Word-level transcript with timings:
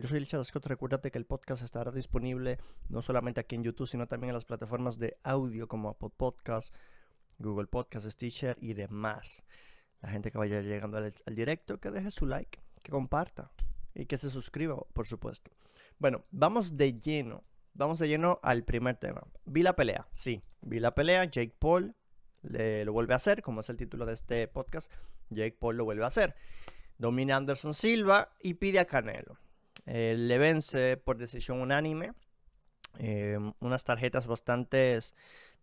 Yo 0.00 0.08
soy 0.08 0.18
Richard 0.18 0.46
Scott. 0.46 0.64
Recuérdate 0.64 1.10
que 1.10 1.18
el 1.18 1.26
podcast 1.26 1.62
estará 1.62 1.90
disponible 1.90 2.58
no 2.88 3.02
solamente 3.02 3.38
aquí 3.38 3.54
en 3.54 3.64
YouTube, 3.64 3.86
sino 3.86 4.08
también 4.08 4.30
en 4.30 4.34
las 4.34 4.46
plataformas 4.46 4.98
de 4.98 5.18
audio 5.24 5.68
como 5.68 5.90
Apple 5.90 6.08
Podcast, 6.16 6.74
Google 7.38 7.66
Podcast, 7.66 8.08
Stitcher 8.08 8.56
y 8.62 8.72
demás. 8.72 9.44
La 10.00 10.08
gente 10.08 10.30
que 10.30 10.38
vaya 10.38 10.62
llegando 10.62 10.96
al, 10.96 11.12
directo, 11.34 11.80
que 11.80 11.90
deje 11.90 12.10
su 12.10 12.24
like, 12.24 12.60
que 12.82 12.90
comparta 12.90 13.50
y 13.94 14.06
que 14.06 14.16
se 14.16 14.30
suscriba, 14.30 14.74
por 14.94 15.06
supuesto. 15.06 15.50
Bueno, 15.98 16.24
vamos 16.30 16.78
de 16.78 16.98
lleno. 16.98 17.44
Vamos 17.74 17.98
de 17.98 18.08
lleno 18.08 18.40
al 18.42 18.64
primer 18.64 18.96
tema. 18.96 19.22
Vi 19.44 19.62
la 19.62 19.76
pelea, 19.76 20.08
sí. 20.14 20.42
Vi 20.62 20.80
la 20.80 20.94
pelea. 20.94 21.26
Jake 21.26 21.54
Paul 21.58 21.94
lo 22.40 22.92
vuelve 22.94 23.12
a 23.12 23.18
hacer, 23.18 23.42
como 23.42 23.60
es 23.60 23.68
el 23.68 23.76
título 23.76 24.06
de 24.06 24.14
este 24.14 24.48
podcast. 24.48 24.90
Jake 25.28 25.58
Paul 25.60 25.76
lo 25.76 25.84
vuelve 25.84 26.04
a 26.04 26.06
hacer. 26.06 26.36
Domina 26.96 27.36
Anderson 27.36 27.74
Silva 27.74 28.30
y 28.40 28.54
pide 28.54 28.78
a 28.78 28.86
Canelo. 28.86 29.36
Eh, 29.92 30.14
le 30.16 30.38
vence 30.38 30.96
por 30.96 31.18
decisión 31.18 31.60
unánime. 31.60 32.12
Eh, 32.98 33.38
unas 33.58 33.84
tarjetas 33.84 34.26
bastante 34.28 34.98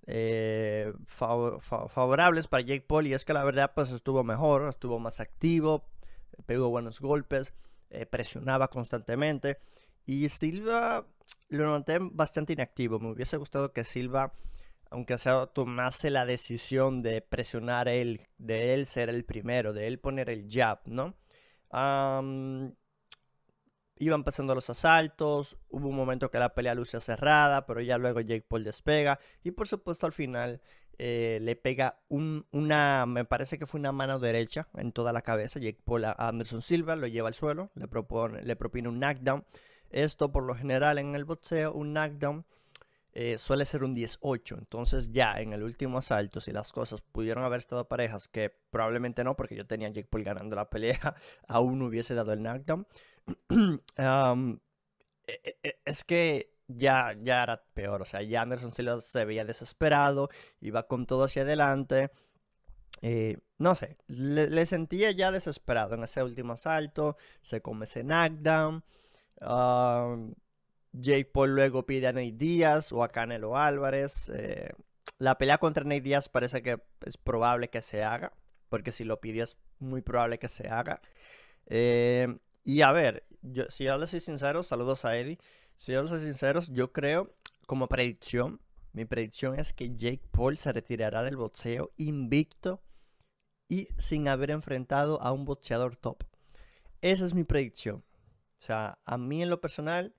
eh, 0.05 0.93
fav 1.05 1.61
fav 1.61 1.89
favorables 1.89 2.47
para 2.47 2.61
Jake 2.61 2.85
Paul. 2.85 3.07
Y 3.07 3.13
es 3.13 3.23
que 3.23 3.33
la 3.33 3.45
verdad, 3.45 3.71
pues 3.73 3.89
estuvo 3.91 4.23
mejor, 4.25 4.67
estuvo 4.67 4.99
más 4.99 5.21
activo, 5.21 5.85
pegó 6.45 6.69
buenos 6.69 6.99
golpes, 6.99 7.53
eh, 7.89 8.05
presionaba 8.05 8.67
constantemente. 8.69 9.59
Y 10.05 10.27
Silva 10.27 11.07
lo 11.47 11.65
noté 11.65 11.99
bastante 12.01 12.51
inactivo. 12.53 12.99
Me 12.99 13.11
hubiese 13.11 13.37
gustado 13.37 13.71
que 13.71 13.85
Silva, 13.85 14.33
aunque 14.89 15.17
sea 15.17 15.47
tomase 15.47 16.09
la 16.09 16.25
decisión 16.25 17.01
de 17.01 17.21
presionar 17.21 17.87
él, 17.87 18.27
de 18.37 18.73
él 18.73 18.87
ser 18.87 19.09
el 19.09 19.23
primero, 19.23 19.71
de 19.71 19.87
él 19.87 19.99
poner 19.99 20.29
el 20.29 20.47
jab, 20.49 20.79
¿no? 20.85 21.15
Iban 23.99 24.23
pasando 24.23 24.55
los 24.55 24.69
asaltos, 24.69 25.57
hubo 25.69 25.89
un 25.89 25.95
momento 25.95 26.31
que 26.31 26.39
la 26.39 26.53
pelea 26.53 26.75
luce 26.75 26.99
cerrada, 26.99 27.65
pero 27.65 27.81
ya 27.81 27.97
luego 27.97 28.21
Jake 28.21 28.45
Paul 28.47 28.63
despega 28.63 29.19
y 29.43 29.51
por 29.51 29.67
supuesto 29.67 30.05
al 30.05 30.13
final 30.13 30.61
eh, 30.99 31.39
le 31.41 31.55
pega 31.55 31.99
un, 32.09 32.45
una, 32.51 33.05
me 33.05 33.23
parece 33.23 33.59
que 33.59 33.67
fue 33.67 33.79
una 33.79 33.91
mano 33.91 34.19
derecha 34.19 34.67
en 34.75 34.91
toda 34.91 35.13
la 35.13 35.21
cabeza, 35.21 35.59
Jake 35.59 35.79
Paul 35.83 36.05
a 36.05 36.11
Anderson 36.13 36.61
Silva, 36.61 36.95
lo 36.95 37.07
lleva 37.07 37.27
al 37.27 37.35
suelo, 37.35 37.69
le, 37.75 37.87
propone, 37.87 38.41
le 38.41 38.55
propone 38.55 38.87
un 38.87 38.99
knockdown. 38.99 39.45
Esto 39.89 40.31
por 40.31 40.43
lo 40.43 40.55
general 40.55 40.97
en 40.97 41.15
el 41.15 41.23
boxeo, 41.23 41.71
un 41.71 41.93
knockdown 41.93 42.45
eh, 43.19 43.39
suele 43.39 43.65
ser 43.65 43.83
un 43.83 43.95
18. 43.95 44.57
Entonces 44.59 45.11
ya 45.11 45.39
en 45.39 45.51
el 45.51 45.63
último 45.63 45.97
asalto, 45.97 46.39
si 46.39 46.51
las 46.51 46.71
cosas 46.71 47.01
pudieron 47.01 47.43
haber 47.43 47.57
estado 47.57 47.87
parejas, 47.87 48.27
que 48.27 48.51
probablemente 48.69 49.23
no, 49.23 49.35
porque 49.35 49.55
yo 49.55 49.65
tenía 49.65 49.89
Jake 49.89 50.07
Paul 50.07 50.23
ganando 50.23 50.55
la 50.55 50.69
pelea, 50.69 51.15
aún 51.47 51.81
hubiese 51.81 52.13
dado 52.13 52.33
el 52.33 52.43
knockdown. 52.43 52.85
um, 53.49 54.59
es 55.85 56.03
que 56.03 56.53
ya, 56.67 57.15
ya 57.21 57.43
era 57.43 57.63
peor. 57.73 58.01
O 58.01 58.05
sea, 58.05 58.21
ya 58.21 58.41
Anderson 58.41 58.71
Silva 58.71 58.99
se 59.01 59.25
veía 59.25 59.45
desesperado, 59.45 60.29
iba 60.61 60.87
con 60.87 61.05
todo 61.05 61.25
hacia 61.25 61.43
adelante. 61.43 62.11
Eh, 63.01 63.37
no 63.59 63.75
sé, 63.75 63.97
le, 64.07 64.65
sentía 64.65 65.11
ya 65.11 65.31
desesperado 65.31 65.95
en 65.95 66.03
ese 66.03 66.23
último 66.23 66.53
asalto. 66.53 67.17
Se 67.41 67.61
come 67.61 67.85
ese 67.85 68.03
knockdown. 68.03 68.83
Jake 70.93 71.25
Paul 71.25 71.53
luego 71.53 71.85
pide 71.85 72.07
a 72.07 72.13
Nate 72.13 72.33
Díaz 72.33 72.91
o 72.91 73.03
a 73.03 73.09
Canelo 73.09 73.57
Álvarez. 73.57 74.29
Eh, 74.33 74.71
la 75.19 75.37
pelea 75.37 75.57
contra 75.57 75.83
Nate 75.83 76.01
Díaz 76.01 76.29
parece 76.29 76.61
que 76.61 76.81
es 77.05 77.17
probable 77.17 77.69
que 77.69 77.81
se 77.81 78.03
haga. 78.03 78.33
Porque 78.69 78.91
si 78.91 79.03
lo 79.03 79.21
pide 79.21 79.43
es 79.43 79.57
muy 79.79 80.01
probable 80.01 80.39
que 80.39 80.49
se 80.49 80.67
haga. 80.67 81.01
Eh, 81.67 82.37
y 82.67 82.81
a 82.81 82.91
ver, 82.91 83.25
yo, 83.41 83.63
si 83.69 83.85
yo 83.85 83.97
le 83.97 84.07
soy 84.07 84.19
sincero, 84.19 84.61
saludos 84.61 85.05
a 85.05 85.15
Eddie. 85.15 85.39
Si 85.77 85.93
yo 85.93 86.01
les 86.01 86.11
soy 86.11 86.19
sincero, 86.19 86.59
yo 86.69 86.91
creo, 86.91 87.33
como 87.65 87.87
predicción, 87.87 88.59
mi 88.91 89.05
predicción 89.05 89.57
es 89.57 89.71
que 89.71 89.95
Jake 89.95 90.27
Paul 90.31 90.57
se 90.57 90.73
retirará 90.73 91.23
del 91.23 91.37
boxeo 91.37 91.93
invicto 91.95 92.81
y 93.69 93.87
sin 93.97 94.27
haber 94.27 94.51
enfrentado 94.51 95.21
a 95.21 95.31
un 95.31 95.45
boxeador 95.45 95.95
top. 95.95 96.25
Esa 96.99 97.23
es 97.23 97.33
mi 97.33 97.45
predicción. 97.45 98.03
O 98.59 98.65
sea, 98.65 98.99
a 99.05 99.17
mí 99.17 99.41
en 99.41 99.49
lo 99.49 99.61
personal, 99.61 100.13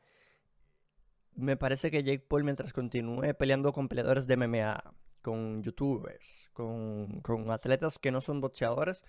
me 1.35 1.59
parece 1.59 1.91
que 1.91 2.03
Jake 2.03 2.25
Paul, 2.27 2.45
mientras 2.45 2.73
continúe 2.73 3.35
peleando 3.39 3.75
con 3.75 3.89
peleadores 3.89 4.27
de 4.27 4.39
MMA, 4.39 4.95
con 5.21 5.63
youtubers, 5.63 6.49
con, 6.55 7.21
con 7.21 7.51
atletas 7.51 7.99
que 7.99 8.11
no 8.11 8.23
son 8.23 8.41
boxeadores, 8.41 9.05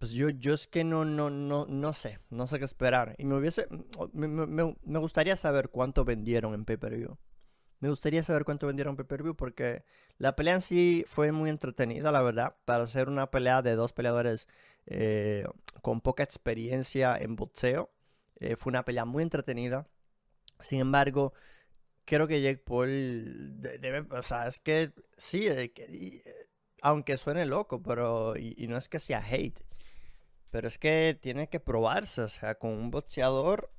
pues 0.00 0.12
yo, 0.12 0.30
yo 0.30 0.54
es 0.54 0.66
que 0.66 0.82
no, 0.82 1.04
no, 1.04 1.28
no, 1.28 1.66
no 1.66 1.92
sé, 1.92 2.20
no 2.30 2.46
sé 2.46 2.58
qué 2.58 2.64
esperar. 2.64 3.14
Y 3.18 3.26
me 3.26 3.36
hubiese, 3.36 3.68
me, 4.14 4.98
gustaría 4.98 5.36
saber 5.36 5.68
cuánto 5.68 6.06
vendieron 6.06 6.54
en 6.54 6.64
pay-per-view. 6.64 7.18
Me 7.80 7.90
gustaría 7.90 8.22
saber 8.22 8.44
cuánto 8.46 8.66
vendieron 8.66 8.92
en 8.92 8.96
pay-per-view 8.96 9.36
porque 9.36 9.84
la 10.16 10.36
pelea 10.36 10.54
en 10.54 10.62
sí 10.62 11.04
fue 11.06 11.32
muy 11.32 11.50
entretenida, 11.50 12.10
la 12.12 12.22
verdad. 12.22 12.56
Para 12.64 12.88
ser 12.88 13.10
una 13.10 13.30
pelea 13.30 13.60
de 13.60 13.74
dos 13.74 13.92
peleadores 13.92 14.48
eh, 14.86 15.44
con 15.82 16.00
poca 16.00 16.22
experiencia 16.22 17.14
en 17.18 17.36
boxeo, 17.36 17.90
eh, 18.36 18.56
fue 18.56 18.70
una 18.70 18.86
pelea 18.86 19.04
muy 19.04 19.22
entretenida. 19.22 19.86
Sin 20.60 20.80
embargo, 20.80 21.34
creo 22.06 22.26
que 22.26 22.40
Jake 22.40 22.62
Paul 22.64 23.60
debe, 23.60 24.06
o 24.16 24.22
sea, 24.22 24.48
es 24.48 24.60
que 24.60 24.94
sí, 25.18 25.46
eh, 25.46 25.72
que, 25.72 26.22
aunque 26.80 27.18
suene 27.18 27.44
loco, 27.44 27.82
pero, 27.82 28.34
y 28.38 28.66
no 28.66 28.78
es 28.78 28.88
que 28.88 28.98
sea 28.98 29.22
hate. 29.22 29.60
Pero 30.50 30.68
es 30.68 30.78
que 30.78 31.18
tiene 31.20 31.48
que 31.48 31.60
probarse, 31.60 32.22
o 32.22 32.28
sea, 32.28 32.56
con 32.56 32.70
un 32.70 32.90
boxeador, 32.90 33.70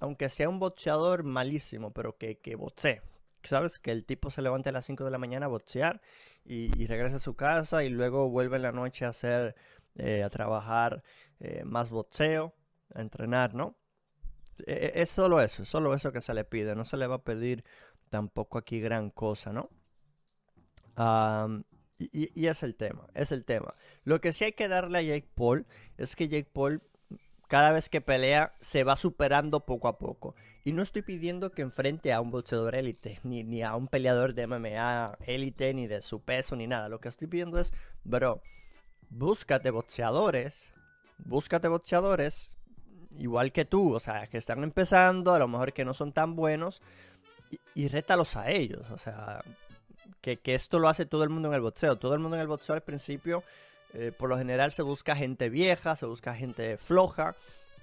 aunque 0.00 0.28
sea 0.28 0.48
un 0.48 0.58
boxeador 0.58 1.22
malísimo, 1.24 1.92
pero 1.92 2.16
que, 2.18 2.38
que 2.38 2.56
boxee. 2.56 3.02
¿Sabes? 3.42 3.78
Que 3.78 3.90
el 3.90 4.04
tipo 4.04 4.30
se 4.30 4.42
levante 4.42 4.68
a 4.68 4.72
las 4.72 4.84
5 4.84 5.04
de 5.04 5.10
la 5.10 5.18
mañana 5.18 5.46
a 5.46 5.48
boxear 5.48 6.00
y, 6.44 6.70
y 6.80 6.86
regrese 6.86 7.16
a 7.16 7.18
su 7.18 7.34
casa 7.34 7.82
y 7.82 7.88
luego 7.88 8.28
vuelve 8.28 8.56
en 8.56 8.62
la 8.62 8.72
noche 8.72 9.04
a 9.04 9.08
hacer, 9.08 9.56
eh, 9.96 10.22
a 10.22 10.30
trabajar 10.30 11.02
eh, 11.40 11.64
más 11.64 11.90
boxeo, 11.90 12.54
a 12.94 13.00
entrenar, 13.00 13.54
¿no? 13.54 13.76
Es, 14.66 14.92
es 14.94 15.10
solo 15.10 15.40
eso, 15.40 15.64
es 15.64 15.68
solo 15.68 15.94
eso 15.94 16.12
que 16.12 16.20
se 16.20 16.34
le 16.34 16.44
pide. 16.44 16.76
No 16.76 16.84
se 16.84 16.96
le 16.96 17.06
va 17.08 17.16
a 17.16 17.24
pedir 17.24 17.64
tampoco 18.10 18.58
aquí 18.58 18.80
gran 18.80 19.10
cosa, 19.10 19.52
¿no? 19.52 19.70
Y, 22.12 22.46
es 22.46 22.62
el 22.62 22.74
tema, 22.74 23.06
es 23.14 23.32
el 23.32 23.44
tema. 23.44 23.74
Lo 24.04 24.20
que 24.20 24.32
sí 24.32 24.44
hay 24.44 24.52
que 24.52 24.68
darle 24.68 24.98
a 24.98 25.02
Jake 25.02 25.28
Paul 25.34 25.66
es 25.98 26.16
que 26.16 26.28
Jake 26.28 26.48
Paul 26.52 26.82
cada 27.48 27.70
vez 27.70 27.88
que 27.88 28.00
pelea 28.00 28.54
se 28.60 28.82
va 28.82 28.96
superando 28.96 29.60
poco 29.66 29.88
a 29.88 29.98
poco. 29.98 30.34
Y 30.64 30.72
no 30.72 30.82
estoy 30.82 31.02
pidiendo 31.02 31.50
que 31.50 31.62
enfrente 31.62 32.12
a 32.12 32.20
un 32.20 32.30
boxeador 32.30 32.74
élite, 32.74 33.20
ni, 33.24 33.44
ni 33.44 33.62
a 33.62 33.74
un 33.74 33.88
peleador 33.88 34.32
de 34.32 34.46
MMA 34.46 35.18
élite, 35.26 35.74
ni 35.74 35.86
de 35.86 36.00
su 36.02 36.20
peso, 36.20 36.56
ni 36.56 36.66
nada. 36.66 36.88
Lo 36.88 37.00
que 37.00 37.08
estoy 37.08 37.28
pidiendo 37.28 37.58
es, 37.58 37.74
bro, 38.04 38.40
búscate 39.10 39.70
boxeadores, 39.70 40.72
búscate 41.18 41.68
boxeadores 41.68 42.56
igual 43.18 43.52
que 43.52 43.64
tú, 43.64 43.94
o 43.94 44.00
sea, 44.00 44.26
que 44.28 44.38
están 44.38 44.62
empezando, 44.62 45.34
a 45.34 45.38
lo 45.38 45.48
mejor 45.48 45.72
que 45.72 45.84
no 45.84 45.92
son 45.92 46.12
tan 46.12 46.36
buenos, 46.36 46.80
y, 47.50 47.60
y 47.74 47.88
rétalos 47.88 48.36
a 48.36 48.50
ellos, 48.50 48.90
o 48.90 48.98
sea, 48.98 49.42
que, 50.22 50.54
esto 50.54 50.78
lo 50.78 50.88
hace 50.88 51.04
todo 51.04 51.24
el 51.24 51.30
mundo 51.30 51.48
en 51.48 51.54
el 51.54 51.60
boxeo. 51.60 51.96
Todo 51.96 52.14
el 52.14 52.20
mundo 52.20 52.36
en 52.36 52.42
el 52.42 52.48
boxeo 52.48 52.74
al 52.74 52.82
principio, 52.82 53.42
eh, 53.92 54.12
por 54.16 54.30
lo 54.30 54.38
general, 54.38 54.72
se 54.72 54.82
busca 54.82 55.14
gente 55.14 55.50
vieja, 55.50 55.96
se 55.96 56.06
busca 56.06 56.34
gente 56.34 56.78
floja, 56.78 57.34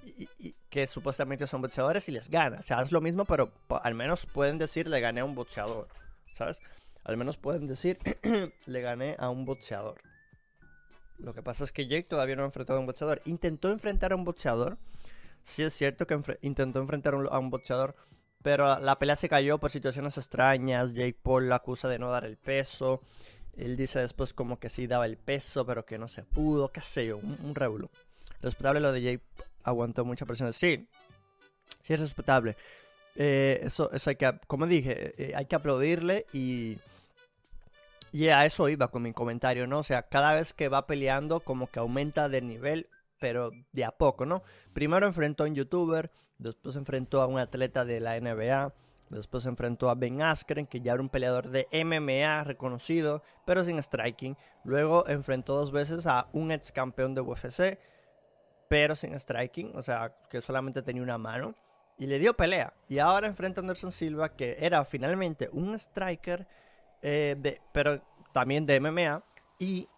y, 0.05 0.55
que 0.69 0.87
supuestamente 0.87 1.45
son 1.47 1.61
boxeadores 1.61 2.07
y 2.09 2.11
les 2.11 2.29
gana. 2.29 2.59
O 2.59 2.63
sea, 2.63 2.81
es 2.81 2.91
lo 2.91 3.01
mismo, 3.01 3.25
pero 3.25 3.51
al 3.83 3.93
menos 3.93 4.25
pueden 4.25 4.57
decir 4.57 4.87
le 4.87 4.99
gané 5.01 5.21
a 5.21 5.25
un 5.25 5.35
boxeador, 5.35 5.87
¿sabes? 6.33 6.61
Al 7.03 7.17
menos 7.17 7.37
pueden 7.37 7.65
decir 7.65 7.97
le 8.65 8.81
gané 8.81 9.15
a 9.19 9.29
un 9.29 9.45
boxeador. 9.45 10.01
Lo 11.17 11.33
que 11.33 11.41
pasa 11.41 11.65
es 11.65 11.71
que 11.71 11.87
Jake 11.87 12.07
todavía 12.07 12.35
no 12.35 12.43
ha 12.43 12.45
enfrentado 12.45 12.77
a 12.77 12.79
un 12.79 12.85
boxeador. 12.85 13.21
Intentó 13.25 13.69
enfrentar 13.69 14.13
a 14.13 14.15
un 14.15 14.23
boxeador. 14.23 14.77
Sí 15.43 15.63
es 15.63 15.73
cierto 15.73 16.07
que 16.07 16.17
intentó 16.41 16.79
enfrentar 16.79 17.13
a 17.13 17.39
un 17.39 17.49
boxeador, 17.49 17.95
pero 18.41 18.79
la 18.79 18.97
pelea 18.97 19.15
se 19.15 19.29
cayó 19.29 19.57
por 19.57 19.71
situaciones 19.71 20.17
extrañas. 20.17 20.93
Jake 20.93 21.17
Paul 21.21 21.49
la 21.49 21.55
acusa 21.55 21.89
de 21.89 21.99
no 21.99 22.09
dar 22.09 22.25
el 22.25 22.37
peso. 22.37 23.01
Él 23.57 23.75
dice 23.75 23.99
después 23.99 24.33
como 24.33 24.59
que 24.59 24.69
sí 24.69 24.87
daba 24.87 25.05
el 25.05 25.17
peso, 25.17 25.65
pero 25.65 25.85
que 25.85 25.97
no 25.97 26.07
se 26.07 26.23
pudo. 26.23 26.71
Qué 26.71 26.81
sé 26.81 27.07
yo, 27.07 27.17
un, 27.17 27.37
un. 27.43 27.89
Respetable 28.41 28.79
lo 28.79 28.91
de 28.91 29.01
Jake 29.01 29.23
aguantó 29.63 30.05
mucha 30.05 30.25
presión. 30.25 30.53
Sí, 30.53 30.87
sí 31.83 31.93
es 31.93 31.99
respetable. 31.99 32.55
Eh, 33.15 33.59
eso, 33.63 33.91
eso 33.91 34.09
hay 34.09 34.15
que, 34.15 34.39
como 34.47 34.65
dije, 34.65 35.13
eh, 35.17 35.35
hay 35.35 35.45
que 35.45 35.55
aplaudirle 35.55 36.25
y... 36.33 36.77
Y 38.11 38.29
a 38.29 38.43
eso 38.43 38.67
iba 38.69 38.87
con 38.87 39.03
mi 39.03 39.13
comentario, 39.13 39.67
¿no? 39.67 39.79
O 39.79 39.83
sea, 39.83 40.01
cada 40.01 40.33
vez 40.33 40.51
que 40.53 40.67
va 40.67 40.87
peleando 40.87 41.41
como 41.41 41.67
que 41.69 41.77
aumenta 41.77 42.27
de 42.27 42.41
nivel, 42.41 42.89
pero 43.19 43.51
de 43.71 43.85
a 43.85 43.91
poco, 43.91 44.25
¿no? 44.25 44.41
Primero 44.73 45.05
enfrentó 45.05 45.43
a 45.43 45.47
un 45.47 45.53
youtuber, 45.53 46.09
después 46.39 46.75
enfrentó 46.75 47.21
a 47.21 47.27
un 47.27 47.37
atleta 47.37 47.85
de 47.85 47.99
la 47.99 48.19
NBA, 48.19 48.73
después 49.09 49.45
enfrentó 49.45 49.89
a 49.89 49.95
Ben 49.95 50.21
Askren, 50.21 50.65
que 50.65 50.81
ya 50.81 50.93
era 50.93 51.01
un 51.01 51.09
peleador 51.09 51.49
de 51.49 51.67
MMA 51.71 52.43
reconocido, 52.43 53.21
pero 53.45 53.63
sin 53.63 53.81
striking. 53.81 54.37
Luego 54.63 55.07
enfrentó 55.07 55.55
dos 55.55 55.71
veces 55.71 56.07
a 56.07 56.27
un 56.33 56.51
ex 56.51 56.71
campeón 56.71 57.13
de 57.13 57.21
UFC, 57.21 57.77
pero 58.67 58.95
sin 58.95 59.17
striking, 59.19 59.75
o 59.75 59.81
sea, 59.81 60.15
que 60.29 60.41
solamente 60.41 60.81
tenía 60.81 61.03
una 61.03 61.17
mano. 61.17 61.55
y 61.97 62.07
le 62.07 62.17
dio 62.17 62.33
pelea. 62.33 62.73
Y 62.87 62.99
ahora 62.99 63.27
enfrenta 63.27 63.59
a 63.59 63.61
Anderson 63.61 63.91
Silva, 63.91 64.29
que 64.33 64.55
era 64.61 64.85
finalmente 64.85 65.49
un 65.51 65.75
striker, 65.75 66.47
eh, 67.01 67.59
pero 67.73 68.01
también 68.31 68.65
de 68.65 68.79
MMA 68.79 69.21
y 69.59 69.89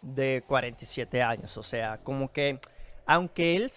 de 0.00 0.44
47 0.46 1.20
años. 1.20 1.56
O 1.56 1.64
sea, 1.64 1.98
como 2.04 2.30
que, 2.30 2.60
aunque 3.06 3.56
él 3.56 3.72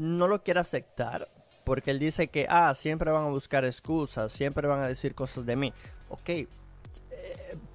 no 0.00 0.28
lo 0.28 0.42
quiera 0.42 0.62
aceptar, 0.62 1.28
porque 1.62 1.90
él 1.90 1.98
dice 1.98 2.28
que, 2.28 2.46
ah, 2.48 2.74
siempre 2.74 3.10
van 3.10 3.26
a 3.26 3.28
buscar 3.28 3.66
excusas, 3.66 4.32
siempre 4.32 4.66
van 4.66 4.80
a 4.80 4.88
decir 4.88 5.14
cosas 5.14 5.44
de 5.44 5.56
mí. 5.56 5.74
Ok, 6.08 6.28
eh, 6.30 6.48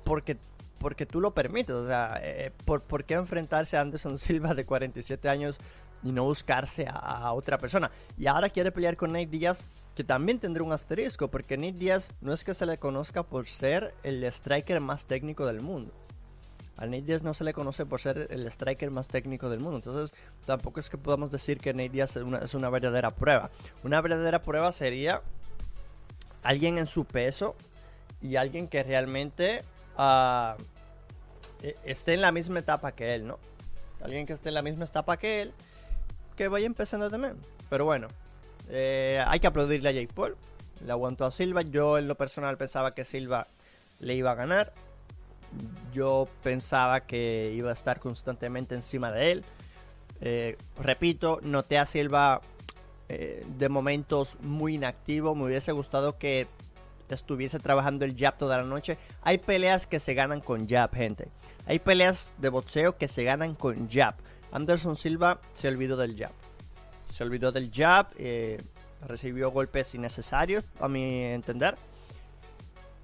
porque, 0.03 0.37
porque 0.79 1.05
tú 1.05 1.21
lo 1.21 1.35
permites. 1.35 1.75
O 1.75 1.87
sea, 1.87 2.19
eh, 2.23 2.51
¿por, 2.65 2.81
¿por, 2.81 3.03
qué 3.05 3.13
enfrentarse 3.13 3.77
a 3.77 3.81
Anderson 3.81 4.17
Silva 4.17 4.55
de 4.55 4.65
47 4.65 5.29
años 5.29 5.59
y 6.01 6.11
no 6.11 6.23
buscarse 6.23 6.87
a, 6.89 7.31
otra 7.33 7.57
persona. 7.57 7.91
Y 8.17 8.27
ahora 8.27 8.49
quiere 8.49 8.71
pelear 8.71 8.97
con 8.97 9.11
Nate 9.11 9.27
Díaz, 9.27 9.63
que 9.95 10.03
también 10.03 10.39
tendrá 10.39 10.63
un 10.63 10.71
asterisco, 10.71 11.29
porque 11.29 11.57
Nate 11.57 11.73
Díaz 11.73 12.11
no 12.21 12.33
es 12.33 12.43
que 12.43 12.53
se 12.53 12.65
le 12.65 12.79
conozca 12.79 13.23
por 13.23 13.47
ser 13.47 13.93
el 14.03 14.23
striker 14.23 14.79
más 14.81 15.05
técnico 15.05 15.45
del 15.45 15.61
mundo. 15.61 15.93
A 16.77 16.85
Nate 16.85 17.03
Díaz 17.03 17.23
no 17.23 17.33
se 17.33 17.43
le 17.43 17.53
conoce 17.53 17.85
por 17.85 18.01
ser 18.01 18.27
el 18.29 18.45
striker 18.47 18.91
más 18.91 19.07
técnico 19.07 19.49
del 19.49 19.59
mundo. 19.59 19.77
Entonces, 19.77 20.17
tampoco 20.45 20.79
es 20.79 20.89
que 20.89 20.97
podamos 20.97 21.31
decir 21.31 21.59
que 21.59 21.73
Nate 21.73 21.89
Díaz 21.89 22.17
es 22.17 22.53
una, 22.53 22.69
verdadera 22.69 23.11
prueba. 23.11 23.49
Una 23.83 24.01
verdadera 24.01 24.41
prueba 24.41 24.71
sería 24.71 25.21
alguien 26.43 26.77
en 26.77 26.87
su 26.87 27.05
peso 27.05 27.55
y 28.21 28.35
alguien 28.35 28.67
que 28.67 28.83
realmente 28.83 29.63
uh, 29.97 30.61
esté 31.85 32.13
en 32.13 32.21
la 32.21 32.31
misma 32.31 32.59
etapa 32.59 32.91
que 32.91 33.15
él, 33.15 33.25
¿no? 33.25 33.39
Alguien 34.01 34.25
que 34.25 34.33
esté 34.33 34.49
en 34.49 34.55
la 34.55 34.61
misma 34.61 34.85
etapa 34.85 35.17
que 35.17 35.41
él 35.41 35.53
que 36.35 36.47
vaya 36.47 36.65
empezando 36.65 37.09
también. 37.09 37.37
Pero 37.69 37.85
bueno, 37.85 38.07
eh, 38.69 39.23
hay 39.25 39.39
que 39.39 39.47
aplaudirle 39.47 39.89
a 39.89 39.91
Jake 39.91 40.13
Paul. 40.13 40.35
Le 40.85 40.91
aguantó 40.91 41.25
a 41.25 41.31
Silva. 41.31 41.61
Yo 41.61 41.97
en 41.97 42.07
lo 42.07 42.15
personal 42.15 42.57
pensaba 42.57 42.91
que 42.91 43.05
Silva 43.05 43.47
le 43.99 44.15
iba 44.15 44.31
a 44.31 44.35
ganar. 44.35 44.73
Yo 45.93 46.27
pensaba 46.43 47.01
que 47.01 47.53
iba 47.55 47.69
a 47.69 47.73
estar 47.73 47.99
constantemente 47.99 48.75
encima 48.75 49.11
de 49.11 49.31
él. 49.31 49.45
Eh, 50.21 50.57
repito, 50.81 51.39
noté 51.41 51.77
a 51.77 51.85
Silva 51.85 52.41
eh, 53.09 53.45
de 53.57 53.69
momentos 53.69 54.37
muy 54.41 54.75
inactivo. 54.75 55.35
Me 55.35 55.45
hubiese 55.45 55.71
gustado 55.71 56.17
que 56.17 56.47
estuviese 57.09 57.59
trabajando 57.59 58.05
el 58.05 58.15
jab 58.17 58.37
toda 58.37 58.57
la 58.57 58.63
noche. 58.63 58.97
Hay 59.21 59.37
peleas 59.37 59.87
que 59.87 59.99
se 59.99 60.13
ganan 60.13 60.41
con 60.41 60.67
jab, 60.67 60.93
gente. 60.93 61.27
Hay 61.67 61.79
peleas 61.79 62.33
de 62.37 62.49
boxeo 62.49 62.97
que 62.97 63.07
se 63.07 63.23
ganan 63.23 63.55
con 63.55 63.89
jab. 63.89 64.15
Anderson 64.51 64.95
Silva 64.95 65.39
se 65.53 65.67
olvidó 65.67 65.97
del 65.97 66.15
jab. 66.17 66.31
Se 67.09 67.23
olvidó 67.23 67.51
del 67.51 67.71
jab, 67.71 68.07
eh, 68.17 68.61
recibió 69.07 69.51
golpes 69.51 69.93
innecesarios, 69.95 70.63
a 70.79 70.87
mi 70.87 71.23
entender. 71.23 71.75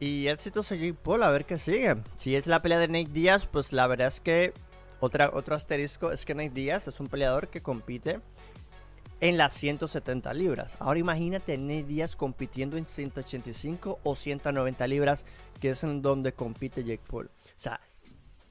Y 0.01 0.29
éxito 0.29 0.63
seguir 0.63 0.95
Paul, 0.95 1.21
a 1.21 1.29
ver 1.29 1.45
qué 1.45 1.59
sigue. 1.59 1.95
Si 2.15 2.35
es 2.35 2.47
la 2.47 2.63
pelea 2.63 2.79
de 2.79 2.87
Nate 2.87 3.11
Díaz, 3.11 3.45
pues 3.45 3.71
la 3.71 3.85
verdad 3.85 4.07
es 4.07 4.19
que 4.19 4.51
otra, 4.99 5.29
otro 5.31 5.53
asterisco 5.53 6.11
es 6.11 6.25
que 6.25 6.33
Nate 6.33 6.49
Díaz 6.49 6.87
es 6.87 6.99
un 6.99 7.07
peleador 7.07 7.49
que 7.49 7.61
compite 7.61 8.19
en 9.19 9.37
las 9.37 9.53
170 9.53 10.33
libras. 10.33 10.75
Ahora 10.79 10.99
imagínate 10.99 11.55
Nate 11.55 11.83
Díaz 11.83 12.15
compitiendo 12.15 12.77
en 12.77 12.87
185 12.87 13.99
o 14.01 14.15
190 14.15 14.87
libras, 14.87 15.23
que 15.59 15.69
es 15.69 15.83
en 15.83 16.01
donde 16.01 16.33
compite 16.33 16.83
Jake 16.83 17.03
Paul. 17.07 17.27
O 17.27 17.59
sea, 17.59 17.79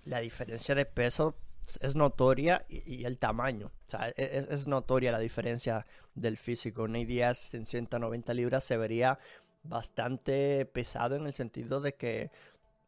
la 0.04 0.20
diferencia 0.20 0.76
de 0.76 0.86
peso 0.86 1.34
es 1.80 1.96
notoria 1.96 2.64
y, 2.68 3.04
el 3.04 3.18
tamaño. 3.18 3.72
O 3.88 3.90
sea, 3.90 4.10
e, 4.10 4.46
es, 4.48 4.68
notoria 4.68 5.10
la 5.10 5.18
diferencia 5.18 5.84
del 6.14 6.36
físico. 6.36 6.86
Nate 6.86 7.06
Diaz 7.06 7.54
en 7.54 7.66
190 7.66 8.34
libras 8.34 8.62
se 8.62 8.76
vería 8.76 9.18
bastante 9.62 10.66
pesado 10.66 11.16
en 11.16 11.26
el 11.26 11.34
sentido 11.34 11.80
de 11.80 11.94
que, 11.94 12.30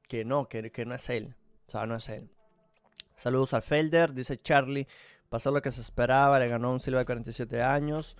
que 0.08 0.24
no, 0.24 0.48
que, 0.48 0.70
que 0.70 0.84
no 0.84 0.94
es 0.94 1.08
él. 1.10 1.34
O 1.66 1.70
sea, 1.70 1.86
no 1.86 1.96
es 1.96 2.08
él. 2.08 2.30
Saludos 3.16 3.54
al 3.54 3.62
Felder, 3.62 4.12
dice 4.12 4.36
Charlie. 4.36 4.88
Pasó 5.28 5.50
lo 5.50 5.62
que 5.62 5.72
se 5.72 5.80
esperaba, 5.80 6.38
le 6.38 6.48
ganó 6.48 6.72
un 6.72 6.80
Silva 6.80 7.00
de 7.00 7.06
47 7.06 7.62
años. 7.62 8.16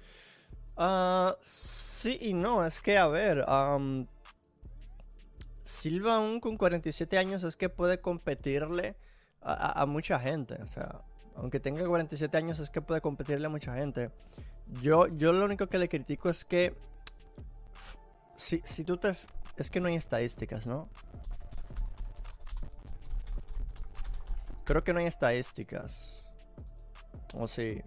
Uh, 0.77 1.33
sí 1.43 2.19
y 2.21 2.33
no, 2.33 2.65
es 2.65 2.81
que 2.81 2.97
a 2.97 3.07
ver, 3.07 3.45
Silva 5.65 6.17
aún 6.17 6.41
con 6.41 6.57
47 6.57 7.19
años 7.19 7.43
es 7.43 7.57
que 7.57 7.69
puede 7.69 8.01
competirle 8.01 8.97
a, 9.43 9.85
mucha 9.87 10.19
gente. 10.19 10.55
O 10.63 10.67
sea, 10.69 11.03
aunque 11.37 11.61
tenga 11.61 11.85
47 11.85 12.37
años, 12.37 12.61
es 12.61 12.71
que 12.71 12.81
puede 12.81 13.01
competirle 13.01 13.47
a 13.47 13.51
mucha 13.51 13.75
gente. 13.75 14.11
Yo, 14.81 15.09
yo 15.09 15.33
lo 15.33 15.45
único 15.45 15.67
que 15.67 15.79
le 15.79 15.89
critico 15.89 16.31
es 16.31 16.45
que. 16.45 16.75
Si, 18.37 18.59
si 18.61 18.85
tú 18.85 18.97
te. 18.97 19.15
Es 19.57 19.71
que 19.71 19.81
no 19.81 19.89
hay 19.89 19.97
estadísticas, 19.97 20.67
¿no? 20.67 20.89
Creo 24.65 24.83
que 24.85 24.93
no 24.93 25.01
hay 25.01 25.07
estadísticas. 25.07 26.25
O 27.35 27.49
sí. 27.49 27.83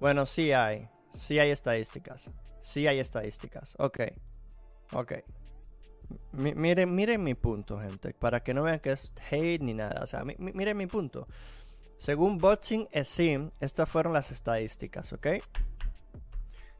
Bueno, 0.00 0.26
sí 0.26 0.52
hay. 0.52 0.88
Sí 1.14 1.38
hay 1.38 1.50
estadísticas. 1.50 2.30
Sí 2.60 2.86
hay 2.86 2.98
estadísticas. 2.98 3.74
Ok. 3.78 4.00
Ok 4.92 5.12
miren, 6.32 6.94
miren 6.94 7.22
mi 7.22 7.34
punto, 7.34 7.80
gente, 7.80 8.14
para 8.14 8.42
que 8.42 8.54
no 8.54 8.62
vean 8.62 8.80
que 8.80 8.92
es 8.92 9.12
hate 9.30 9.62
ni 9.62 9.74
nada. 9.74 10.02
O 10.02 10.06
sea, 10.06 10.24
miren 10.24 10.76
mi 10.76 10.86
punto. 10.86 11.26
Según 11.98 12.38
Boxing 12.38 12.88
Sim, 13.04 13.50
estas 13.60 13.88
fueron 13.88 14.12
las 14.12 14.30
estadísticas, 14.30 15.12
¿ok? 15.12 15.26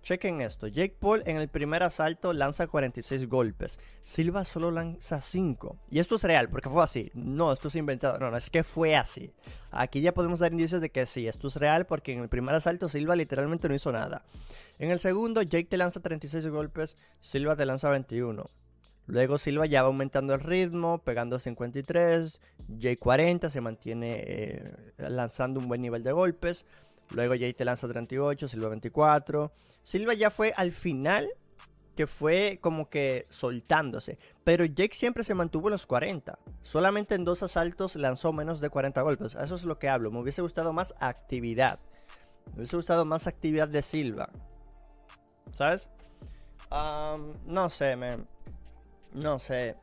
Chequen 0.07 0.41
esto. 0.41 0.69
Jake 0.69 0.95
Paul 1.01 1.25
en 1.27 1.37
el 1.37 1.49
primer 1.49 1.83
asalto 1.83 2.33
lanza 2.33 2.69
46 2.69 3.29
golpes. 3.29 3.81
Silva 4.05 4.45
solo 4.45 4.71
lanza 4.71 5.21
5. 5.21 5.77
Y 5.91 5.99
esto 5.99 6.15
es 6.15 6.23
real, 6.23 6.49
porque 6.49 6.69
fue 6.69 6.85
así. 6.85 7.11
No, 7.13 7.53
esto 7.53 7.67
es 7.67 7.75
inventado. 7.75 8.17
No, 8.21 8.31
no, 8.31 8.37
es 8.37 8.49
que 8.49 8.63
fue 8.63 8.95
así. 8.95 9.33
Aquí 9.73 10.03
ya 10.03 10.15
podemos 10.15 10.39
dar 10.39 10.53
indicios 10.53 10.81
de 10.81 10.91
que 10.91 11.07
sí, 11.07 11.27
esto 11.27 11.49
es 11.49 11.57
real, 11.57 11.87
porque 11.87 12.13
en 12.13 12.21
el 12.21 12.29
primer 12.29 12.55
asalto 12.55 12.89
Silva 12.89 13.17
literalmente 13.17 13.69
no 13.69 13.75
hizo 13.75 13.91
nada. 13.91 14.25
En 14.79 14.93
el 14.93 15.01
segundo, 15.01 15.43
Jake 15.43 15.65
te 15.65 15.77
lanza 15.77 15.99
36 15.99 16.47
golpes, 16.47 16.97
Silva 17.19 17.57
te 17.57 17.67
lanza 17.67 17.91
21. 17.91 18.49
Luego 19.07 19.39
Silva 19.39 19.67
ya 19.67 19.83
va 19.83 19.89
aumentando 19.89 20.35
el 20.35 20.41
ritmo, 20.41 20.99
pegando 20.99 21.41
53, 21.41 22.41
J40 22.79 23.51
se 23.51 23.61
mantiene 23.61 24.23
eh, 24.25 24.73
lanzando 24.99 25.59
un 25.59 25.67
buen 25.67 25.83
nivel 25.83 26.05
de 26.05 26.13
golpes. 26.13 26.65
Luego 27.11 27.35
Jay 27.35 27.53
te 27.55 27.65
lanza 27.65 27.89
38, 27.89 28.47
Silva 28.47 28.69
24. 28.69 29.51
Silva 29.87 30.15
ya 30.15 30.31
fue 30.31 30.53
al 30.57 30.73
final, 30.73 31.29
que 31.95 32.09
fue 32.09 32.59
como 32.61 32.91
que 32.91 33.25
soltándose. 33.29 34.19
Pero 34.43 34.65
Jake 34.65 34.97
siempre 34.97 35.23
se 35.23 35.37
mantuvo 35.37 35.69
en 35.69 35.73
los 35.73 35.87
40. 35.87 36.41
Solamente 36.63 37.15
en 37.15 37.25
dos 37.25 37.45
asaltos 37.45 37.95
lanzó 37.95 38.33
menos 38.33 38.59
de 38.59 38.69
40 38.69 39.01
golpes. 39.03 39.37
Eso 39.37 39.55
es 39.55 39.63
lo 39.63 39.79
que 39.79 39.89
hablo. 39.89 40.11
Me 40.11 40.19
hubiese 40.19 40.43
gustado 40.43 40.73
más 40.73 40.93
actividad. 40.99 41.79
Me 42.49 42.57
hubiese 42.57 42.75
gustado 42.75 43.05
más 43.05 43.29
actividad 43.29 43.69
de 43.69 43.81
Silva. 43.83 44.29
¿Sabes? 45.53 45.89
no 47.47 47.71
sé, 47.71 47.95
me 47.95 48.19
no 49.13 49.39
sé. 49.39 49.77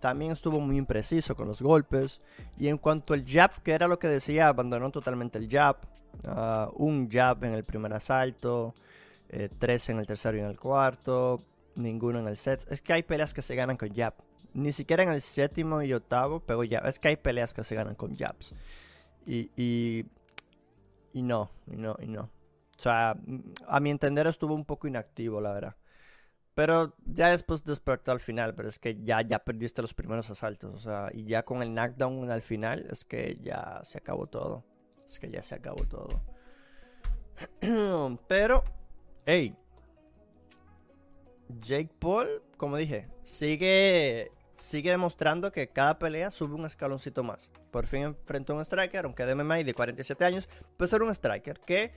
También 0.00 0.32
estuvo 0.32 0.58
muy 0.58 0.78
impreciso 0.78 1.36
con 1.36 1.46
los 1.46 1.62
golpes. 1.62 2.18
Y 2.58 2.66
en 2.66 2.76
cuanto 2.76 3.14
al 3.14 3.24
jab, 3.24 3.62
que 3.62 3.70
era 3.70 3.86
lo 3.86 4.00
que 4.00 4.08
decía, 4.08 4.48
abandonó 4.48 4.90
totalmente 4.90 5.38
el 5.38 5.48
jab. 5.48 5.76
Ah, 6.26 6.70
un 6.74 7.08
jab 7.10 7.44
en 7.44 7.54
el 7.54 7.64
primer 7.64 7.92
asalto, 7.92 8.74
eh, 9.28 9.48
tres 9.58 9.88
en 9.88 9.98
el 9.98 10.06
tercero 10.06 10.36
y 10.36 10.40
en 10.40 10.46
el 10.46 10.58
cuarto, 10.58 11.42
ninguno 11.74 12.18
en 12.18 12.28
el 12.28 12.36
set. 12.36 12.66
Es 12.70 12.82
que 12.82 12.92
hay 12.92 13.02
peleas 13.02 13.34
que 13.34 13.42
se 13.42 13.54
ganan 13.54 13.76
con 13.76 13.94
jab. 13.94 14.14
Ni 14.54 14.72
siquiera 14.72 15.02
en 15.02 15.10
el 15.10 15.20
séptimo 15.20 15.82
y 15.82 15.92
octavo 15.92 16.40
pero 16.40 16.62
jab. 16.68 16.86
Es 16.86 16.98
que 16.98 17.08
hay 17.08 17.16
peleas 17.16 17.54
que 17.54 17.64
se 17.64 17.74
ganan 17.74 17.94
con 17.94 18.16
jabs. 18.16 18.54
Y, 19.26 19.50
y, 19.56 20.06
y 21.12 21.22
no, 21.22 21.50
y 21.66 21.76
no, 21.76 21.96
y 22.00 22.06
no. 22.08 22.22
O 22.78 22.80
sea, 22.80 23.16
a 23.66 23.80
mi 23.80 23.90
entender 23.90 24.26
estuvo 24.26 24.54
un 24.54 24.64
poco 24.64 24.86
inactivo, 24.86 25.40
la 25.40 25.52
verdad. 25.52 25.76
Pero 26.54 26.94
ya 27.04 27.30
después 27.30 27.64
despertó 27.64 28.10
al 28.12 28.20
final, 28.20 28.54
pero 28.54 28.68
es 28.68 28.78
que 28.78 28.96
ya, 29.04 29.22
ya 29.22 29.40
perdiste 29.40 29.82
los 29.82 29.94
primeros 29.94 30.30
asaltos. 30.30 30.74
O 30.74 30.78
sea, 30.78 31.10
y 31.12 31.24
ya 31.24 31.44
con 31.44 31.62
el 31.62 31.72
knockdown 31.72 32.30
al 32.30 32.42
final, 32.42 32.86
es 32.90 33.04
que 33.04 33.36
ya 33.42 33.80
se 33.84 33.98
acabó 33.98 34.26
todo. 34.26 34.64
Es 35.08 35.18
que 35.18 35.30
ya 35.30 35.42
se 35.42 35.54
acabó 35.54 35.84
todo. 35.86 36.20
pero, 38.28 38.62
hey. 39.24 39.56
Jake 41.60 41.90
Paul, 41.98 42.42
como 42.58 42.76
dije, 42.76 43.08
sigue, 43.22 44.30
sigue 44.58 44.90
demostrando 44.90 45.50
que 45.50 45.68
cada 45.68 45.98
pelea 45.98 46.30
sube 46.30 46.54
un 46.54 46.66
escaloncito 46.66 47.24
más. 47.24 47.50
Por 47.70 47.86
fin 47.86 48.02
enfrentó 48.02 48.52
a 48.52 48.56
un 48.56 48.62
striker, 48.62 49.06
aunque 49.06 49.24
de 49.24 49.34
MMA 49.34 49.64
de 49.64 49.72
47 49.72 50.24
años, 50.26 50.48
pues 50.76 50.92
era 50.92 51.04
un 51.04 51.10
striker 51.10 51.58
que 51.60 51.92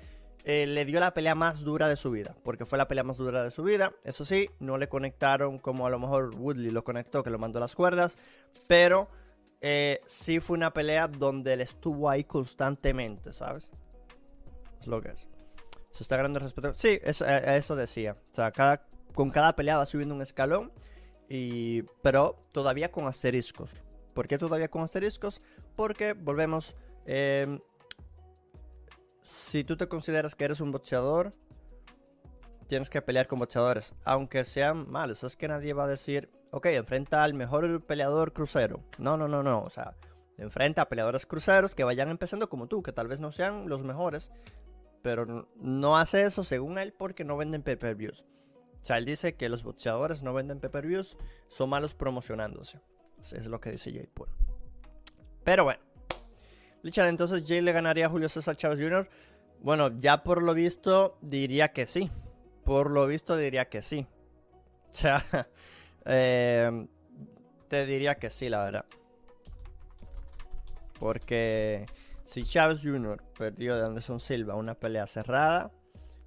eh, 0.45 0.65
le 0.67 0.85
dio 0.85 1.01
la 1.01 1.13
pelea 1.13 1.35
más 1.35 1.65
dura 1.65 1.89
de 1.89 1.97
su 1.97 2.11
vida, 2.11 2.33
porque 2.43 2.65
fue 2.65 2.77
la 2.77 2.87
pelea 2.87 3.03
más 3.03 3.17
dura 3.17 3.43
de 3.43 3.51
su 3.51 3.63
vida. 3.63 3.93
Eso 4.05 4.23
sí, 4.23 4.49
no 4.59 4.77
le 4.77 4.87
conectaron 4.87 5.59
como 5.59 5.85
a 5.85 5.89
lo 5.89 5.99
mejor 5.99 6.33
Woodley 6.33 6.71
lo 6.71 6.85
conectó, 6.85 7.23
que 7.23 7.29
lo 7.29 7.39
mandó 7.39 7.57
a 7.59 7.61
las 7.61 7.75
cuerdas, 7.75 8.17
pero 8.67 9.09
eh, 9.61 10.01
sí 10.07 10.39
fue 10.39 10.57
una 10.57 10.73
pelea 10.73 11.07
donde 11.07 11.53
él 11.53 11.61
estuvo 11.61 12.09
ahí 12.09 12.23
constantemente, 12.23 13.31
¿sabes? 13.31 13.71
Es 14.79 14.87
lo 14.87 15.01
que 15.01 15.09
es. 15.09 15.29
Se 15.91 16.03
está 16.03 16.17
ganando 16.17 16.39
respeto. 16.39 16.73
Sí, 16.75 16.99
eso, 17.03 17.25
eh, 17.27 17.61
decía. 17.75 18.17
O 18.31 18.35
sea, 18.35 18.51
con 19.13 19.29
cada 19.29 19.55
pelea 19.55 19.77
va 19.77 19.85
subiendo 19.85 20.15
un 20.15 20.21
escalón. 20.21 20.71
Y, 21.29 21.83
pero 22.01 22.43
todavía 22.51 22.91
con 22.91 23.05
asteriscos. 23.05 23.71
¿Por 24.13 24.27
qué 24.27 24.37
todavía 24.37 24.69
con 24.69 24.81
asteriscos? 24.81 25.41
Porque 25.75 26.13
volvemos. 26.13 26.75
Eh, 27.05 27.59
si 29.21 29.63
tú 29.63 29.77
te 29.77 29.87
consideras 29.87 30.33
que 30.33 30.45
eres 30.45 30.59
un 30.59 30.71
boxeador, 30.71 31.33
tienes 32.71 32.89
que 32.89 33.01
pelear 33.01 33.27
con 33.27 33.37
boxeadores, 33.37 33.93
aunque 34.05 34.45
sean 34.45 34.89
malos. 34.89 35.25
Es 35.25 35.35
que 35.35 35.49
nadie 35.49 35.73
va 35.73 35.83
a 35.83 35.87
decir, 35.87 36.29
ok, 36.51 36.67
enfrenta 36.67 37.21
al 37.21 37.33
mejor 37.33 37.85
peleador 37.85 38.31
crucero. 38.31 38.79
No, 38.97 39.17
no, 39.17 39.27
no, 39.27 39.43
no. 39.43 39.61
O 39.61 39.69
sea, 39.69 39.97
enfrenta 40.37 40.83
a 40.83 40.87
peleadores 40.87 41.25
cruceros 41.25 41.75
que 41.75 41.83
vayan 41.83 42.07
empezando 42.07 42.47
como 42.47 42.67
tú, 42.67 42.81
que 42.81 42.93
tal 42.93 43.09
vez 43.09 43.19
no 43.19 43.33
sean 43.33 43.67
los 43.67 43.83
mejores, 43.83 44.31
pero 45.01 45.49
no 45.57 45.97
hace 45.97 46.23
eso 46.23 46.45
según 46.45 46.77
él 46.77 46.93
porque 46.93 47.25
no 47.25 47.35
venden 47.35 47.61
pay-per-views. 47.61 48.23
O 48.81 48.85
sea, 48.85 48.99
él 48.99 49.03
dice 49.03 49.35
que 49.35 49.49
los 49.49 49.63
boxeadores 49.63 50.23
no 50.23 50.33
venden 50.33 50.61
pay-per-views, 50.61 51.17
son 51.49 51.71
malos 51.71 51.93
promocionándose. 51.93 52.79
Es 53.33 53.47
lo 53.47 53.59
que 53.59 53.71
dice 53.71 53.91
Jake 53.91 54.11
Paul. 54.13 54.29
Pero 55.43 55.65
bueno. 55.65 55.81
Lichan, 56.83 57.09
entonces 57.09 57.43
Jay 57.45 57.59
le 57.59 57.73
ganaría 57.73 58.05
a 58.05 58.09
Julio 58.09 58.29
César 58.29 58.55
Chávez 58.55 58.79
Jr. 58.79 59.09
Bueno, 59.59 59.89
ya 59.99 60.23
por 60.23 60.41
lo 60.41 60.53
visto 60.53 61.17
diría 61.19 61.73
que 61.73 61.85
sí. 61.85 62.09
Por 62.71 62.89
lo 62.89 63.05
visto 63.05 63.35
diría 63.35 63.67
que 63.67 63.81
sí. 63.81 64.07
O 64.91 64.93
sea, 64.93 65.25
eh, 66.05 66.87
te 67.67 67.85
diría 67.85 68.15
que 68.15 68.29
sí, 68.29 68.47
la 68.47 68.63
verdad. 68.63 68.85
Porque 70.97 71.85
si 72.23 72.43
Chávez 72.43 72.79
Jr. 72.81 73.21
perdió 73.37 73.75
de 73.75 73.85
Anderson 73.85 74.21
Silva 74.21 74.55
una 74.55 74.73
pelea 74.73 75.05
cerrada, 75.05 75.69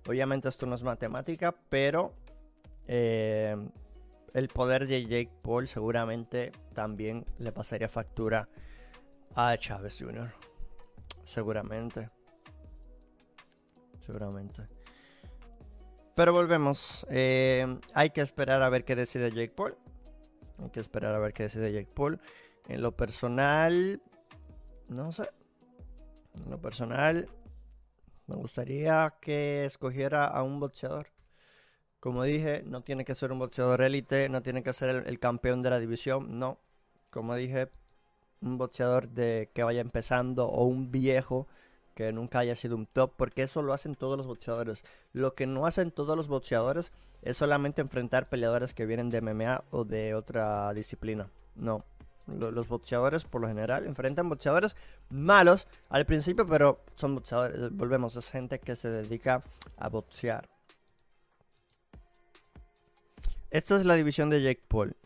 obviamente 0.07 0.51
esto 0.51 0.67
no 0.67 0.75
es 0.75 0.83
matemática, 0.83 1.55
pero 1.71 2.13
eh, 2.89 3.57
el 4.35 4.49
poder 4.49 4.87
de 4.87 5.03
Jake 5.03 5.33
Paul 5.41 5.67
seguramente 5.67 6.53
también 6.75 7.25
le 7.39 7.53
pasaría 7.53 7.89
factura 7.89 8.51
a 9.35 9.57
Chávez 9.57 9.99
Jr. 9.99 10.31
Seguramente. 11.25 12.11
Seguramente. 14.05 14.84
Pero 16.15 16.33
volvemos. 16.33 17.07
Eh, 17.11 17.79
hay 17.93 18.11
que 18.11 18.21
esperar 18.21 18.63
a 18.63 18.69
ver 18.69 18.85
qué 18.85 18.95
decide 18.95 19.31
Jake 19.31 19.53
Paul. 19.55 19.77
Hay 20.63 20.71
que 20.71 20.81
esperar 20.81 21.15
a 21.15 21.19
ver 21.19 21.33
qué 21.33 21.45
decide 21.45 21.73
Jake 21.73 21.91
Paul. 21.93 22.21
En 22.69 22.83
lo 22.83 22.93
personal, 22.93 24.01
no 24.89 25.13
sé. 25.13 25.29
En 26.43 26.51
lo 26.51 26.61
personal, 26.61 27.29
me 28.27 28.37
gustaría 28.37 29.15
que 29.21 29.65
escogiera 29.65 30.27
a 30.27 30.43
un 30.43 30.61
boxeador. 30.61 31.09
Como 32.01 32.23
dije, 32.25 32.63
no 32.67 32.83
tiene 32.83 33.05
que 33.05 33.15
ser 33.15 33.33
un 33.33 33.39
boxeador 33.39 33.83
élite, 33.83 34.29
no 34.29 34.43
tiene 34.43 34.63
que 34.63 34.73
ser 34.73 35.05
el, 35.07 35.19
campeón 35.19 35.63
de 35.63 35.71
la 35.71 35.79
división, 35.79 36.39
no. 36.39 36.61
Como 37.11 37.35
dije, 37.35 37.71
un 38.41 38.59
boxeador 38.59 39.09
de 39.09 39.51
que 39.55 39.63
vaya 39.63 39.81
empezando 39.81 40.47
o 40.47 40.65
un 40.65 40.91
viejo 40.91 41.49
que 41.95 42.13
nunca 42.13 42.41
haya 42.41 42.57
sido 42.57 42.77
un 42.77 42.87
top, 42.87 43.13
porque 43.17 43.45
eso 43.45 43.63
lo 43.63 43.73
hacen 43.73 43.95
todos 43.95 44.19
los 44.19 44.27
boxeadores. 44.27 44.85
Lo 45.13 45.35
que 45.35 45.47
no 45.47 45.67
hacen 45.67 45.91
todos 45.91 46.17
los 46.17 46.29
boxeadores 46.29 46.93
es 47.23 47.37
solamente 47.37 47.81
enfrentar 47.81 48.29
peleadores 48.29 48.75
que 48.75 48.87
vienen 48.87 49.11
de 49.11 49.21
MMA 49.21 49.65
o 49.71 49.85
de 49.85 50.15
otra 50.15 50.73
disciplina. 50.75 51.31
No. 51.55 51.85
Los 52.27 52.69
boxeadores 52.69 53.25
por 53.25 53.43
lo 53.43 53.49
general 53.49 53.87
enfrentan 53.87 54.31
boxeadores 54.31 54.77
malos 55.11 55.67
al 55.91 56.07
principio, 56.07 56.47
pero 56.49 56.81
son 56.97 57.15
boxeadores, 57.15 57.71
volvemos, 57.73 58.17
es 58.17 58.31
gente 58.31 58.59
que 58.59 58.77
se 58.77 58.89
dedica 58.89 59.43
a 59.77 59.89
boxear. 59.89 60.49
Esta 63.51 63.77
es 63.77 63.85
la 63.85 63.95
división 63.95 64.31
de 64.31 64.43
Jake 64.43 64.65
Paul. 64.67 64.97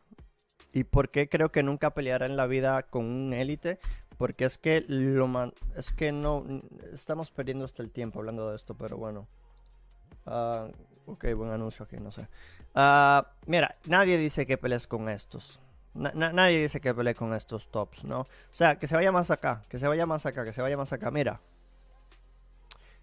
¿Y 0.72 0.84
por 0.84 1.10
qué 1.10 1.28
creo 1.28 1.50
que 1.50 1.62
nunca 1.62 1.92
peleará 1.92 2.26
en 2.26 2.36
la 2.36 2.46
vida 2.46 2.82
con 2.84 3.04
un 3.04 3.32
élite? 3.32 3.78
Porque 4.18 4.44
es 4.44 4.58
que 4.58 4.84
lo 4.88 5.52
es 5.76 5.92
que 5.92 6.10
no 6.10 6.44
estamos 6.92 7.30
perdiendo 7.30 7.64
hasta 7.64 7.82
el 7.82 7.90
tiempo 7.90 8.18
hablando 8.18 8.50
de 8.50 8.56
esto, 8.56 8.74
pero 8.74 8.96
bueno. 8.96 9.28
Uh, 10.26 10.72
ok, 11.06 11.24
buen 11.36 11.50
anuncio 11.50 11.84
aquí, 11.84 11.98
no 11.98 12.10
sé. 12.10 12.22
Uh, 12.74 13.22
mira, 13.46 13.76
nadie 13.86 14.18
dice 14.18 14.44
que 14.44 14.58
pelees 14.58 14.88
con 14.88 15.08
estos. 15.08 15.60
nadie 15.94 16.60
dice 16.60 16.80
que 16.80 16.92
pelees 16.92 17.16
con 17.16 17.32
estos 17.32 17.68
tops, 17.68 18.04
¿no? 18.04 18.22
O 18.22 18.26
sea, 18.52 18.76
que 18.76 18.88
se 18.88 18.96
vaya 18.96 19.12
más 19.12 19.30
acá, 19.30 19.62
que 19.68 19.78
se 19.78 19.86
vaya 19.86 20.04
más 20.04 20.26
acá, 20.26 20.44
que 20.44 20.52
se 20.52 20.62
vaya 20.62 20.76
más 20.76 20.92
acá. 20.92 21.12
Mira. 21.12 21.40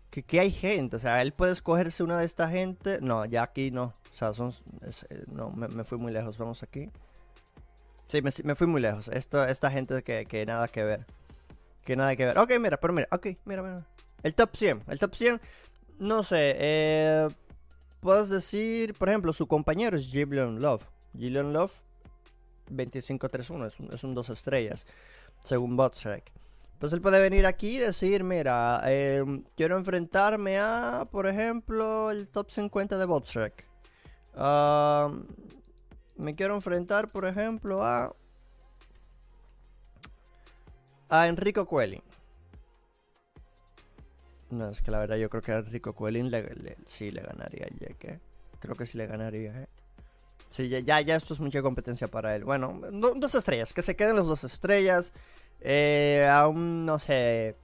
Que, 0.09 0.21
que 0.21 0.39
hay 0.41 0.51
gente, 0.51 0.97
o 0.97 0.99
sea, 0.99 1.21
él 1.21 1.33
puede 1.33 1.53
escogerse 1.53 2.03
una 2.03 2.19
de 2.19 2.25
esta 2.25 2.49
gente. 2.49 2.99
No, 3.01 3.23
ya 3.23 3.43
aquí 3.43 3.71
no. 3.71 3.93
O 4.11 4.17
sea, 4.17 4.33
son, 4.33 4.53
eh, 4.81 5.23
no, 5.27 5.49
me 5.51 5.83
fui 5.85 5.97
muy 5.97 6.11
lejos. 6.11 6.37
Vamos 6.37 6.61
aquí. 6.61 6.91
Sí, 8.07 8.21
me, 8.21 8.55
fui 8.55 8.67
muy 8.67 8.81
lejos. 8.81 9.09
Esta 9.09 9.71
gente 9.71 10.03
que, 10.03 10.45
nada 10.45 10.67
que 10.67 10.83
ver. 10.83 11.05
Que 11.83 11.95
nada 11.95 12.15
que 12.15 12.25
ver. 12.25 12.37
Ok, 12.37 12.53
mira, 12.59 12.77
pero 12.77 12.93
mira, 12.93 13.07
ok, 13.11 13.27
mira, 13.45 13.61
mira. 13.61 13.85
El 14.23 14.33
top 14.33 14.55
100. 14.55 14.83
El 14.87 14.99
top 14.99 15.15
100, 15.15 15.41
no 15.99 16.23
sé. 16.23 16.55
Eh, 16.57 17.27
puedes 17.99 18.29
decir, 18.29 18.93
por 18.95 19.09
ejemplo, 19.09 19.33
su 19.33 19.47
compañero 19.47 19.97
es 19.97 20.07
Gillian 20.07 20.61
Love. 20.61 20.85
Gillian 21.17 21.53
Love, 21.53 21.73
25-3-1, 22.71 23.67
es 23.67 23.79
un, 23.79 23.93
es 23.93 24.03
un 24.03 24.13
dos 24.13 24.29
estrellas, 24.29 24.85
según 25.39 25.77
Botstrek. 25.77 26.31
Pues 26.79 26.91
él 26.91 27.01
puede 27.01 27.21
venir 27.21 27.45
aquí 27.45 27.77
y 27.77 27.79
decir, 27.79 28.23
mira, 28.23 28.81
em, 28.85 29.43
quiero 29.55 29.77
enfrentarme 29.77 30.59
a, 30.59 31.07
por 31.09 31.25
ejemplo, 31.25 32.11
el 32.11 32.27
top 32.27 32.51
50 32.51 32.97
de 32.97 33.05
Botstrek 33.05 33.65
me 36.17 36.35
quiero 36.35 36.55
enfrentar, 36.55 37.11
por 37.11 37.25
ejemplo, 37.25 37.83
a. 37.83 38.15
A 41.09 41.27
Enrico 41.27 41.65
Cuelin. 41.65 42.01
No, 44.49 44.69
es 44.69 44.81
que 44.81 44.91
la 44.91 44.99
verdad 44.99 45.17
yo 45.17 45.29
creo 45.29 45.41
que 45.41 45.51
a 45.51 45.57
Enrico 45.59 45.93
Cuelin 45.93 46.31
le, 46.31 46.77
sí 46.85 47.11
le 47.11 47.21
ganaría 47.21 47.65
a 47.65 47.69
Yeke. 47.69 48.19
Creo 48.59 48.75
que 48.75 48.85
sí 48.85 48.97
le 48.97 49.07
ganaría, 49.07 49.61
¿eh? 49.61 49.67
Sí, 50.49 50.69
ya, 50.69 51.01
ya, 51.01 51.15
esto 51.15 51.33
es 51.33 51.39
mucha 51.39 51.61
competencia 51.61 52.07
para 52.07 52.35
él. 52.35 52.45
Bueno, 52.45 52.79
dos 53.17 53.35
estrellas, 53.35 53.73
que 53.73 53.81
se 53.81 53.95
queden 53.95 54.15
las 54.15 54.25
dos 54.25 54.43
estrellas. 54.43 55.11
Eh, 55.59 56.27
aún 56.31 56.85
no 56.85 56.97
sé. 56.97 57.55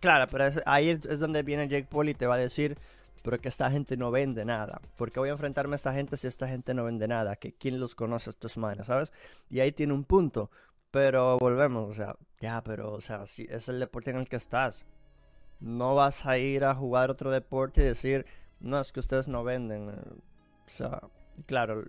Claro, 0.00 0.26
pero 0.30 0.44
ahí 0.64 0.90
es 0.90 1.18
donde 1.18 1.42
viene 1.42 1.68
Jake 1.68 1.88
Paul 1.90 2.08
y 2.08 2.14
te 2.14 2.26
va 2.26 2.36
a 2.36 2.38
decir 2.38 2.78
pero 3.26 3.40
que 3.40 3.48
esta 3.48 3.68
gente 3.72 3.96
no 3.96 4.12
vende 4.12 4.44
nada. 4.44 4.80
porque 4.96 5.18
voy 5.18 5.30
a 5.30 5.32
enfrentarme 5.32 5.74
a 5.74 5.76
esta 5.82 5.92
gente 5.92 6.16
si 6.16 6.28
esta 6.28 6.46
gente 6.46 6.74
no 6.74 6.84
vende 6.84 7.08
nada? 7.08 7.34
Que 7.34 7.52
quién 7.52 7.80
los 7.80 7.96
conoce 7.96 8.30
estos 8.30 8.56
manes, 8.56 8.86
¿sabes? 8.86 9.12
Y 9.50 9.58
ahí 9.58 9.72
tiene 9.72 9.94
un 9.94 10.04
punto. 10.04 10.48
Pero 10.92 11.36
volvemos, 11.38 11.90
o 11.90 11.92
sea, 11.92 12.14
ya, 12.40 12.62
pero, 12.62 12.92
o 12.92 13.00
sea, 13.00 13.26
si 13.26 13.44
es 13.50 13.68
el 13.68 13.80
deporte 13.80 14.12
en 14.12 14.18
el 14.18 14.28
que 14.28 14.36
estás. 14.36 14.84
No 15.58 15.96
vas 15.96 16.24
a 16.24 16.38
ir 16.38 16.64
a 16.64 16.76
jugar 16.76 17.10
otro 17.10 17.32
deporte 17.32 17.82
y 17.82 17.86
decir, 17.86 18.26
no, 18.60 18.78
es 18.78 18.92
que 18.92 19.00
ustedes 19.00 19.26
no 19.26 19.42
venden. 19.42 19.88
O 19.88 20.68
sea, 20.68 21.00
claro, 21.46 21.82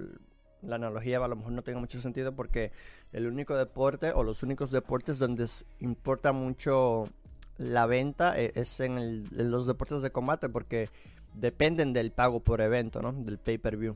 la 0.63 0.77
analogía 0.77 1.23
a 1.23 1.27
lo 1.27 1.35
mejor 1.35 1.51
no 1.51 1.61
tenga 1.61 1.79
mucho 1.79 2.01
sentido 2.01 2.35
porque 2.35 2.71
el 3.13 3.27
único 3.27 3.55
deporte 3.55 4.11
o 4.11 4.23
los 4.23 4.41
únicos 4.41 4.71
deportes 4.71 5.19
donde 5.19 5.45
importa 5.81 6.33
mucho 6.33 7.07
la 7.57 7.85
venta 7.85 8.39
e, 8.39 8.53
es 8.55 8.79
en, 8.79 8.97
en 8.97 9.51
los 9.51 9.67
deportes 9.67 10.01
de 10.01 10.11
combate 10.11 10.49
porque 10.49 10.89
dependen 11.39 11.93
del 11.93 12.11
pago 12.11 12.41
por 12.41 12.61
evento, 12.61 13.01
¿no? 13.01 13.13
Del 13.13 13.37
pay-per-view. 13.37 13.95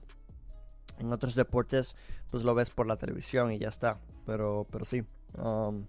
En 1.00 1.12
otros 1.12 1.36
deportes, 1.36 1.96
pues 2.30 2.44
lo 2.44 2.54
ves 2.54 2.70
por 2.70 2.88
la 2.88 2.98
televisión 2.98 3.52
y 3.52 3.60
ya 3.60 3.70
está. 3.70 4.00
Pero, 4.26 4.68
pero 4.72 4.86
sí. 4.86 5.04
Um, 5.38 5.86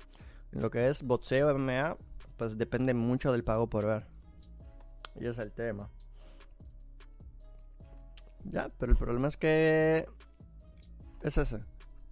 en 0.52 0.62
lo 0.62 0.70
que 0.70 0.88
es 0.88 1.02
boxeo, 1.02 1.52
MMA, 1.56 1.96
pues 2.36 2.56
depende 2.56 2.94
mucho 2.94 3.32
del 3.32 3.44
pago 3.44 3.68
por 3.68 3.86
ver. 3.86 4.06
Y 5.20 5.26
es 5.26 5.38
el 5.38 5.52
tema. 5.52 5.90
Ya, 8.44 8.68
pero 8.78 8.92
el 8.92 8.98
problema 8.98 9.28
es 9.28 9.36
que 9.36 10.06
es 11.22 11.38
ese. 11.38 11.58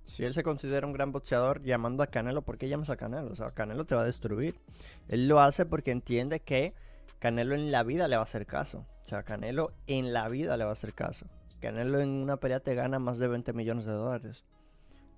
Si 0.05 0.25
él 0.25 0.35
se 0.35 0.43
considera 0.43 0.87
un 0.87 0.93
gran 0.93 1.13
boxeador 1.13 1.63
llamando 1.63 2.03
a 2.03 2.07
Canelo, 2.07 2.43
¿por 2.43 2.59
qué 2.59 2.69
llamas 2.69 2.91
a 2.91 2.97
Canelo? 2.97 3.33
O 3.33 3.37
sea, 3.37 3.51
Canelo 3.51 3.87
te 3.87 3.95
va 3.95 4.03
a 4.03 4.07
destruir. 4.07 4.61
Él 5.09 5.29
lo 5.29 5.41
hace 5.41 5.67
porque 5.67 5.93
entiende 5.93 6.41
que 6.41 6.75
Canelo 7.21 7.55
en 7.55 7.71
la 7.71 7.85
vida 7.85 8.09
le 8.09 8.17
va 8.17 8.23
a 8.23 8.25
hacer 8.25 8.47
caso. 8.47 8.87
O 9.03 9.05
sea, 9.05 9.23
Canelo 9.23 9.73
en 9.87 10.13
la 10.13 10.29
vida 10.29 10.57
le 10.57 10.65
va 10.65 10.71
a 10.71 10.73
hacer 10.73 10.95
caso. 10.95 11.27
Canelo 11.61 12.01
en 12.01 12.09
una 12.09 12.39
pelea 12.39 12.61
te 12.61 12.75
gana 12.75 12.99
más 12.99 13.19
de 13.19 13.29
20 13.29 13.53
millones 13.53 13.85
de 13.85 13.93
dólares. 13.93 14.45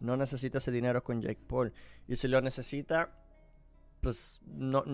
No 0.01 0.17
necesita 0.17 0.59
ese 0.59 0.73
dinero 0.73 1.05
con 1.05 1.23
Jake 1.23 1.41
Paul. 1.47 1.73
Y 2.09 2.17
si 2.17 2.27
lo 2.27 2.41
necesita, 2.41 3.11
pues 4.01 4.41
no 4.45 4.85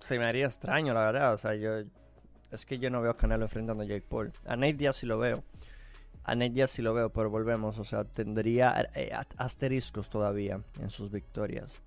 se 0.00 0.18
me 0.18 0.26
haría 0.26 0.46
extraño, 0.46 0.92
la 0.92 1.06
verdad. 1.12 1.32
O 1.32 1.38
sea, 1.38 1.54
yo 1.54 1.84
es 2.50 2.66
que 2.66 2.78
yo 2.78 2.90
no 2.90 3.00
veo 3.00 3.12
a 3.12 3.16
Canelo 3.16 3.44
enfrentando 3.44 3.84
a 3.84 3.86
Jake 3.86 4.06
Paul. 4.08 4.32
A 4.46 4.56
Nate 4.56 4.74
Diaz 4.74 4.96
sí 4.96 5.06
lo 5.06 5.18
veo. 5.18 5.44
A 6.24 6.34
Nate 6.34 6.50
Diaz 6.50 6.72
sí 6.72 6.82
lo 6.82 6.92
veo, 6.92 7.10
pero 7.12 7.30
volvemos. 7.30 7.78
O 7.78 7.84
sea, 7.84 8.02
tendría 8.02 8.90
eh, 8.94 9.12
asteriscos 9.36 10.10
todavía 10.10 10.60
en 10.80 10.90
sus 10.90 11.12
victorias. 11.12 11.80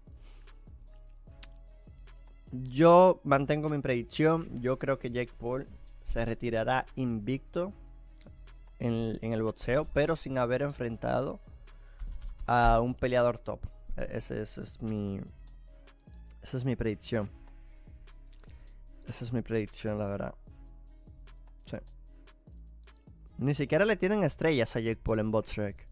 Yo 2.52 3.22
mantengo 3.24 3.70
mi 3.70 3.80
predicción. 3.80 4.48
Yo 4.60 4.80
creo 4.80 4.98
que 4.98 5.12
Jake 5.12 5.32
Paul 5.38 5.68
se 6.04 6.26
retirará 6.26 6.86
invicto 6.96 7.72
en, 8.80 9.20
el 9.22 9.44
boxeo, 9.44 9.86
pero 9.94 10.16
sin 10.16 10.38
haber 10.38 10.64
enfrentado 10.64 11.40
a 12.48 12.82
un 12.82 12.96
peleador 12.96 13.38
top. 13.38 13.60
E, 13.98 14.18
ese, 14.18 14.42
es 14.42 14.82
mi. 14.82 15.20
Esa 16.42 16.58
es 16.58 16.66
mi 16.66 16.76
predicción. 16.76 17.30
Esa 19.08 19.26
es 19.26 19.34
mi 19.34 19.42
predicción, 19.42 20.00
la 20.00 20.08
verdad. 20.08 20.34
Sí. 21.66 21.78
Ni 23.38 23.54
siquiera 23.54 23.86
le 23.86 23.96
tienen 23.96 24.24
estrellas 24.24 24.76
a 24.76 24.80
Jake 24.80 25.02
Paul 25.04 25.20
en 25.20 25.32
Botsrek. 25.32 25.88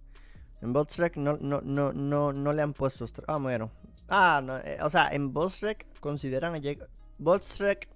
En 0.61 0.73
Botsrek 0.73 1.17
no, 1.17 1.37
no, 1.37 1.61
no, 1.61 1.93
no, 1.93 2.33
no 2.33 2.53
le 2.53 2.61
han 2.63 2.73
puesto 2.73 3.05
estrellas. 3.05 3.29
Ah, 3.29 3.37
bueno. 3.37 3.69
Ah, 4.07 4.41
no, 4.43 4.57
eh, 4.57 4.77
o 4.81 4.89
sea, 4.89 5.09
en 5.09 5.33
Botsrek 5.33 5.85
consideran 5.99 6.55
a 6.55 6.57
Jake. 6.59 6.85
Botsrek 7.17 7.89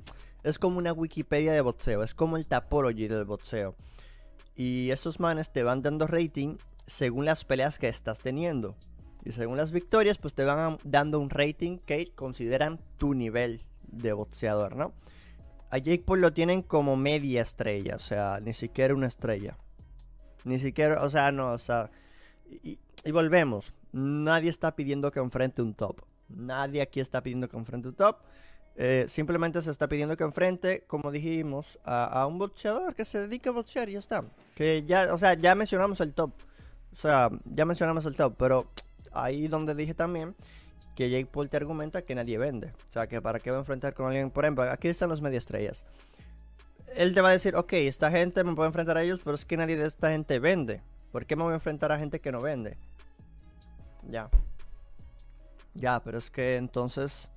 es 0.44 0.58
como 0.60 0.78
una 0.78 0.94
Wikipedia 0.94 1.54
de 1.54 1.62
boxeo. 1.62 2.04
Es 2.04 2.16
como 2.16 2.38
el 2.38 2.46
Tapology 2.46 3.08
del 3.08 3.26
boxeo. 3.26 3.76
Y 4.56 4.92
esos 4.92 5.20
manes 5.20 5.52
te 5.52 5.64
van 5.64 5.82
dando 5.82 6.08
rating 6.08 6.58
según 6.88 7.26
las 7.26 7.46
peleas 7.46 7.80
que 7.80 7.88
estás 7.88 8.20
teniendo. 8.20 8.76
Y 9.24 9.32
según 9.32 9.58
las 9.58 9.72
victorias, 9.72 10.18
pues 10.18 10.34
te 10.34 10.44
van 10.44 10.78
dando 10.84 11.20
un 11.20 11.30
rating 11.30 11.78
que 11.78 12.12
consideran 12.14 12.80
tu 12.98 13.14
nivel 13.14 13.62
de 13.84 14.14
boxeador, 14.14 14.76
¿no? 14.76 14.94
A 15.70 15.78
Jake 15.78 16.04
Paul 16.06 16.22
lo 16.22 16.34
tienen 16.34 16.64
como 16.64 16.98
media 16.98 17.44
estrella, 17.44 17.96
o 17.96 18.00
sea, 18.00 18.40
ni 18.42 18.54
siquiera 18.54 18.94
una 18.94 19.08
estrella. 19.08 19.56
Ni 20.44 20.60
siquiera, 20.60 21.04
o 21.04 21.10
sea, 21.10 21.32
no, 21.32 21.52
o 21.54 21.60
sea. 21.60 21.92
Y 22.50 23.12
volvemos. 23.12 23.74
Nadie 23.94 24.50
está 24.50 24.76
pidiendo 24.76 25.12
que 25.12 25.20
enfrente 25.20 25.62
un 25.62 25.74
top. 25.74 26.02
Nadie 26.30 26.82
aquí 26.82 27.00
está 27.00 27.22
pidiendo 27.22 27.50
que 27.50 27.58
enfrente 27.58 27.90
un 27.90 27.96
top. 27.96 28.18
Eh, 28.76 29.06
simplemente 29.08 29.62
se 29.62 29.70
está 29.70 29.88
pidiendo 29.88 30.16
que 30.16 30.24
enfrente, 30.24 30.84
como 30.88 31.12
dijimos, 31.12 31.78
a, 31.84 32.26
un 32.26 32.40
boxeador 32.40 32.96
que 32.96 33.04
se 33.04 33.20
dedique 33.20 33.50
a 33.50 33.52
boxear 33.52 33.90
y 33.90 33.94
ya 33.94 34.00
está. 34.00 34.24
Que 34.56 34.84
ya, 34.86 35.14
o 35.14 35.18
sea, 35.18 35.34
ya 35.34 35.56
mencionamos 35.56 36.00
el 36.02 36.14
top. 36.14 36.32
O 36.94 36.96
sea, 36.96 37.30
ya 37.46 37.66
mencionamos 37.66 38.06
el 38.06 38.16
top, 38.16 38.36
pero 38.38 38.66
ahí 39.12 39.48
donde 39.48 39.76
dije 39.76 39.94
también 39.94 40.36
que 40.96 41.10
Jake 41.10 41.28
Paul 41.32 41.50
te 41.50 41.58
argumenta 41.58 42.02
que 42.02 42.16
nadie 42.16 42.38
vende. 42.38 42.74
O 42.90 42.92
sea, 42.92 43.08
que 43.08 43.22
para 43.22 43.40
qué 43.40 43.52
va 43.52 43.58
a 43.58 43.60
enfrentar 43.62 43.94
con 43.94 44.08
alguien, 44.08 44.32
por 44.32 44.46
ejemplo, 44.46 44.70
aquí 44.70 44.88
están 44.88 45.10
los 45.10 45.22
media 45.22 45.38
estrellas. 45.38 45.86
Él 46.96 47.14
te 47.14 47.22
va 47.22 47.30
a 47.30 47.34
decir, 47.34 47.56
ok, 47.56 47.74
esta 47.74 48.12
gente 48.12 48.44
me 48.44 48.54
puede 48.54 48.68
enfrentar 48.68 48.98
a 48.98 49.04
ellos, 49.04 49.22
pero 49.24 49.36
es 49.36 49.46
que 49.46 49.56
nadie 49.58 49.78
de 49.78 49.88
esta 49.88 50.12
gente 50.12 50.40
vende. 50.40 50.82
¿Por 51.12 51.26
qué 51.26 51.36
me 51.36 51.44
voy 51.44 51.52
a 51.52 51.56
enfrentar 51.56 51.92
a 51.92 52.00
gente 52.00 52.20
que 52.20 52.32
no 52.32 52.42
vende? 52.42 52.78
Ya. 54.10 54.30
Ya, 55.74 56.02
pero 56.04 56.18
es 56.18 56.30
que 56.30 56.58
entonces 56.58 57.30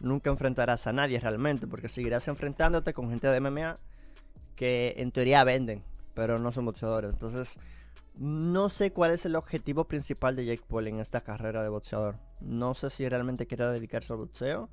nunca 0.00 0.30
enfrentarás 0.30 0.86
a 0.86 0.92
nadie 0.92 1.18
realmente, 1.20 1.66
porque 1.66 1.88
seguirás 1.88 2.28
enfrentándote 2.28 2.92
con 2.92 3.10
gente 3.10 3.28
de 3.28 3.40
MMA 3.40 3.76
que 4.56 4.94
en 4.98 5.12
teoría 5.12 5.44
venden, 5.44 5.82
pero 6.14 6.38
no 6.38 6.52
son 6.52 6.64
boxeadores. 6.64 7.12
Entonces, 7.12 7.58
no 8.18 8.68
sé 8.68 8.92
cuál 8.92 9.12
es 9.12 9.24
el 9.24 9.36
objetivo 9.36 9.84
principal 9.84 10.34
de 10.34 10.44
Jake 10.44 10.64
Paul 10.66 10.88
en 10.88 11.00
esta 11.00 11.20
carrera 11.20 11.62
de 11.62 11.68
boxeador. 11.68 12.16
No 12.40 12.74
sé 12.74 12.90
si 12.90 13.08
realmente 13.08 13.46
quiere 13.46 13.66
dedicarse 13.66 14.12
al 14.12 14.18
boxeo 14.18 14.68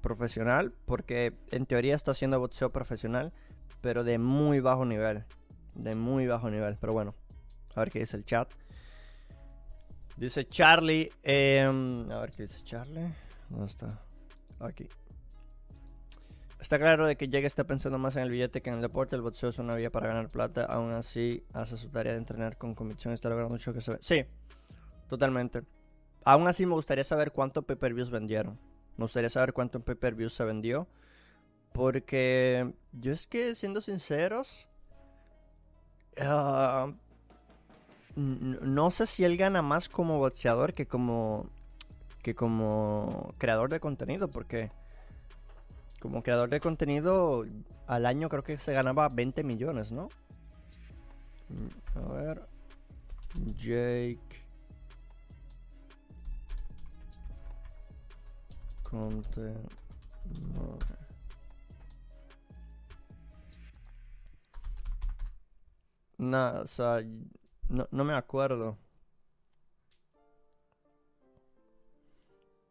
profesional, 0.00 0.72
porque 0.86 1.34
en 1.50 1.66
teoría 1.66 1.94
está 1.94 2.12
haciendo 2.12 2.40
boxeo 2.40 2.70
profesional, 2.70 3.32
pero 3.82 4.04
de 4.04 4.18
muy 4.18 4.60
bajo 4.60 4.86
nivel. 4.86 5.24
De 5.74 5.94
muy 5.94 6.26
bajo 6.26 6.50
nivel, 6.50 6.76
pero 6.80 6.94
bueno, 6.94 7.14
a 7.74 7.80
ver 7.80 7.90
qué 7.90 8.00
dice 8.00 8.16
el 8.16 8.24
chat. 8.24 8.50
Dice 10.16 10.46
Charlie. 10.46 11.10
Em, 11.22 12.10
a 12.10 12.20
ver 12.20 12.32
qué 12.32 12.42
dice 12.44 12.62
Charlie. 12.62 13.08
¿Dónde 13.48 13.66
está? 13.66 14.00
Aquí. 14.60 14.88
Está 16.60 16.78
claro 16.78 17.06
de 17.06 17.16
que 17.16 17.26
Jake 17.28 17.46
está 17.46 17.64
pensando 17.64 17.98
más 17.98 18.14
en 18.16 18.22
el 18.22 18.30
billete 18.30 18.62
que 18.62 18.70
en 18.70 18.76
el 18.76 18.82
deporte. 18.82 19.16
El 19.16 19.22
boxeo 19.22 19.48
es 19.48 19.58
una 19.58 19.74
vía 19.74 19.90
para 19.90 20.06
ganar 20.06 20.28
plata. 20.28 20.64
Aún 20.64 20.92
así, 20.92 21.44
hace 21.52 21.76
su 21.76 21.88
tarea 21.88 22.12
de 22.12 22.18
entrenar 22.18 22.56
con 22.56 22.74
convicción 22.74 23.12
está 23.12 23.28
logrando 23.28 23.52
mucho 23.52 23.74
que 23.74 23.80
se 23.80 23.92
ve. 23.92 23.98
Sí, 24.00 24.24
totalmente. 25.08 25.62
Aún 26.24 26.46
así, 26.46 26.64
me 26.64 26.74
gustaría 26.74 27.02
saber 27.02 27.32
cuánto 27.32 27.62
pay-per-views 27.62 28.10
vendieron. 28.10 28.60
Me 28.96 29.04
gustaría 29.04 29.28
saber 29.28 29.52
cuánto 29.52 29.80
pay-per-views 29.80 30.34
se 30.34 30.44
vendió. 30.44 30.86
Porque 31.72 32.72
yo 32.92 33.12
es 33.12 33.26
que, 33.26 33.54
siendo 33.56 33.80
sinceros, 33.80 34.68
ah, 36.20 36.92
no 38.16 38.90
sé 38.90 39.06
si 39.06 39.24
él 39.24 39.36
gana 39.36 39.62
más 39.62 39.88
como 39.88 40.18
boxeador 40.18 40.74
que 40.74 40.86
como 40.86 41.46
que 42.22 42.34
como 42.34 43.34
creador 43.38 43.70
de 43.70 43.80
contenido, 43.80 44.28
porque 44.28 44.70
como 46.00 46.22
creador 46.22 46.50
de 46.50 46.60
contenido 46.60 47.44
al 47.86 48.06
año 48.06 48.28
creo 48.28 48.44
que 48.44 48.58
se 48.58 48.72
ganaba 48.72 49.08
20 49.08 49.44
millones, 49.44 49.92
¿no? 49.92 50.08
Mm, 51.48 51.98
a 51.98 52.14
ver. 52.14 52.42
Jake. 53.56 54.42
Content. 58.82 59.72
No, 66.18 66.60
o 66.62 66.66
sea, 66.66 67.02
no, 67.72 67.88
no 67.90 68.04
me 68.04 68.12
acuerdo. 68.12 68.76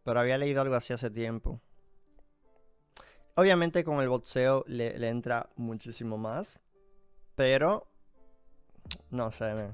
Pero 0.03 0.19
había 0.19 0.37
leído 0.37 0.61
algo 0.61 0.75
así 0.75 0.93
hace 0.93 1.09
tiempo. 1.09 1.59
Obviamente 3.35 3.83
con 3.83 3.99
el 3.99 4.09
boxeo 4.09 4.63
le, 4.67 4.95
entra 5.07 5.49
muchísimo 5.55 6.17
más. 6.17 6.59
Pero... 7.35 7.87
No 9.09 9.31
sé, 9.31 9.71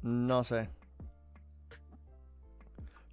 No 0.00 0.44
sé. 0.44 0.70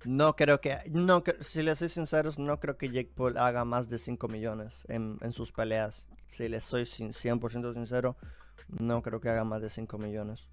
No 0.06 0.36
creo 0.36 0.62
que... 0.62 0.78
No, 0.92 1.24
si 1.42 1.64
les 1.64 1.80
soy 1.80 1.90
sinceros, 1.90 2.40
no 2.40 2.60
creo 2.60 2.78
que 2.78 2.90
Jake 2.90 3.12
Paul 3.14 3.38
haga 3.38 3.66
más 3.66 3.90
de 3.90 3.98
5 3.98 4.28
millones 4.28 4.86
en, 4.88 5.18
en 5.22 5.34
sus 5.34 5.52
peleas. 5.52 6.08
Si 6.32 6.50
les 6.50 6.66
soy 6.66 6.84
100% 6.84 7.74
sincero, 7.74 8.18
no 8.68 9.04
creo 9.04 9.22
que 9.22 9.30
haga 9.30 9.44
más 9.44 9.62
de 9.62 9.70
5 9.70 9.98
millones 10.00 10.50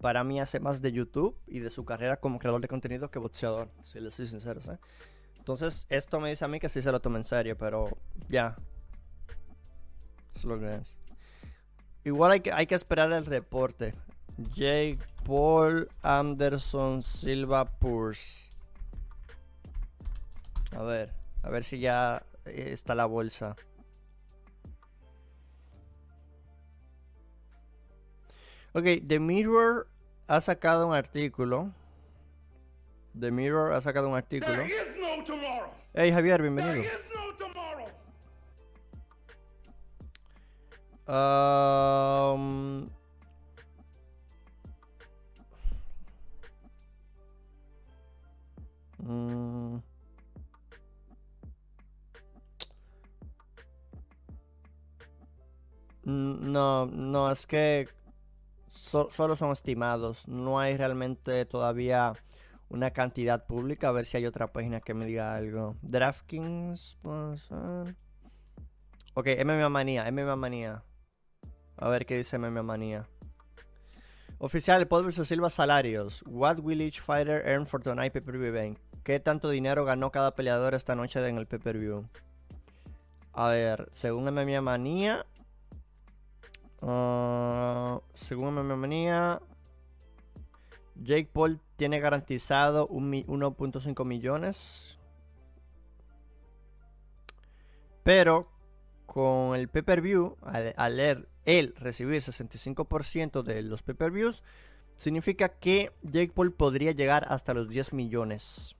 para 0.00 0.24
mí 0.24 0.40
hace 0.40 0.60
más 0.60 0.82
de 0.82 0.92
YouTube 0.92 1.36
y 1.46 1.60
de 1.60 1.70
su 1.70 1.84
carrera 1.84 2.18
como 2.18 2.38
creador 2.38 2.60
de 2.60 2.68
contenido 2.68 3.10
que 3.10 3.18
boxeador, 3.18 3.70
si 3.84 4.00
les 4.00 4.14
soy 4.14 4.26
sincero. 4.26 4.60
¿eh? 4.72 4.78
Entonces, 5.38 5.86
esto 5.90 6.20
me 6.20 6.30
dice 6.30 6.44
a 6.44 6.48
mí 6.48 6.60
que 6.60 6.68
sí 6.68 6.82
se 6.82 6.92
lo 6.92 7.00
tome 7.00 7.18
en 7.18 7.24
serio, 7.24 7.56
pero 7.56 7.88
ya. 8.28 8.56
Es 10.34 10.44
lo 10.44 10.58
que. 10.58 10.80
Igual 12.04 12.32
hay 12.32 12.40
que, 12.40 12.52
hay 12.52 12.66
que 12.66 12.74
esperar 12.74 13.10
el 13.12 13.26
reporte. 13.26 13.94
Jake 14.54 14.98
Paul 15.24 15.88
Anderson 16.02 17.02
Silva 17.02 17.64
Purs. 17.64 18.50
A 20.72 20.82
ver, 20.82 21.12
a 21.42 21.48
ver 21.48 21.64
si 21.64 21.80
ya 21.80 22.22
está 22.44 22.94
la 22.94 23.06
bolsa. 23.06 23.56
Ok, 28.76 28.84
The 29.08 29.18
Mirror 29.18 29.88
ha 30.28 30.38
sacado 30.42 30.86
un 30.86 30.94
artículo. 30.94 31.72
The 33.18 33.30
Mirror 33.30 33.72
ha 33.72 33.80
sacado 33.80 34.06
un 34.10 34.16
artículo. 34.16 34.64
hey 35.94 36.12
Javier, 36.12 36.42
bienvenido. 36.42 36.84
Um, 41.08 42.90
mm, 48.98 49.80
no, 56.04 56.84
no, 56.84 57.30
es 57.30 57.46
que 57.46 57.88
solo 58.76 59.36
son 59.36 59.52
estimados. 59.52 60.28
No 60.28 60.60
hay 60.60 60.76
realmente 60.76 61.44
todavía 61.46 62.12
una 62.68 62.90
cantidad 62.92 63.46
pública. 63.46 63.88
A 63.88 63.92
ver 63.92 64.06
si 64.06 64.16
hay 64.16 64.26
otra 64.26 64.52
página 64.52 64.80
que 64.80 64.94
me 64.94 65.06
diga 65.06 65.34
algo. 65.34 65.76
DraftKings. 65.82 66.98
Ok, 69.14 69.28
MMA 69.44 69.68
Manía, 69.68 70.10
MMA 70.10 70.36
Manía. 70.36 70.82
A 71.76 71.88
ver 71.88 72.06
qué 72.06 72.16
dice 72.16 72.38
MMA 72.38 72.62
Manía. 72.62 73.08
Oficial, 74.38 74.86
Paul 74.86 75.06
vs 75.06 75.26
Silva 75.26 75.48
salarios. 75.48 76.22
What 76.26 76.58
will 76.60 76.82
each 76.82 77.00
fighter 77.00 77.42
earn 77.46 77.66
for 77.66 77.82
tonight 77.82 78.12
pay-per-view 78.12 78.46
event? 78.46 78.78
¿Qué 79.02 79.18
tanto 79.20 79.48
dinero 79.48 79.84
ganó 79.84 80.10
cada 80.10 80.34
peleador 80.34 80.74
esta 80.74 80.94
noche 80.94 81.26
en 81.26 81.38
el 81.38 81.46
pay-per-view? 81.46 82.06
A 83.32 83.48
ver, 83.48 83.88
según 83.92 84.24
MMA 84.24 84.60
Manía, 84.60 85.24
Uh, 86.80 88.00
según 88.14 88.54
manía, 88.76 89.40
Jake 90.94 91.28
Paul 91.32 91.60
tiene 91.76 92.00
garantizado 92.00 92.88
1.5 92.88 94.04
millones. 94.04 94.98
Pero 98.02 98.48
con 99.06 99.56
el 99.56 99.68
pay-per-view, 99.68 100.36
al, 100.42 100.74
al 100.76 101.28
él 101.44 101.74
recibir 101.76 102.22
65% 102.22 103.42
de 103.42 103.62
los 103.62 103.82
pay-per-views, 103.82 104.42
significa 104.96 105.48
que 105.48 105.92
Jake 106.02 106.32
Paul 106.34 106.52
podría 106.52 106.92
llegar 106.92 107.26
hasta 107.28 107.54
los 107.54 107.68
10 107.68 107.92
millones. 107.92 108.76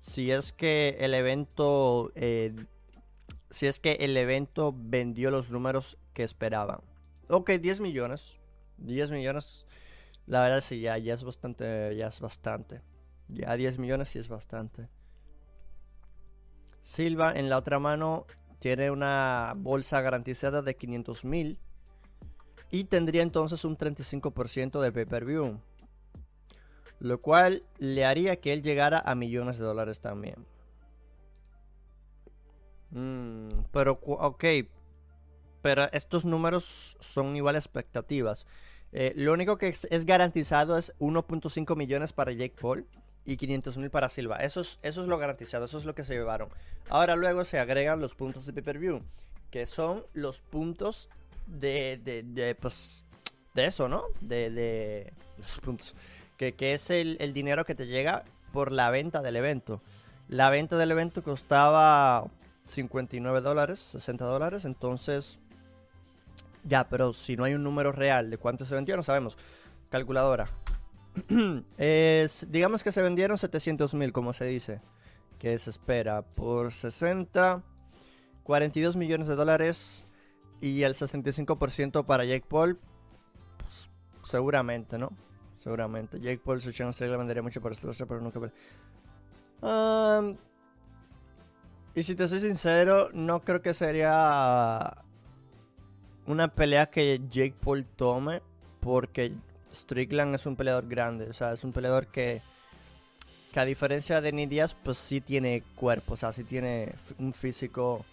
Si 0.00 0.30
es 0.30 0.52
que 0.52 0.96
el 1.00 1.14
evento. 1.14 2.12
eh, 2.14 2.54
si 3.50 3.66
es 3.66 3.80
que 3.80 3.92
el 4.00 4.16
evento 4.16 4.74
vendió 4.76 5.30
los 5.30 5.50
números 5.50 5.98
que 6.12 6.24
esperaban. 6.24 6.80
Ok, 7.28 7.50
10 7.52 7.80
millones. 7.80 8.38
10 8.78 9.10
millones. 9.12 9.66
La 10.26 10.42
verdad 10.42 10.60
sí, 10.60 10.80
ya, 10.80 10.96
es 10.96 11.24
bastante. 11.24 11.96
Ya 11.96 12.08
es 12.08 12.20
bastante. 12.20 12.82
Ya 13.28 13.56
10 13.56 13.78
millones 13.78 14.08
sí 14.08 14.18
es 14.18 14.28
bastante. 14.28 14.88
Silva 16.82 17.32
en 17.32 17.48
la 17.48 17.58
otra 17.58 17.78
mano 17.78 18.26
tiene 18.58 18.90
una 18.90 19.54
bolsa 19.56 20.00
garantizada 20.00 20.62
de 20.62 20.76
500 20.76 21.24
mil. 21.24 21.58
Y 22.70 22.84
tendría 22.84 23.22
entonces 23.22 23.64
un 23.64 23.76
35% 23.76 24.80
de 24.80 24.92
pay-per-view. 24.92 25.60
Lo 26.98 27.20
cual 27.20 27.62
le 27.78 28.04
haría 28.04 28.40
que 28.40 28.52
él 28.52 28.62
llegara 28.62 28.98
a 28.98 29.14
millones 29.14 29.58
de 29.58 29.64
dólares 29.64 30.00
también. 30.00 30.46
Mm, 32.96 33.66
pero, 33.72 34.00
ok. 34.02 34.44
Pero 35.60 35.92
estos 35.92 36.24
números 36.24 36.96
son 37.00 37.36
igual 37.36 37.56
a 37.56 37.58
expectativas. 37.58 38.46
Eh, 38.92 39.12
lo 39.16 39.32
único 39.32 39.58
que 39.58 39.68
es, 39.68 40.06
garantizado 40.06 40.78
es 40.78 40.94
1.5 40.98 41.76
millones 41.76 42.12
para 42.12 42.32
Jake 42.32 42.54
Paul 42.58 42.86
y 43.26 43.36
500 43.36 43.76
mil 43.76 43.90
para 43.90 44.08
Silva. 44.08 44.38
Eso 44.38 44.60
es, 44.60 44.96
lo 44.96 45.18
garantizado, 45.18 45.66
eso 45.66 45.76
es 45.76 45.84
lo 45.84 45.94
que 45.94 46.04
se 46.04 46.14
llevaron. 46.14 46.48
Ahora 46.88 47.16
luego 47.16 47.44
se 47.44 47.58
agregan 47.58 48.00
los 48.00 48.14
puntos 48.14 48.46
de 48.46 48.54
pay-per-view, 48.54 49.02
que 49.50 49.66
son 49.66 50.04
los 50.14 50.40
puntos 50.40 51.10
de, 51.46 52.00
de, 52.02 52.22
de, 52.22 52.54
pues, 52.54 53.04
de 53.54 53.66
eso, 53.66 53.88
¿no? 53.88 54.04
De, 54.20 54.50
de 54.50 55.12
los 55.36 55.58
puntos. 55.58 55.94
Que, 56.38 56.54
que 56.54 56.72
es 56.72 56.88
el 56.90 57.32
dinero 57.34 57.66
que 57.66 57.74
te 57.74 57.86
llega 57.86 58.24
por 58.52 58.72
la 58.72 58.88
venta 58.90 59.20
del 59.20 59.36
evento. 59.36 59.82
La 60.28 60.48
venta 60.48 60.76
del 60.76 60.92
evento 60.92 61.22
costaba 61.22 62.30
59 62.66 63.40
dólares, 63.40 63.78
60 63.78 64.24
dólares, 64.24 64.64
entonces... 64.64 65.38
Ya, 66.64 66.88
pero 66.88 67.12
si 67.12 67.36
no 67.36 67.44
hay 67.44 67.54
un 67.54 67.62
número 67.62 67.92
real 67.92 68.28
de 68.28 68.38
cuánto 68.38 68.66
se 68.66 68.74
vendió, 68.74 68.96
no 68.96 69.02
sabemos. 69.04 69.38
Calculadora. 69.88 70.48
Es- 71.78 72.46
digamos 72.50 72.82
que 72.82 72.90
se 72.92 73.02
vendieron 73.02 73.38
700 73.38 73.94
mil, 73.94 74.12
como 74.12 74.32
se 74.32 74.46
dice. 74.46 74.80
Que 75.38 75.56
se 75.58 75.70
espera 75.70 76.22
por 76.22 76.72
60, 76.72 77.62
42 78.42 78.96
millones 78.96 79.28
de 79.28 79.36
dólares 79.36 80.04
y 80.60 80.82
el 80.82 80.94
65% 80.94 82.04
para 82.04 82.24
Jake 82.24 82.46
Paul. 82.48 82.78
pues, 83.58 83.88
seguramente, 84.28 84.98
¿no? 84.98 85.12
Seguramente. 85.56 86.18
Jake 86.18 86.40
Paul, 86.44 86.60
su 86.62 86.72
chance 86.72 87.06
le 87.06 87.16
vendería 87.16 87.42
mucho 87.42 87.60
por 87.60 87.72
esto, 87.72 87.90
pero 88.08 88.20
nunca. 88.20 88.40
Y 91.96 92.02
si 92.02 92.14
te 92.14 92.28
soy 92.28 92.40
sincero, 92.40 93.08
no 93.14 93.40
creo 93.40 93.62
que 93.62 93.72
sería 93.72 94.98
una 96.26 96.48
pelea 96.48 96.90
que 96.90 97.22
Jake 97.30 97.54
Paul 97.64 97.86
tome 97.86 98.42
porque 98.80 99.32
Strickland 99.72 100.34
es 100.34 100.44
un 100.44 100.56
peleador 100.56 100.86
grande, 100.88 101.30
o 101.30 101.32
sea, 101.32 101.52
es 101.52 101.64
un 101.64 101.72
peleador 101.72 102.08
que, 102.08 102.42
que 103.50 103.60
a 103.60 103.64
diferencia 103.64 104.20
de 104.20 104.30
Nick 104.30 104.50
Diaz, 104.50 104.76
pues 104.84 104.98
sí 104.98 105.22
tiene 105.22 105.62
cuerpo, 105.74 106.14
o 106.14 106.16
sea, 106.18 106.34
sí 106.34 106.44
tiene 106.44 106.94
un 107.18 107.32
físico 107.32 108.04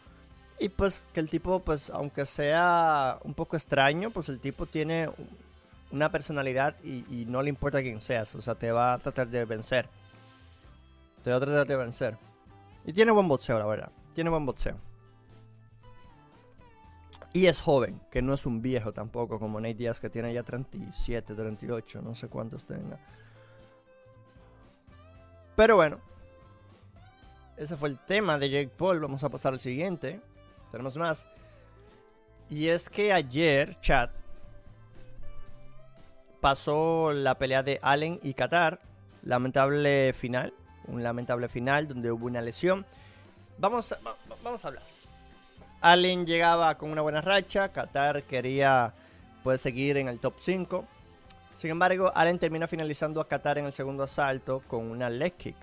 y 0.60 0.69
pues 0.69 1.06
que 1.13 1.19
el 1.19 1.30
tipo, 1.30 1.60
pues 1.60 1.89
aunque 1.89 2.26
sea 2.26 3.19
un 3.26 3.34
poco 3.34 3.58
extraño, 3.58 4.12
pues 4.12 4.30
el 4.30 4.39
tipo 4.39 4.65
tiene 4.65 5.10
una 5.91 6.10
personalidad 6.10 6.78
y, 6.86 7.04
y 7.10 7.26
no 7.26 7.43
le 7.43 7.50
importa 7.50 7.82
quién 7.82 8.00
seas, 8.00 8.34
o 8.34 8.41
sea, 8.41 8.56
te 8.56 8.72
va 8.72 8.93
a 8.93 9.00
tratar 9.00 9.28
de 9.28 9.43
vencer, 9.43 9.89
te 11.22 11.32
va 11.32 11.36
a 11.36 11.41
tratar 11.41 11.67
de 11.67 11.76
vencer. 11.76 12.17
Y 12.86 12.93
tiene 12.93 13.12
buen 13.12 13.28
boxeo, 13.28 13.58
la 13.60 13.65
verdad, 13.65 13.91
tiene 14.13 14.30
buen 14.30 14.46
boxeo. 14.46 14.78
Y 17.34 17.48
es 17.48 17.62
joven, 17.62 18.00
que 18.12 18.22
no 18.22 18.34
es 18.36 18.46
un 18.46 18.62
viejo 18.62 18.91
tampoco, 18.91 19.39
como 19.39 19.60
Nate 19.60 19.74
Diaz, 19.74 20.00
que 20.00 20.10
tiene 20.10 20.34
ya 20.34 20.43
37, 20.43 21.34
38, 21.34 22.02
no 22.02 22.13
sé 22.13 22.28
cuántos 22.28 22.63
tenga. 22.65 23.00
Pero 25.56 25.76
bueno, 25.76 26.00
ese 27.58 27.78
fue 27.78 27.89
el 27.89 28.00
tema 28.00 28.38
de 28.38 28.50
Jake 28.50 28.72
Paul. 28.76 29.00
Vamos 29.00 29.24
a 29.24 29.30
pasar 29.30 29.54
al 29.54 29.60
siguiente. 29.60 30.19
Tenemos 30.72 30.98
más. 30.98 31.26
Y 32.50 32.67
es 32.67 32.89
que 32.89 33.13
ayer, 33.13 33.80
chat, 33.82 34.12
pasó 36.41 37.13
la 37.13 37.38
pelea 37.38 37.63
de 37.63 37.80
Allen 37.82 38.19
y 38.24 38.34
Qatar. 38.34 38.80
Lamentable 39.24 40.13
final. 40.13 40.54
Un 40.88 41.04
lamentable 41.04 41.48
final 41.50 41.88
donde 41.88 42.12
hubo 42.12 42.26
una 42.26 42.41
lesión. 42.41 42.86
Vamos 43.58 43.91
a, 43.91 43.96
va- 44.06 44.15
va- 44.32 44.38
vamos 44.43 44.63
a 44.65 44.67
hablar. 44.69 44.84
Allen 45.82 46.26
llegaba 46.26 46.76
con 46.78 46.91
una 46.91 47.02
buena 47.02 47.22
racha, 47.22 47.69
Qatar 47.69 48.24
quería 48.24 48.93
pues, 49.43 49.62
seguir 49.62 49.98
en 49.98 50.08
el 50.08 50.19
top 50.19 50.36
5. 50.39 50.86
Sin 51.56 51.69
embargo, 51.72 52.12
Allen 52.15 52.39
termina 52.39 52.67
finalizando 52.67 53.19
a 53.22 53.28
Qatar 53.28 53.58
en 53.58 53.65
el 53.65 53.74
segundo 53.74 54.04
asalto 54.04 54.62
con 54.67 54.89
una 54.89 55.10
leg 55.10 55.34
kick. 55.34 55.56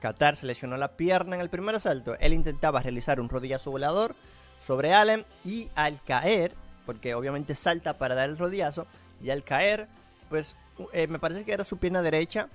Qatar 0.00 0.36
se 0.36 0.46
lesionó 0.46 0.76
la 0.76 0.88
pierna 0.96 1.36
en 1.36 1.42
el 1.42 1.50
primer 1.50 1.74
asalto. 1.74 2.16
Él 2.20 2.32
intentaba 2.32 2.80
realizar 2.80 3.20
un 3.20 3.28
rodillazo 3.28 3.70
volador 3.70 4.14
sobre 4.60 4.94
Allen 4.94 5.24
y 5.44 5.70
al 5.74 6.02
caer, 6.02 6.52
porque 6.86 7.14
obviamente 7.14 7.54
salta 7.54 7.98
para 7.98 8.14
dar 8.14 8.28
el 8.28 8.38
rodillazo, 8.38 8.86
y 9.22 9.30
al 9.30 9.44
caer, 9.44 9.88
pues 10.28 10.56
eh, 10.92 11.06
me 11.06 11.18
parece 11.18 11.44
que 11.44 11.52
era 11.52 11.64
su 11.64 11.76
pierna 11.78 12.02
derecha, 12.02 12.48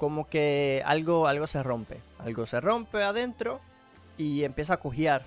como 0.00 0.26
que 0.26 0.82
algo, 0.86 1.26
algo 1.26 1.46
se 1.46 1.62
rompe. 1.62 2.00
Algo 2.18 2.46
se 2.46 2.58
rompe 2.58 3.02
adentro 3.02 3.60
y 4.16 4.44
empieza 4.44 4.74
a 4.74 4.76
cojear 4.78 5.26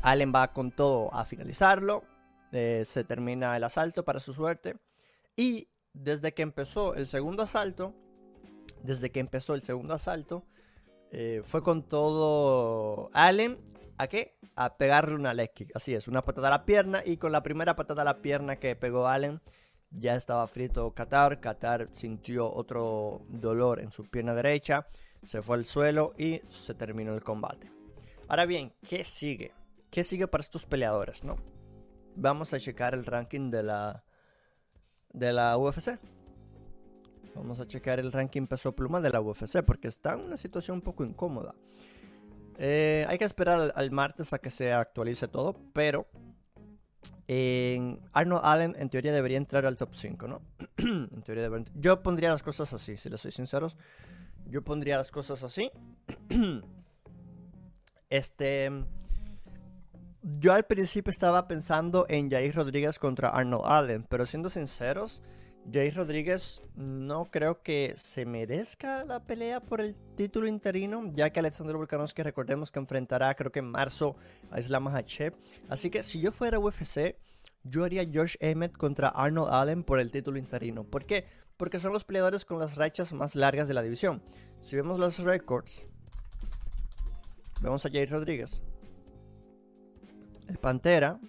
Allen 0.00 0.32
va 0.34 0.52
con 0.54 0.72
todo 0.72 1.14
a 1.14 1.26
finalizarlo. 1.26 2.02
eh, 2.52 2.84
se 2.86 3.04
termina 3.04 3.54
el 3.56 3.64
asalto 3.64 4.02
para 4.04 4.18
su 4.18 4.32
suerte. 4.32 4.76
Y 5.36 5.68
desde 5.92 6.32
que 6.32 6.40
empezó 6.40 6.94
el 6.94 7.06
segundo 7.06 7.42
asalto, 7.42 7.94
desde 8.82 9.10
que 9.10 9.20
empezó 9.20 9.54
el 9.54 9.62
segundo 9.62 9.92
asalto, 9.94 10.46
eh, 11.10 11.42
fue 11.44 11.62
con 11.62 11.82
todo 11.82 13.10
Allen. 13.12 13.58
¿A 13.98 14.06
qué? 14.06 14.38
A 14.56 14.78
pegarle 14.78 15.14
una 15.14 15.34
leg. 15.34 15.52
Así 15.74 15.94
es, 15.94 16.08
una 16.08 16.24
patada 16.24 16.48
a 16.48 16.52
la 16.52 16.64
pierna. 16.64 17.02
Y 17.04 17.18
con 17.18 17.30
la 17.30 17.42
primera 17.42 17.76
patada 17.76 18.02
a 18.02 18.06
la 18.06 18.22
pierna 18.22 18.56
que 18.56 18.74
pegó 18.74 19.06
Allen, 19.06 19.42
ya 19.98 20.16
estaba 20.16 20.46
frito 20.46 20.92
Qatar. 20.92 21.40
Qatar 21.40 21.88
sintió 21.92 22.52
otro 22.52 23.22
dolor 23.28 23.80
en 23.80 23.92
su 23.92 24.04
pierna 24.04 24.34
derecha. 24.34 24.86
Se 25.24 25.42
fue 25.42 25.56
al 25.56 25.64
suelo 25.64 26.14
y 26.18 26.40
se 26.48 26.74
terminó 26.74 27.14
el 27.14 27.22
combate. 27.22 27.70
Ahora 28.28 28.46
bien, 28.46 28.72
¿qué 28.88 29.04
sigue? 29.04 29.52
¿Qué 29.90 30.04
sigue 30.04 30.26
para 30.26 30.42
estos 30.42 30.66
peleadores, 30.66 31.22
no? 31.22 31.36
Vamos 32.16 32.52
a 32.54 32.58
checar 32.58 32.94
el 32.94 33.04
ranking 33.04 33.50
de 33.50 33.62
la 33.62 34.04
de 35.12 35.32
la 35.32 35.56
UFC. 35.58 35.98
Vamos 37.34 37.60
a 37.60 37.66
checar 37.66 38.00
el 38.00 38.12
ranking 38.12 38.46
peso 38.46 38.74
pluma 38.74 39.00
de 39.00 39.10
la 39.10 39.20
UFC 39.20 39.62
porque 39.62 39.88
está 39.88 40.14
en 40.14 40.20
una 40.20 40.36
situación 40.36 40.78
un 40.78 40.82
poco 40.82 41.04
incómoda. 41.04 41.54
Eh, 42.58 43.06
hay 43.08 43.18
que 43.18 43.24
esperar 43.24 43.60
al, 43.60 43.72
al 43.74 43.90
martes 43.90 44.32
a 44.32 44.38
que 44.38 44.50
se 44.50 44.72
actualice 44.72 45.28
todo, 45.28 45.56
pero 45.72 46.06
en 47.28 48.00
Arnold 48.12 48.42
Allen 48.44 48.76
en 48.78 48.88
teoría 48.88 49.12
debería 49.12 49.38
entrar 49.38 49.64
al 49.66 49.76
top 49.76 49.94
5, 49.94 50.28
¿no? 50.28 50.42
en 50.76 51.22
teoría 51.22 51.42
debería. 51.42 51.68
Yo 51.74 52.02
pondría 52.02 52.30
las 52.30 52.42
cosas 52.42 52.72
así, 52.72 52.96
si 52.96 53.08
les 53.08 53.20
soy 53.20 53.32
sinceros. 53.32 53.76
Yo 54.46 54.62
pondría 54.62 54.96
las 54.96 55.10
cosas 55.10 55.42
así. 55.42 55.70
este. 58.08 58.70
Yo 60.22 60.52
al 60.52 60.64
principio 60.64 61.10
estaba 61.10 61.48
pensando 61.48 62.06
en 62.08 62.30
Jair 62.30 62.54
Rodríguez 62.54 62.98
contra 62.98 63.30
Arnold 63.30 63.64
Allen, 63.66 64.06
pero 64.08 64.24
siendo 64.24 64.50
sinceros, 64.50 65.20
Jair 65.70 65.94
Rodríguez 65.94 66.62
no 66.74 67.30
creo 67.30 67.62
que 67.62 67.94
se 67.96 68.26
merezca 68.26 69.04
la 69.04 69.20
pelea 69.20 69.60
por 69.60 69.80
el 69.80 69.96
título 70.16 70.46
interino, 70.46 71.10
ya 71.14 71.30
que 71.30 71.40
Alexander 71.40 71.76
Volkanovski 71.76 72.22
recordemos 72.22 72.70
que 72.70 72.80
enfrentará 72.80 73.34
creo 73.34 73.52
que 73.52 73.60
en 73.60 73.70
marzo 73.70 74.16
a 74.50 74.58
Islam 74.58 74.84
Makhachev. 74.84 75.34
Así 75.68 75.90
que 75.90 76.02
si 76.02 76.20
yo 76.20 76.32
fuera 76.32 76.58
UFC, 76.58 77.16
yo 77.62 77.84
haría 77.84 78.04
Josh 78.12 78.36
Emmett 78.40 78.76
contra 78.76 79.08
Arnold 79.08 79.52
Allen 79.52 79.84
por 79.84 80.00
el 80.00 80.10
título 80.10 80.38
interino. 80.38 80.84
¿Por 80.84 81.06
qué? 81.06 81.26
Porque 81.56 81.78
son 81.78 81.92
los 81.92 82.04
peleadores 82.04 82.44
con 82.44 82.58
las 82.58 82.76
rachas 82.76 83.12
más 83.12 83.36
largas 83.36 83.68
de 83.68 83.74
la 83.74 83.82
división. 83.82 84.22
Si 84.62 84.74
vemos 84.74 84.98
los 84.98 85.18
récords, 85.20 85.86
vemos 87.60 87.86
a 87.86 87.90
Jair 87.90 88.10
Rodríguez. 88.10 88.62
El 90.48 90.58
Pantera 90.58 91.20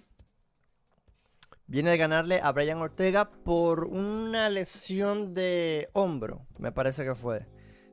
viene 1.66 1.90
de 1.90 1.96
ganarle 1.96 2.40
a 2.42 2.52
Brian 2.52 2.78
Ortega 2.78 3.30
por 3.30 3.84
una 3.84 4.48
lesión 4.48 5.32
de 5.32 5.88
hombro, 5.92 6.46
me 6.58 6.72
parece 6.72 7.04
que 7.04 7.14
fue. 7.14 7.46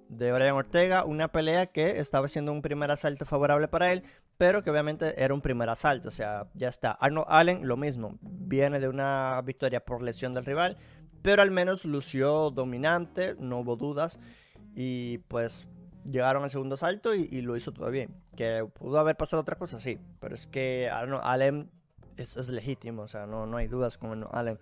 de 0.09 0.33
Brian 0.33 0.55
Ortega, 0.55 1.05
una 1.05 1.31
pelea 1.31 1.67
que 1.67 1.99
estaba 1.99 2.27
siendo 2.27 2.51
un 2.51 2.61
primer 2.61 2.91
asalto 2.91 3.25
favorable 3.25 3.69
para 3.69 3.93
él, 3.93 4.03
pero 4.37 4.61
que 4.63 4.69
obviamente 4.69 5.23
era 5.23 5.33
un 5.33 5.41
primer 5.41 5.69
asalto, 5.69 6.09
o 6.09 6.11
sea, 6.11 6.47
ya 6.53 6.67
está. 6.67 6.91
Arnold 6.91 7.27
Allen, 7.29 7.67
lo 7.67 7.77
mismo, 7.77 8.17
viene 8.21 8.79
de 8.79 8.89
una 8.89 9.41
victoria 9.45 9.85
por 9.85 10.01
lesión 10.01 10.33
del 10.33 10.45
rival, 10.45 10.77
pero 11.21 11.41
al 11.41 11.51
menos 11.51 11.85
lució 11.85 12.51
dominante, 12.51 13.35
no 13.39 13.59
hubo 13.59 13.77
dudas, 13.77 14.19
y 14.75 15.19
pues 15.27 15.65
llegaron 16.05 16.43
al 16.43 16.51
segundo 16.51 16.75
asalto 16.75 17.13
y, 17.13 17.41
lo 17.41 17.55
hizo 17.55 17.71
todo 17.71 17.89
bien. 17.91 18.15
Que 18.35 18.67
pudo 18.73 18.99
haber 18.99 19.15
pasado 19.15 19.41
otra 19.41 19.57
cosa, 19.57 19.79
sí, 19.79 19.99
pero 20.19 20.35
es 20.35 20.47
que 20.47 20.89
Arnold 20.89 21.23
Allen 21.23 21.71
es, 22.21 22.37
es 22.37 22.49
legítimo, 22.49 23.03
o 23.03 23.07
sea, 23.07 23.25
no, 23.25 23.45
no 23.45 23.57
hay 23.57 23.67
dudas 23.67 23.97
con 23.97 24.27
Allen. 24.31 24.59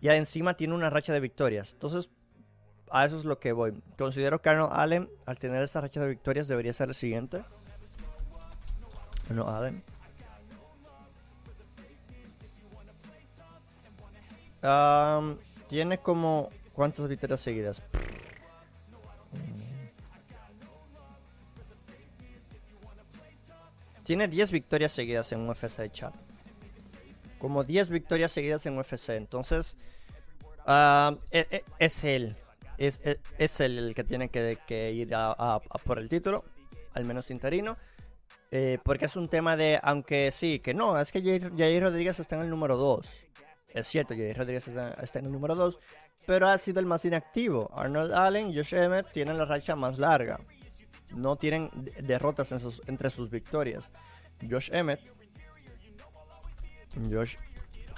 Y 0.00 0.08
encima 0.08 0.54
tiene 0.54 0.74
una 0.74 0.90
racha 0.90 1.12
de 1.12 1.20
victorias. 1.20 1.72
Entonces, 1.72 2.10
a 2.90 3.04
eso 3.04 3.18
es 3.18 3.24
lo 3.24 3.38
que 3.38 3.52
voy. 3.52 3.72
Considero 3.96 4.40
que 4.40 4.48
Arnold 4.48 4.72
Allen, 4.72 5.10
al 5.26 5.38
tener 5.38 5.62
esa 5.62 5.80
racha 5.80 6.00
de 6.00 6.08
victorias, 6.08 6.48
debería 6.48 6.72
ser 6.72 6.88
el 6.88 6.94
siguiente. 6.94 7.44
Arnold 9.28 9.82
Allen. 14.62 15.40
tiene 15.68 15.98
como... 15.98 16.50
¿Cuántas 16.72 17.08
victorias 17.08 17.40
seguidas? 17.40 17.82
Tiene 24.04 24.28
10 24.28 24.50
victorias 24.50 24.92
seguidas 24.92 25.30
en 25.32 25.48
UFC 25.48 25.92
chat. 25.92 26.29
Como 27.40 27.64
10 27.64 27.90
victorias 27.90 28.30
seguidas 28.30 28.64
en 28.66 28.78
UFC. 28.78 29.10
Entonces, 29.10 29.76
e, 30.68 31.16
e, 31.50 31.64
es 31.80 32.04
él 32.04 32.36
es, 32.80 33.00
es, 33.38 33.60
el 33.60 33.94
que 33.94 34.04
tiene 34.04 34.30
que, 34.30 34.92
ir 34.92 35.14
a, 35.14 35.60
por 35.84 35.98
el 35.98 36.08
título, 36.08 36.44
al 36.94 37.04
menos 37.04 37.30
interino. 37.30 37.76
Eh, 38.50 38.78
porque 38.82 39.04
es 39.04 39.14
un 39.14 39.28
tema 39.28 39.56
de, 39.56 39.78
aunque 39.82 40.32
sí, 40.32 40.58
que 40.58 40.74
no, 40.74 40.98
es 40.98 41.12
que 41.12 41.22
Jair, 41.22 41.82
Rodríguez 41.82 42.18
está 42.18 42.36
en 42.36 42.42
el 42.42 42.50
número 42.50 42.76
2. 42.76 43.24
Es 43.74 43.86
cierto, 43.86 44.14
Jair 44.14 44.36
Rodríguez 44.36 44.66
está, 44.66 45.18
en 45.18 45.26
el 45.26 45.30
número 45.30 45.54
2, 45.54 45.78
pero 46.26 46.48
ha 46.48 46.58
sido 46.58 46.80
el 46.80 46.86
más 46.86 47.04
inactivo. 47.04 47.70
Arnold 47.76 48.12
Allen 48.12 48.50
y 48.50 48.56
Josh 48.56 48.74
Emmett 48.74 49.12
tienen 49.12 49.38
la 49.38 49.44
racha 49.44 49.76
más 49.76 49.98
larga. 49.98 50.40
No 51.14 51.36
tienen 51.36 51.70
derrotas 52.02 52.50
entre 52.86 53.10
sus 53.10 53.30
victorias. 53.30 53.90
Josh 54.48 54.70
Emmett, 54.72 55.00
Josh, 57.10 57.36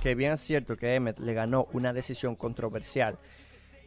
que 0.03 0.15
bien 0.15 0.33
es 0.33 0.41
cierto 0.41 0.77
que 0.77 0.95
Emmett 0.95 1.19
le 1.19 1.35
ganó 1.35 1.69
una 1.73 1.93
decisión 1.93 2.37
controversial 2.37 3.19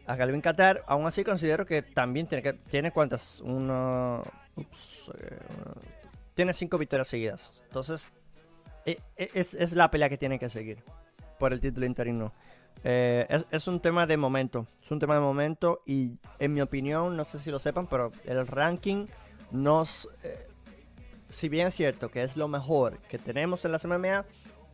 a 0.07 0.15
Galvin 0.15 0.41
Qatar. 0.41 0.83
Aún 0.87 1.05
así 1.05 1.23
considero 1.23 1.65
que 1.65 1.81
también 1.81 2.27
tiene, 2.27 2.41
que, 2.41 2.53
tiene 2.53 2.91
cuántas, 2.91 3.41
una, 3.41 4.21
eh, 4.57 5.37
tiene 6.33 6.53
cinco 6.53 6.77
victorias 6.77 7.07
seguidas. 7.07 7.63
Entonces, 7.67 8.09
e, 8.85 8.99
e, 9.17 9.29
es, 9.33 9.73
la 9.73 9.89
pelea 9.89 10.09
que 10.09 10.17
tiene 10.17 10.39
que 10.39 10.49
seguir 10.49 10.83
por 11.39 11.53
el 11.53 11.59
título 11.59 11.85
interino. 11.85 12.33
Eh, 12.83 13.43
es, 13.51 13.67
un 13.67 13.79
tema 13.79 14.05
de 14.05 14.15
momento, 14.15 14.67
es 14.83 14.91
un 14.91 14.99
tema 14.99 15.15
de 15.15 15.21
momento 15.21 15.81
y 15.85 16.19
en 16.39 16.53
mi 16.53 16.61
opinión, 16.61 17.17
no 17.17 17.25
sé 17.25 17.39
si 17.39 17.49
lo 17.49 17.57
sepan, 17.57 17.87
pero 17.87 18.11
el 18.25 18.45
ranking 18.45 19.07
nos, 19.49 20.07
eh, 20.23 20.47
si 21.29 21.49
bien 21.49 21.67
es 21.67 21.73
cierto 21.73 22.11
que 22.11 22.21
es 22.21 22.37
lo 22.37 22.47
mejor 22.47 22.99
que 23.09 23.17
tenemos 23.17 23.65
en 23.65 23.71
las 23.71 23.85
MMA, 23.85 24.25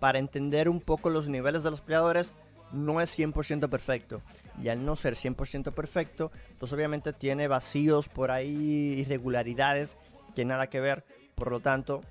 para 0.02 0.18
entender 0.18 0.68
un 0.68 0.82
poco 0.82 1.12
los 1.12 1.30
niveles 1.30 1.62
de 1.62 1.70
los 1.70 1.82
peleadores, 1.82 2.34
no 2.72 3.02
es 3.02 3.20
100% 3.20 3.70
perfecto 3.70 4.24
y 4.60 4.70
al 4.70 4.84
no 4.84 4.96
ser 4.96 5.14
100% 5.14 5.72
perfecto, 5.74 6.32
pues 6.58 6.74
obviamente 6.74 7.14
tiene 7.14 7.48
vacíos 7.48 8.10
por 8.10 8.32
ahí, 8.32 9.00
irregularidades 9.00 9.98
que 10.36 10.44
nada 10.44 10.72
que 10.72 10.80
ver. 10.80 11.06
Por 11.36 11.52
lo 11.52 11.60
tanto, 11.60 12.02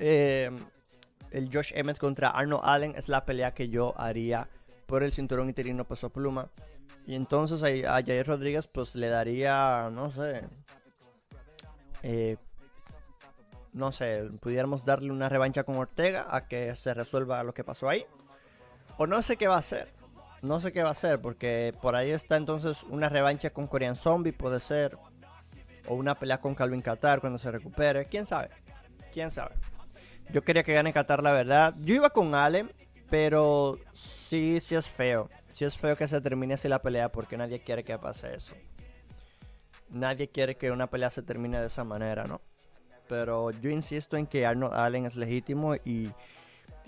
eh, 0.00 0.50
el 1.30 1.50
Josh 1.54 1.70
Emmett 1.76 1.98
contra 1.98 2.30
Arnold 2.30 2.64
Allen 2.64 2.94
es 2.96 3.08
la 3.08 3.24
pelea 3.24 3.54
que 3.54 3.68
yo 3.68 3.94
haría 3.96 4.48
por 4.86 5.04
el 5.04 5.12
cinturón 5.12 5.48
interino 5.48 5.84
peso 5.84 6.10
pluma. 6.10 6.50
Y 7.06 7.14
entonces 7.14 7.62
a, 7.62 8.02
Jair 8.02 8.26
Rodríguez 8.26 8.66
pues 8.66 8.96
le 8.96 9.08
daría, 9.08 9.88
no 9.92 10.10
sé, 10.10 10.48
eh, 12.02 12.38
no 13.78 13.92
sé, 13.92 14.28
pudiéramos 14.40 14.84
darle 14.84 15.12
una 15.12 15.28
revancha 15.28 15.62
con 15.62 15.76
Ortega 15.76 16.26
a 16.28 16.48
que 16.48 16.74
se 16.74 16.92
resuelva 16.92 17.44
lo 17.44 17.54
que 17.54 17.64
pasó 17.64 17.88
ahí. 17.88 18.04
O 18.96 19.06
no 19.06 19.22
sé 19.22 19.36
qué 19.36 19.46
va 19.46 19.54
a 19.54 19.60
hacer. 19.60 19.88
No 20.42 20.58
sé 20.60 20.72
qué 20.72 20.82
va 20.82 20.88
a 20.88 20.92
hacer, 20.92 21.20
porque 21.20 21.72
por 21.80 21.94
ahí 21.94 22.10
está 22.10 22.36
entonces 22.36 22.82
una 22.84 23.08
revancha 23.08 23.50
con 23.50 23.68
Korean 23.68 23.96
Zombie, 23.96 24.32
puede 24.32 24.60
ser. 24.60 24.98
O 25.86 25.94
una 25.94 26.16
pelea 26.16 26.40
con 26.40 26.54
Calvin 26.54 26.82
Qatar 26.82 27.20
cuando 27.20 27.38
se 27.38 27.50
recupere. 27.50 28.06
¿Quién 28.06 28.26
sabe? 28.26 28.50
¿Quién 29.12 29.30
sabe? 29.30 29.54
Yo 30.32 30.42
quería 30.42 30.64
que 30.64 30.74
gane 30.74 30.92
Qatar, 30.92 31.22
la 31.22 31.32
verdad. 31.32 31.74
Yo 31.78 31.94
iba 31.94 32.10
con 32.10 32.34
Allen, 32.34 32.72
pero 33.08 33.78
sí, 33.94 34.58
sí 34.60 34.74
es 34.74 34.88
feo. 34.88 35.30
Sí 35.48 35.64
es 35.64 35.78
feo 35.78 35.96
que 35.96 36.08
se 36.08 36.20
termine 36.20 36.54
así 36.54 36.68
la 36.68 36.82
pelea 36.82 37.10
porque 37.10 37.36
nadie 37.36 37.60
quiere 37.60 37.84
que 37.84 37.96
pase 37.96 38.34
eso. 38.34 38.54
Nadie 39.88 40.28
quiere 40.28 40.56
que 40.56 40.70
una 40.70 40.88
pelea 40.88 41.10
se 41.10 41.22
termine 41.22 41.60
de 41.60 41.68
esa 41.68 41.84
manera, 41.84 42.24
¿no? 42.24 42.40
Pero 43.08 43.50
yo 43.50 43.70
insisto 43.70 44.16
en 44.16 44.26
que 44.26 44.46
Arnold 44.46 44.74
Allen 44.74 45.06
es 45.06 45.16
legítimo 45.16 45.74
y 45.76 46.10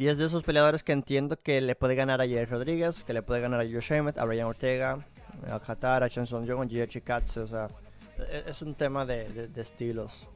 y 0.01 0.09
es 0.09 0.17
de 0.17 0.25
esos 0.25 0.43
peleadores 0.45 0.83
que 0.83 0.93
entiendo 0.93 1.39
que 1.39 1.61
le 1.61 1.75
puede 1.75 1.95
ganar 1.95 2.23
a 2.23 2.27
Jerry 2.27 2.47
Rodríguez, 2.47 3.05
que 3.05 3.13
le 3.13 3.21
puede 3.21 3.43
ganar 3.43 3.61
a 3.61 3.65
Josh 3.65 3.93
Emmett, 3.93 4.17
a 4.17 4.25
Brian 4.25 4.47
Ortega, 4.47 5.05
a 5.47 5.61
Qatar, 5.61 6.03
a 6.03 6.09
Chanson 6.09 6.47
Young, 6.47 6.63
a 6.63 6.67
Gigi 6.67 7.03
Katsu. 7.03 7.43
O 7.43 7.47
sea, 7.47 7.69
e-, 8.17 8.45
es 8.47 8.63
un 8.63 8.75
tema 8.75 9.05
de, 9.05 9.51
estilos. 9.57 10.27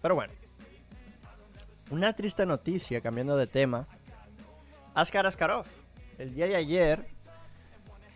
Pero 0.00 0.14
bueno. 0.14 0.32
Una 1.90 2.14
triste 2.14 2.46
noticia, 2.46 3.02
cambiando 3.02 3.36
de 3.36 3.46
tema. 3.46 3.86
Askar 4.94 5.26
Askarov. 5.26 5.66
El 6.16 6.34
día 6.34 6.46
de 6.46 6.56
ayer, 6.56 7.06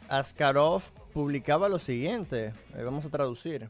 Askarov 0.09 0.83
publicaba 1.13 1.69
lo 1.69 1.79
siguiente. 1.79 2.55
vamos 2.75 3.05
a 3.05 3.11
traducir. 3.11 3.69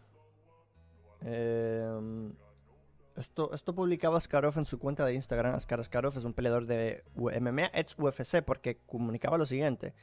Eh, 1.25 2.31
esto, 3.17 3.53
esto 3.55 3.75
publicaba 3.75 4.19
Askarov 4.19 4.59
en 4.59 4.65
su 4.65 4.79
cuenta 4.79 5.05
de 5.05 5.15
Instagram. 5.15 5.55
Askar 5.55 5.81
Askarov 5.81 6.17
es 6.17 6.25
un 6.25 6.33
peleador 6.33 6.67
de 6.67 7.05
MMA, 7.17 7.71
ex 7.73 7.95
UFC, 7.99 8.43
porque 8.43 8.79
comunicaba 8.87 9.39
lo 9.39 9.47
siguiente. 9.47 9.95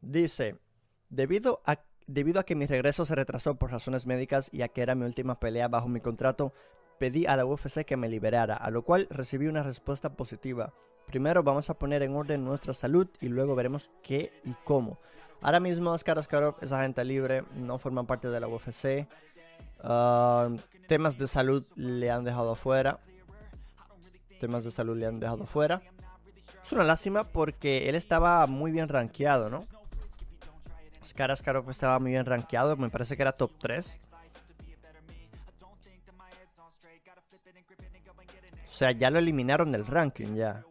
Dice, 0.00 0.56
debido 1.08 1.62
a, 1.64 1.80
debido 2.06 2.40
a 2.40 2.44
que 2.44 2.54
mi 2.54 2.66
regreso 2.66 3.04
se 3.04 3.14
retrasó 3.14 3.56
por 3.56 3.70
razones 3.70 4.06
médicas 4.06 4.48
y 4.52 4.62
a 4.62 4.68
que 4.68 4.82
era 4.82 4.94
mi 4.94 5.06
última 5.06 5.40
pelea 5.40 5.68
bajo 5.68 5.88
mi 5.88 6.00
contrato, 6.00 6.52
pedí 6.98 7.26
a 7.26 7.36
la 7.36 7.46
UFC 7.46 7.84
que 7.84 7.96
me 7.96 8.08
liberara, 8.08 8.56
a 8.56 8.70
lo 8.70 8.82
cual 8.82 9.06
recibí 9.10 9.46
una 9.46 9.62
respuesta 9.62 10.16
positiva. 10.16 10.72
Primero 11.06 11.42
vamos 11.42 11.70
a 11.70 11.78
poner 11.78 12.02
en 12.02 12.16
orden 12.16 12.44
nuestra 12.44 12.72
salud 12.72 13.08
y 13.20 13.28
luego 13.28 13.54
veremos 13.54 13.90
qué 14.02 14.32
y 14.44 14.54
cómo. 14.64 14.98
Ahora 15.40 15.60
mismo 15.60 15.92
Askar 15.92 16.18
Askarov 16.18 16.56
es 16.60 16.72
agente 16.72 17.04
libre, 17.04 17.44
no 17.54 17.78
forma 17.78 18.06
parte 18.06 18.28
de 18.28 18.40
la 18.40 18.48
UFC. 18.48 19.06
Ah, 19.82 20.48
temas 20.88 21.18
de 21.18 21.26
salud 21.26 21.66
le 21.74 22.10
han 22.10 22.24
dejado 22.24 22.52
afuera. 22.52 23.00
Temas 24.40 24.64
de 24.64 24.70
salud 24.70 24.96
le 24.96 25.06
han 25.06 25.20
dejado 25.20 25.44
afuera. 25.44 25.82
Es 26.62 26.72
una 26.72 26.84
lástima 26.84 27.24
porque 27.24 27.88
él 27.88 27.94
estaba 27.94 28.46
muy 28.46 28.72
bien 28.72 28.88
rankeado, 28.88 29.48
¿no? 29.48 29.66
Scar 31.04 31.30
Askarov 31.30 31.70
estaba 31.70 31.98
muy 32.00 32.10
bien 32.10 32.26
rankeado, 32.26 32.76
me 32.76 32.90
parece 32.90 33.16
que 33.16 33.22
era 33.22 33.32
top 33.32 33.52
3. 33.60 34.00
O 38.68 38.72
sea, 38.72 38.90
ya 38.90 39.08
lo 39.08 39.18
eliminaron 39.18 39.72
del 39.72 39.86
ranking, 39.86 40.34
ya. 40.34 40.64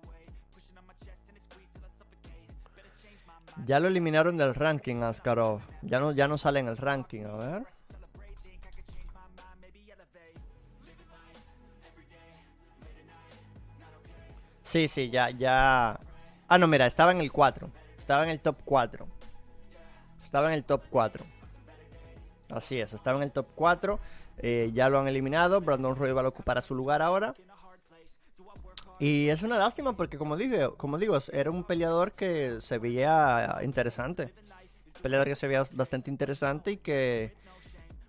Ya 3.66 3.80
lo 3.80 3.88
eliminaron 3.88 4.38
del 4.38 4.54
ranking, 4.54 5.02
Askarov. 5.02 5.62
Ya 5.82 6.00
no, 6.00 6.12
ya 6.12 6.28
no 6.28 6.38
sale 6.38 6.60
en 6.60 6.68
el 6.68 6.78
ranking, 6.78 7.24
a 7.24 7.36
ver. 7.36 7.75
Sí, 14.76 14.90
sí, 14.90 15.10
ya, 15.10 15.30
ya. 15.30 15.98
Ah, 16.50 16.58
no, 16.58 16.68
mira, 16.68 16.86
estaba 16.86 17.14
en 17.14 17.22
el 17.22 17.32
4. 17.32 17.70
Estaba 17.98 18.26
en 18.26 18.30
el 18.30 18.42
top 18.42 18.58
4. 18.66 19.08
Estaba 20.22 20.50
en 20.50 20.54
el 20.56 20.66
top 20.66 20.84
4. 20.90 21.24
Así 22.50 22.82
es, 22.82 22.92
estaba 22.92 23.16
en 23.16 23.24
el 23.24 23.32
top 23.32 23.48
4. 23.56 23.98
Eh, 24.40 24.72
ya 24.74 24.90
lo 24.90 25.00
han 25.00 25.08
eliminado. 25.08 25.62
Brandon 25.62 25.96
Roy 25.96 26.12
va 26.12 26.24
a 26.24 26.28
ocupar 26.28 26.58
a 26.58 26.62
su 26.62 26.76
lugar 26.76 27.02
ahora. 27.02 27.34
Y 29.00 29.30
es 29.30 29.44
una 29.44 29.58
lástima 29.58 29.94
porque, 29.94 30.18
como, 30.18 30.36
dije, 30.36 30.68
como 30.76 30.98
digo, 30.98 31.18
era 31.32 31.52
un 31.52 31.64
peleador 31.64 32.12
que 32.12 32.60
se 32.60 32.78
veía 32.78 33.60
interesante. 33.64 34.34
Peleador 35.02 35.28
que 35.30 35.36
se 35.36 35.48
veía 35.48 35.64
bastante 35.74 36.12
interesante 36.12 36.72
y 36.72 36.78
que 36.80 37.34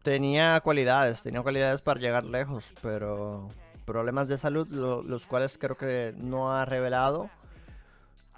tenía 0.02 0.61
cualidades. 0.62 1.22
Tenía 1.22 1.42
cualidades 1.42 1.81
para 1.81 2.00
llegar 2.00 2.24
lejos, 2.24 2.64
pero 2.83 3.50
problemas 3.87 4.29
de 4.29 4.37
salud, 4.37 4.68
los 4.68 5.27
cuales 5.27 5.57
creo 5.57 5.77
que 5.77 6.12
no 6.16 6.53
ha 6.53 6.66
revelado, 6.66 7.31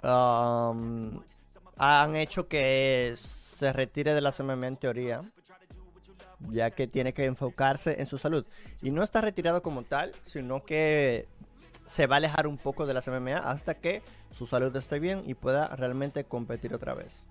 han 0.01 2.15
hecho 2.15 2.47
que 2.47 3.13
se 3.17 3.73
retire 3.73 4.13
de 4.13 4.21
la 4.21 4.31
MMA 4.31 4.67
en 4.67 4.77
teoría. 4.77 5.21
ya 6.51 6.71
que 6.71 6.87
tiene 6.87 7.13
que 7.13 7.25
enfocarse 7.25 7.99
en 7.99 8.05
su 8.05 8.17
salud. 8.17 8.45
Y 8.81 8.91
no 8.91 9.03
está 9.03 9.19
retirado 9.19 9.61
como 9.61 9.83
tal, 9.83 10.13
sino 10.23 10.63
que 10.63 11.27
se 11.85 12.07
va 12.07 12.15
a 12.15 12.17
alejar 12.17 12.47
un 12.47 12.57
poco 12.57 12.85
de 12.85 12.93
las 12.93 13.09
MMA 13.09 13.39
hasta 13.39 13.73
que 13.73 14.01
su 14.31 14.45
salud 14.45 14.73
esté 14.75 14.99
bien 14.99 15.23
y 15.25 15.33
pueda 15.33 15.67
realmente 15.75 16.23
competir 16.23 16.73
otra 16.73 16.93
vez. 16.93 17.21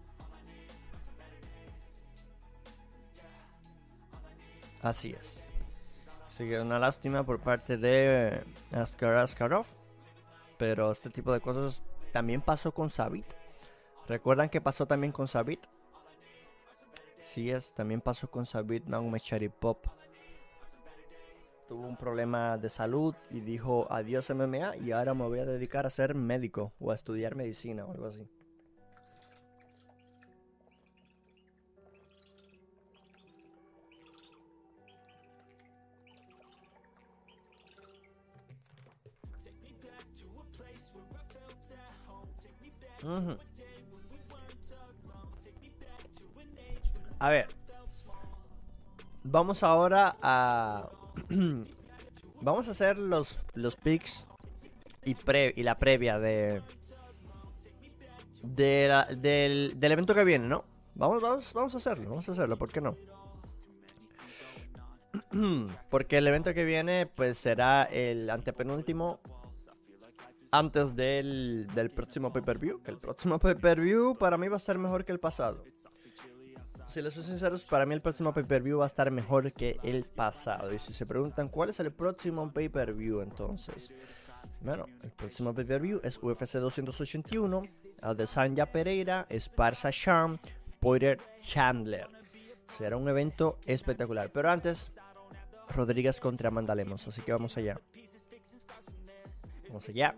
Así 4.82 5.14
es. 5.18 5.47
Sigue 6.38 6.60
una 6.60 6.78
lástima 6.78 7.26
por 7.26 7.40
parte 7.40 7.76
de 7.76 8.44
Askar 8.70 9.16
Askarov. 9.16 9.66
Pero 10.56 10.92
este 10.92 11.10
tipo 11.10 11.32
de 11.32 11.40
cosas 11.40 11.82
también 12.12 12.42
pasó 12.42 12.72
con 12.72 12.90
Sabit. 12.90 13.26
¿Recuerdan 14.06 14.48
que 14.48 14.60
pasó 14.60 14.86
también 14.86 15.12
con 15.12 15.26
Sabit? 15.26 15.66
Sí 17.20 17.50
es, 17.50 17.74
también 17.74 18.00
pasó 18.00 18.30
con 18.30 18.46
Sabit 18.46 18.84
Pop. 19.58 19.84
Tuvo 21.66 21.84
un 21.84 21.96
problema 21.96 22.56
de 22.56 22.68
salud 22.68 23.16
y 23.30 23.40
dijo 23.40 23.88
adiós 23.90 24.30
MMA 24.30 24.76
y 24.76 24.92
ahora 24.92 25.14
me 25.14 25.26
voy 25.26 25.40
a 25.40 25.44
dedicar 25.44 25.86
a 25.86 25.90
ser 25.90 26.14
médico 26.14 26.72
o 26.78 26.92
a 26.92 26.94
estudiar 26.94 27.34
medicina 27.34 27.84
o 27.84 27.90
algo 27.90 28.06
así. 28.06 28.30
A 47.18 47.30
ver. 47.30 47.48
Vamos 49.24 49.62
ahora 49.62 50.16
a. 50.22 50.88
vamos 52.40 52.68
a 52.68 52.70
hacer 52.70 52.98
los, 52.98 53.40
los 53.54 53.76
picks 53.76 54.26
y, 55.04 55.14
pre, 55.14 55.52
y 55.56 55.62
la 55.62 55.74
previa 55.74 56.18
de. 56.18 56.62
de 58.42 59.04
del, 59.18 59.74
del 59.78 59.92
evento 59.92 60.14
que 60.14 60.24
viene, 60.24 60.46
¿no? 60.46 60.64
Vamos, 60.94 61.20
vamos, 61.20 61.52
vamos 61.52 61.74
a 61.74 61.78
hacerlo, 61.78 62.08
vamos 62.10 62.28
a 62.28 62.32
hacerlo, 62.32 62.56
¿por 62.56 62.72
qué 62.72 62.80
no? 62.80 62.96
Porque 65.90 66.18
el 66.18 66.26
evento 66.26 66.54
que 66.54 66.64
viene, 66.64 67.06
pues 67.06 67.38
será 67.38 67.84
el 67.84 68.30
antepenúltimo 68.30 69.20
antes 70.50 70.94
del, 70.94 71.66
del 71.74 71.90
próximo 71.90 72.32
pay-per-view. 72.32 72.82
Que 72.82 72.90
el 72.90 72.98
próximo 72.98 73.38
pay-per-view 73.40 74.16
para 74.16 74.38
mí 74.38 74.48
va 74.48 74.56
a 74.56 74.58
estar 74.58 74.78
mejor 74.78 75.04
que 75.04 75.12
el 75.12 75.20
pasado. 75.20 75.64
Si 76.88 77.02
les 77.02 77.12
soy 77.12 77.22
sinceros, 77.22 77.64
para 77.64 77.84
mí 77.84 77.94
el 77.94 78.00
próximo 78.00 78.32
pay-per-view 78.32 78.78
va 78.78 78.84
a 78.84 78.86
estar 78.86 79.10
mejor 79.10 79.52
que 79.52 79.78
el 79.82 80.04
pasado. 80.04 80.72
Y 80.72 80.78
si 80.78 80.94
se 80.94 81.04
preguntan 81.04 81.48
cuál 81.48 81.68
es 81.68 81.80
el 81.80 81.92
próximo 81.92 82.50
pay-per-view, 82.50 83.20
entonces. 83.20 83.92
Bueno, 84.62 84.86
el 85.02 85.10
próximo 85.10 85.54
pay-per-view 85.54 86.00
es 86.02 86.18
UFC 86.22 86.54
281, 86.54 87.62
Adesanya 88.00 88.72
Pereira, 88.72 89.26
Esparza 89.28 89.90
Sham, 89.92 90.38
Poirier 90.80 91.18
Chandler. 91.40 92.08
Será 92.68 92.96
un 92.96 93.06
evento 93.06 93.58
espectacular. 93.66 94.30
Pero 94.32 94.50
antes, 94.50 94.90
Rodríguez 95.68 96.20
contra 96.20 96.50
Mandalemos. 96.50 97.06
Así 97.06 97.20
que 97.22 97.32
vamos 97.32 97.56
allá. 97.58 97.78
Vamos 99.68 99.88
allá. 99.88 100.14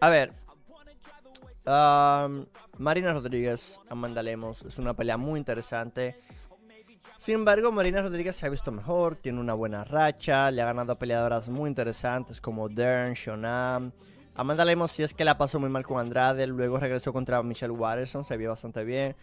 A 0.00 0.10
ver. 0.10 0.32
Marina 2.78 3.12
Rodríguez, 3.12 3.80
Amanda 3.88 4.22
Lemos. 4.22 4.62
Es 4.62 4.78
una 4.78 4.94
pelea 4.94 5.16
muy 5.16 5.38
interesante. 5.38 6.16
Sin 7.18 7.36
embargo, 7.36 7.72
Marina 7.72 8.02
Rodríguez 8.02 8.36
se 8.36 8.44
ha 8.44 8.50
visto 8.50 8.70
mejor, 8.70 9.16
tiene 9.16 9.40
una 9.40 9.54
buena 9.54 9.82
racha, 9.82 10.50
le 10.50 10.60
ha 10.60 10.66
ganado 10.66 10.98
peleadoras 10.98 11.48
muy 11.48 11.70
interesantes 11.70 12.38
como 12.38 12.68
Dern, 12.68 13.14
Shonam. 13.14 13.92
Amanda 14.34 14.64
Lemos 14.64 14.90
sí 14.90 15.02
es 15.02 15.14
que 15.14 15.24
la 15.24 15.38
pasó 15.38 15.58
muy 15.58 15.70
mal 15.70 15.86
con 15.86 15.98
Andrade, 15.98 16.46
luego 16.46 16.76
regresó 16.78 17.14
contra 17.14 17.42
Michelle 17.42 17.72
Watterson, 17.72 18.26
se 18.26 18.36
vio 18.36 18.50
bastante 18.50 18.84
bien, 18.84 19.16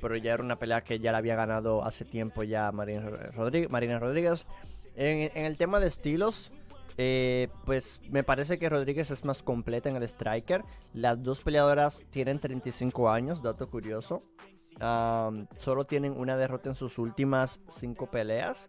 pero 0.00 0.14
ya 0.16 0.34
era 0.34 0.42
una 0.44 0.56
pelea 0.56 0.84
que 0.84 1.00
ya 1.00 1.10
la 1.10 1.18
había 1.18 1.34
ganado 1.34 1.84
hace 1.84 2.04
tiempo 2.04 2.44
ya 2.44 2.70
Marina 2.70 3.10
Rodríguez. 3.34 3.70
Marina 3.70 3.98
Rodríguez. 3.98 4.46
en 4.94 5.44
el 5.44 5.56
tema 5.56 5.80
de 5.80 5.88
estilos, 5.88 6.52
eh, 7.00 7.48
pues 7.64 8.00
me 8.10 8.24
parece 8.24 8.58
que 8.58 8.68
Rodríguez 8.68 9.12
es 9.12 9.24
más 9.24 9.44
completa 9.44 9.88
en 9.88 9.94
el 9.94 10.02
striker. 10.02 10.64
Las 10.92 11.22
dos 11.22 11.42
peleadoras 11.42 12.02
tienen 12.10 12.40
35 12.40 13.08
años, 13.08 13.40
dato 13.40 13.70
curioso. 13.70 14.20
solo 14.80 15.86
tienen 15.86 16.18
una 16.18 16.36
derrota 16.36 16.70
en 16.70 16.74
sus 16.74 16.98
últimas 16.98 17.60
cinco 17.68 18.10
peleas. 18.10 18.68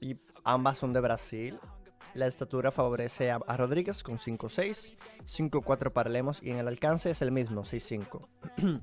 Y 0.00 0.18
ambas 0.44 0.78
son 0.78 0.92
de 0.92 1.00
Brasil. 1.00 1.58
La 2.14 2.28
estatura 2.28 2.70
favorece 2.70 3.30
a, 3.30 3.38
Rodríguez 3.56 4.02
con 4.02 4.18
5'6, 4.18 4.96
5'4 5.26 5.92
para 5.92 6.10
Lemos 6.10 6.42
y 6.42 6.50
en 6.50 6.58
el 6.58 6.66
alcance 6.66 7.10
es 7.10 7.22
el 7.22 7.30
mismo, 7.30 7.62
6'5. 7.62 8.28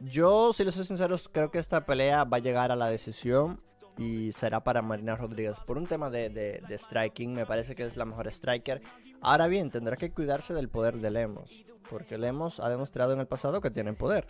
Yo, 0.00 0.52
si 0.52 0.64
les 0.64 0.74
soy 0.74 0.84
sincero, 0.84 1.16
creo 1.32 1.50
que 1.50 1.58
esta 1.58 1.86
pelea 1.86 2.24
va 2.24 2.38
a 2.38 2.40
llegar 2.40 2.72
a 2.72 2.76
la 2.76 2.88
decisión 2.88 3.62
y 3.96 4.32
será 4.32 4.62
para 4.62 4.82
Marina 4.82 5.16
Rodríguez. 5.16 5.58
Por 5.60 5.78
un 5.78 5.86
tema 5.86 6.10
de, 6.10 6.62
striking, 6.70 7.32
me 7.34 7.46
parece 7.46 7.74
que 7.74 7.84
es 7.84 7.96
la 7.96 8.04
mejor 8.04 8.28
striker. 8.28 8.82
Ahora 9.20 9.46
bien, 9.46 9.70
tendrá 9.70 9.96
que 9.96 10.10
cuidarse 10.10 10.54
del 10.54 10.68
poder 10.68 10.98
de 10.98 11.10
Lemos, 11.10 11.64
porque 11.88 12.18
Lemos 12.18 12.60
ha 12.60 12.68
demostrado 12.68 13.12
en 13.12 13.20
el 13.20 13.26
pasado 13.26 13.60
que 13.60 13.70
tiene 13.70 13.92
poder. 13.92 14.26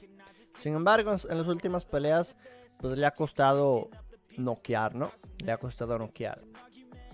Sin 0.56 0.74
embargo, 0.74 1.14
en 1.28 1.38
las 1.38 1.48
últimas 1.48 1.84
peleas, 1.84 2.36
pues 2.78 2.96
le 2.96 3.06
ha 3.06 3.12
costado 3.12 3.88
noquear, 4.36 4.94
¿no? 4.94 5.12
Le 5.44 5.52
ha 5.52 5.58
costado 5.58 5.98
noquear. 5.98 6.38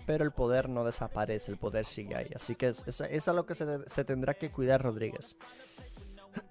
Pero 0.07 0.25
el 0.25 0.33
poder 0.33 0.69
no 0.69 0.85
desaparece, 0.85 1.53
el 1.53 1.59
poder 1.59 1.85
sigue 1.87 2.17
ahí. 2.17 2.31
Así 2.35 2.57
que 2.57 2.69
es, 2.69 2.85
es, 2.87 3.29
a 3.29 3.33
lo 3.33 3.47
que 3.47 3.55
se, 3.55 3.89
se 3.89 4.05
tendrá 4.05 4.35
que 4.35 4.51
cuidar 4.51 4.83
Rodríguez. 4.83 5.37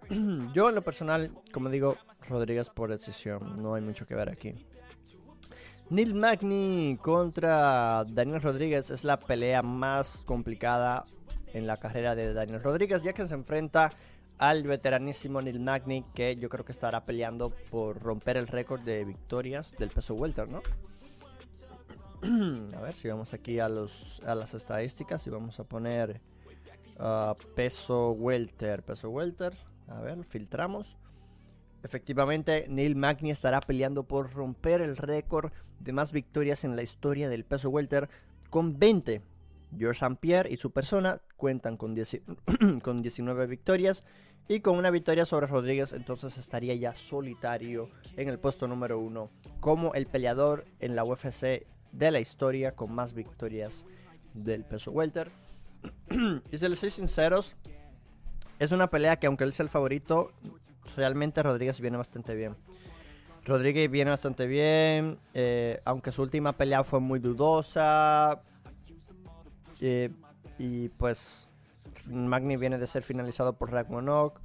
Yo 0.54 0.70
en 0.70 0.76
lo 0.76 0.82
personal, 0.82 1.32
como 1.52 1.70
digo, 1.70 1.98
Rodríguez 2.28 2.70
por 2.70 2.90
decisión, 2.90 3.62
no 3.62 3.76
hay 3.76 3.82
mucho 3.82 4.08
que 4.08 4.16
ver 4.16 4.30
aquí. 4.30 4.66
Neil 5.90 6.14
Magny 6.14 7.00
contra 7.02 8.04
Daniel 8.04 8.42
Rodríguez 8.42 8.92
es 8.92 9.04
la 9.04 9.20
pelea 9.20 9.64
más 9.64 10.22
complicada 10.24 11.04
en 11.52 11.66
la 11.66 11.78
carrera 11.78 12.14
de 12.14 12.32
Daniel 12.32 12.62
Rodríguez, 12.62 13.02
ya 13.02 13.14
que 13.14 13.26
se 13.26 13.34
enfrenta 13.34 13.92
al 14.38 14.62
veteranísimo 14.64 15.42
Neil 15.42 15.60
Magny, 15.60 16.06
que 16.14 16.36
yo 16.36 16.48
creo 16.48 16.64
que 16.64 16.74
estará 16.74 17.06
peleando 17.06 17.52
por 17.72 18.00
romper 18.04 18.38
el 18.38 18.46
récord 18.46 18.82
de 18.82 19.04
victorias 19.04 19.74
del 19.80 19.90
peso 19.90 20.14
welter, 20.14 20.48
¿no? 20.48 20.62
a 22.78 22.82
ver 22.82 22.94
si 22.94 23.08
vamos 23.08 23.34
aquí 23.34 23.60
a, 23.60 23.68
los, 23.68 24.22
a 24.28 24.36
las 24.36 24.54
estadísticas 24.54 25.26
y 25.26 25.32
vamos 25.32 25.60
a 25.60 25.64
poner 25.64 26.22
uh, 27.00 27.34
peso 27.56 28.12
welter, 28.12 28.84
peso 28.84 29.10
welter. 29.10 29.58
A 29.88 30.02
ver, 30.02 30.24
filtramos. 30.24 30.98
Efectivamente, 31.84 32.66
Neil 32.70 32.96
Magny 32.96 33.32
estará 33.32 33.62
peleando 33.62 34.04
por 34.04 34.34
romper 34.34 34.82
el 34.82 34.98
récord 34.98 35.52
de 35.80 35.94
más 35.94 36.12
victorias 36.12 36.64
en 36.64 36.76
la 36.76 36.84
historia 36.84 37.30
del 37.30 37.46
peso 37.46 37.70
welter 37.70 38.10
con 38.50 38.78
20. 38.80 39.22
George 39.78 40.04
St. 40.04 40.18
Pierre 40.20 40.52
y 40.52 40.58
su 40.58 40.72
persona 40.72 41.22
cuentan 41.38 41.78
con, 41.78 41.96
con 42.84 43.02
19 43.02 43.48
victorias 43.48 44.04
y 44.48 44.62
con 44.62 44.78
una 44.78 44.90
victoria 44.90 45.26
sobre 45.26 45.46
Rodríguez, 45.46 45.94
entonces 45.94 46.38
estaría 46.40 46.74
ya 46.74 46.96
solitario 46.96 47.90
en 48.18 48.30
el 48.30 48.40
puesto 48.40 48.68
número 48.68 49.00
uno 49.00 49.30
como 49.60 49.94
el 49.94 50.08
peleador 50.08 50.66
en 50.80 50.96
la 50.96 51.04
UFC 51.04 51.68
de 51.92 52.12
la 52.12 52.20
historia 52.20 52.76
con 52.76 52.92
más 52.92 53.14
victorias 53.14 53.86
del 54.34 54.66
peso 54.66 54.92
welter. 54.92 55.32
y 56.52 56.58
si 56.58 56.68
les 56.68 56.80
soy 56.80 56.90
sinceros, 56.90 57.56
es 58.58 58.72
una 58.72 58.90
pelea 58.90 59.18
que 59.18 59.28
aunque 59.28 59.44
él 59.44 59.54
sea 59.54 59.64
el 59.64 59.70
favorito, 59.70 60.34
realmente 60.96 61.42
Rodríguez 61.44 61.80
viene 61.80 61.98
bastante 61.98 62.36
bien. 62.36 62.56
Rodríguez 63.46 63.90
viene 63.90 64.12
bastante 64.12 64.46
bien, 64.48 65.18
eh, 65.34 65.80
aunque 65.86 66.12
su 66.12 66.22
última 66.22 66.54
pelea 66.54 66.84
fue 66.84 67.00
muy 67.00 67.20
dudosa. 67.20 68.42
Eh, 69.82 70.10
y 70.58 70.90
pues 70.90 71.50
Magni 72.06 72.58
viene 72.58 72.78
de 72.78 72.88
ser 72.88 73.04
finalizado 73.04 73.54
por 73.54 73.72
Ragnarok. 73.72 74.40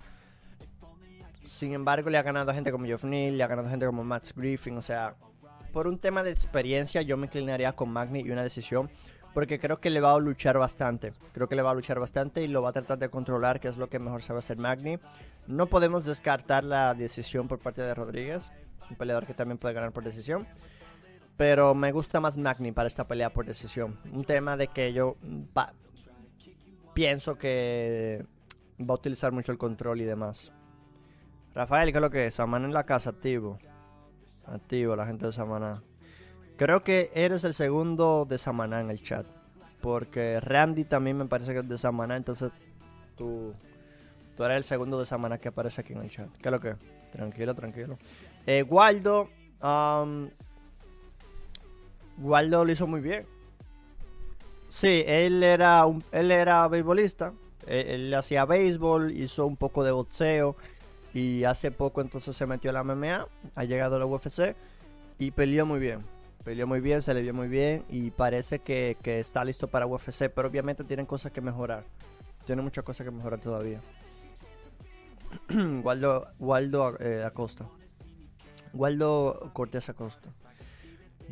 Sin 1.43 1.75
embargo, 1.75 2.09
le 2.09 2.17
ha 2.17 2.23
ganado 2.23 2.53
gente 2.55 2.73
como 2.73 2.87
Geoff 2.87 3.05
Neal, 3.05 3.37
le 3.37 3.45
ha 3.45 3.47
ganado 3.47 3.69
gente 3.69 3.85
como 3.85 4.05
Max 4.05 4.33
Griffin. 4.35 4.79
O 4.79 4.83
sea, 4.83 5.17
por 5.73 5.87
un 5.87 5.99
tema 5.99 6.23
de 6.23 6.31
experiencia, 6.31 7.03
yo 7.03 7.17
me 7.17 7.27
inclinaría 7.27 7.73
con 7.73 7.91
Magni 7.91 8.21
y 8.21 8.31
una 8.31 8.43
decisión. 8.43 8.91
Porque 9.35 9.59
creo 9.59 9.81
que 9.81 9.91
le 9.91 10.01
va 10.01 10.15
a 10.15 10.19
luchar 10.19 10.57
bastante. 10.59 11.13
Creo 11.33 11.49
que 11.49 11.57
le 11.57 11.63
va 11.63 11.73
a 11.73 11.75
luchar 11.75 11.99
bastante 11.99 12.43
y 12.43 12.49
lo 12.49 12.63
va 12.63 12.71
a 12.71 12.73
tratar 12.73 12.99
de 12.99 13.11
controlar, 13.11 13.61
que 13.61 13.69
es 13.69 13.77
lo 13.77 13.89
que 13.89 13.99
mejor 13.99 14.23
sabe 14.23 14.39
hacer 14.39 14.57
Magni. 14.57 14.99
No 15.49 15.67
podemos 15.67 16.05
descartar 16.05 16.65
la 16.65 16.95
decisión 16.95 17.49
por 17.49 17.59
parte 17.59 17.83
de 17.83 17.95
Rodríguez 17.95 18.53
un 18.91 18.97
peleador 18.97 19.27
que 19.27 19.35
también 19.35 19.59
puede 19.59 19.75
ganar 19.75 19.93
por 19.93 20.05
decisión. 20.05 20.47
Pero 21.37 21.75
me 21.75 21.91
gusta 21.93 22.21
más 22.21 22.37
Magni 22.37 22.73
para 22.73 22.87
esta 22.87 23.07
pelea 23.07 23.31
por 23.31 23.45
decisión. 23.45 23.99
Un 24.13 24.25
tema 24.25 24.57
de 24.57 24.69
que 24.69 24.93
yo 24.93 25.17
pienso 26.93 27.37
que 27.37 28.25
va 28.81 28.95
a 28.95 28.99
utilizar 28.99 29.33
mucho 29.33 29.51
el 29.51 29.59
control 29.59 30.01
y 30.01 30.05
demás. 30.05 30.53
Rafael, 31.55 31.91
¿qué 31.91 31.99
es 31.99 32.03
lo 32.03 32.11
que 32.11 32.27
es? 32.29 32.35
Saman 32.35 32.65
en 32.65 32.73
la 32.73 32.85
casa, 32.85 33.11
activo. 33.11 33.59
Activo, 34.47 34.95
la 34.95 35.07
gente 35.07 35.27
de 35.27 35.33
Samaná. 35.33 35.83
Creo 36.57 36.85
que 36.85 37.11
eres 37.15 37.45
el 37.45 37.55
segundo 37.55 38.27
de 38.29 38.39
Samaná 38.39 38.81
en 38.81 38.91
el 38.91 39.03
chat. 39.03 39.27
Porque 39.81 40.41
Randy 40.41 40.85
también 40.85 41.19
me 41.19 41.27
parece 41.27 41.53
que 41.53 41.61
es 41.61 41.69
de 41.69 41.77
Samaná. 41.77 42.17
Entonces 42.17 42.53
tú, 43.17 43.53
tú 44.37 44.45
eres 44.45 44.59
el 44.59 44.65
segundo 44.65 44.99
de 44.99 45.07
Samaná 45.07 45.39
que 45.39 45.49
aparece 45.49 45.81
aquí 45.81 45.93
en 45.93 46.03
el 46.03 46.11
chat. 46.11 46.29
¿Qué 46.41 46.49
es 46.49 46.53
lo 46.53 46.61
que? 46.61 46.77
Tranquilo, 47.13 47.55
tranquilo. 47.55 47.99
Eh, 48.47 48.63
Waldo. 48.63 49.29
Um, 49.63 50.31
Waldo 52.19 52.65
lo 52.65 52.71
hizo 52.71 52.87
muy 52.87 53.01
bien. 53.01 53.27
Sí, 54.69 55.05
él 55.07 55.43
era, 55.43 55.85
un, 55.87 56.05
él 56.13 56.31
era 56.31 56.67
beisbolista. 56.69 57.33
Él, 57.67 57.87
él 57.89 58.15
hacía 58.15 58.45
béisbol, 58.45 59.13
hizo 59.13 59.47
un 59.47 59.57
poco 59.57 59.85
de 59.85 59.93
boxeo. 59.93 60.57
Y 61.13 61.45
hace 61.45 61.71
poco 61.71 62.01
entonces 62.01 62.37
se 62.37 62.47
metió 62.47 62.71
a 62.71 62.73
la 62.75 62.83
MMA, 62.83 63.29
ha 63.55 63.65
llegado 63.65 63.97
a 63.97 63.99
la 64.01 64.07
UFC 64.07 64.57
y 65.17 65.31
peleó 65.31 65.65
muy 65.65 65.79
bien. 65.79 66.14
Peleó 66.45 66.67
muy 66.67 66.81
bien, 66.81 67.01
se 67.01 67.15
le 67.15 67.23
vio 67.23 67.33
muy 67.33 67.49
bien 67.49 67.85
y 67.89 68.11
parece 68.11 68.59
que, 68.59 68.99
que 69.03 69.19
está 69.19 69.45
listo 69.45 69.69
para 69.69 69.87
UFC, 69.87 70.29
pero 70.29 70.49
obviamente 70.49 70.85
tienen 70.85 71.07
cosas 71.07 71.33
que 71.33 71.41
mejorar. 71.41 71.85
Tiene 72.45 72.61
muchas 72.61 72.85
cosas 72.85 73.07
que 73.07 73.11
mejorar 73.11 73.41
todavía. 73.41 73.81
Waldo, 75.83 76.27
Waldo 76.39 77.01
eh, 77.01 77.23
Acosta. 77.25 77.67
Waldo 78.75 79.51
Cortés 79.53 79.89
Acosta. 79.89 80.31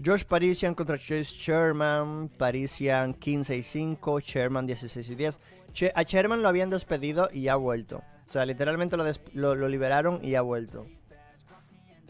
Josh 0.02 0.24
Parisian 0.24 0.74
contra 0.74 0.96
Chase 0.96 1.24
Sherman. 1.24 2.30
Parisian 2.30 3.12
15 3.14 3.56
y 3.56 3.62
5. 3.62 4.20
Sherman 4.20 4.66
16 4.66 5.10
y 5.10 5.14
10. 5.14 5.38
Che 5.72 5.92
a 5.94 6.02
Sherman 6.02 6.42
lo 6.42 6.48
habían 6.48 6.70
despedido 6.70 7.28
y 7.32 7.48
ha 7.48 7.56
vuelto. 7.56 8.02
O 8.26 8.28
sea, 8.28 8.46
literalmente 8.46 8.96
lo, 8.96 9.04
lo, 9.34 9.54
lo, 9.54 9.68
liberaron 9.68 10.20
y 10.22 10.34
ha 10.34 10.42
vuelto. 10.42 10.86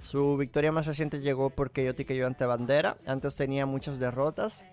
Su 0.02 0.36
victoria 0.36 0.72
más 0.72 0.86
reciente 0.86 1.20
llegó 1.20 1.50
porque 1.50 1.84
yo 1.84 1.92
yo 1.92 2.26
ante 2.26 2.44
Bandera. 2.44 2.96
Antes 3.06 3.36
tenía 3.36 3.66
muchas 3.66 4.00
derrotas. 4.00 4.64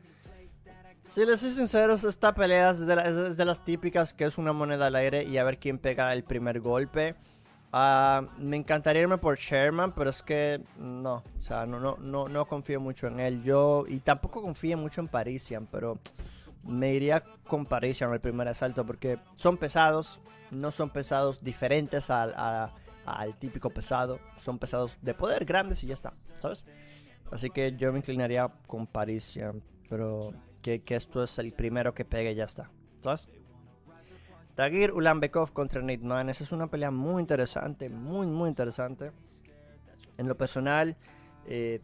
Si 1.08 1.24
les 1.24 1.40
soy 1.40 1.52
sincero, 1.52 1.94
esta 1.94 2.34
pelea 2.34 2.72
es 2.72 2.86
de, 2.86 2.94
es 3.30 3.38
de, 3.38 3.46
las 3.46 3.64
típicas 3.64 4.14
que 4.14 4.26
es 4.26 4.40
una 4.40 4.54
moneda 4.54 4.88
al 4.88 4.96
aire 4.96 5.24
y 5.24 5.38
a 5.38 5.44
ver 5.44 5.60
quién 5.60 5.78
pega 5.78 6.12
el 6.14 6.24
primer 6.24 6.60
golpe. 6.60 7.16
Uh, 7.72 8.26
me 8.40 8.58
encantaría 8.58 9.04
irme 9.04 9.20
por 9.20 9.38
Sherman, 9.38 9.94
pero 9.94 10.10
es 10.10 10.24
que 10.24 10.62
no, 10.80 11.24
o 11.38 11.42
sea, 11.42 11.68
no, 11.68 11.80
no, 11.80 11.98
no, 11.98 12.28
no 12.28 12.48
confío 12.48 12.80
mucho 12.80 13.06
en 13.06 13.20
él. 13.20 13.44
Yo, 13.44 13.86
y 13.88 14.00
tampoco 14.00 14.42
confío 14.42 14.78
mucho 14.78 15.02
en 15.02 15.08
Parisian, 15.08 15.68
pero 15.72 16.00
me 16.64 16.94
iría 16.94 17.24
con 17.48 17.68
Parisian 17.68 18.12
el 18.14 18.20
primer 18.20 18.48
asalto 18.48 18.84
porque 18.84 19.20
son 19.36 19.58
pesados, 19.58 20.20
no 20.50 20.72
son 20.72 20.90
pesados 20.90 21.44
diferentes 21.44 22.10
al, 22.10 22.34
a, 22.36 22.74
al 23.14 23.38
típico 23.38 23.70
pesado, 23.70 24.20
son 24.40 24.60
pesados 24.60 24.98
de 25.02 25.14
poder 25.14 25.46
grandes 25.46 25.84
y 25.84 25.88
ya 25.88 25.94
está, 25.94 26.14
¿sabes? 26.38 26.66
Así 27.32 27.50
que 27.50 27.76
yo 27.76 27.92
me 27.92 28.00
inclinaría 28.00 28.48
con 28.68 28.88
Parisian, 28.88 29.62
pero 29.90 30.34
que, 30.62 30.82
que 30.82 30.96
esto 30.96 31.24
es 31.24 31.38
el 31.40 31.54
primero 31.54 31.94
que 31.94 32.06
pegue 32.06 32.32
y 32.32 32.36
ya 32.36 32.46
está, 32.46 32.72
¿sabes? 33.00 33.28
Tagir 34.60 34.92
Ulanbekov 34.92 35.54
contra 35.54 35.82
Nate 35.82 36.00
Manes 36.00 36.42
es 36.42 36.52
una 36.52 36.68
pelea 36.68 36.92
muy 36.92 37.22
interesante, 37.22 37.88
muy, 37.88 38.28
muy 38.28 38.50
interesante. 38.50 39.12
En 40.18 40.28
lo 40.28 40.36
personal, 40.36 40.98
eh, 41.48 41.80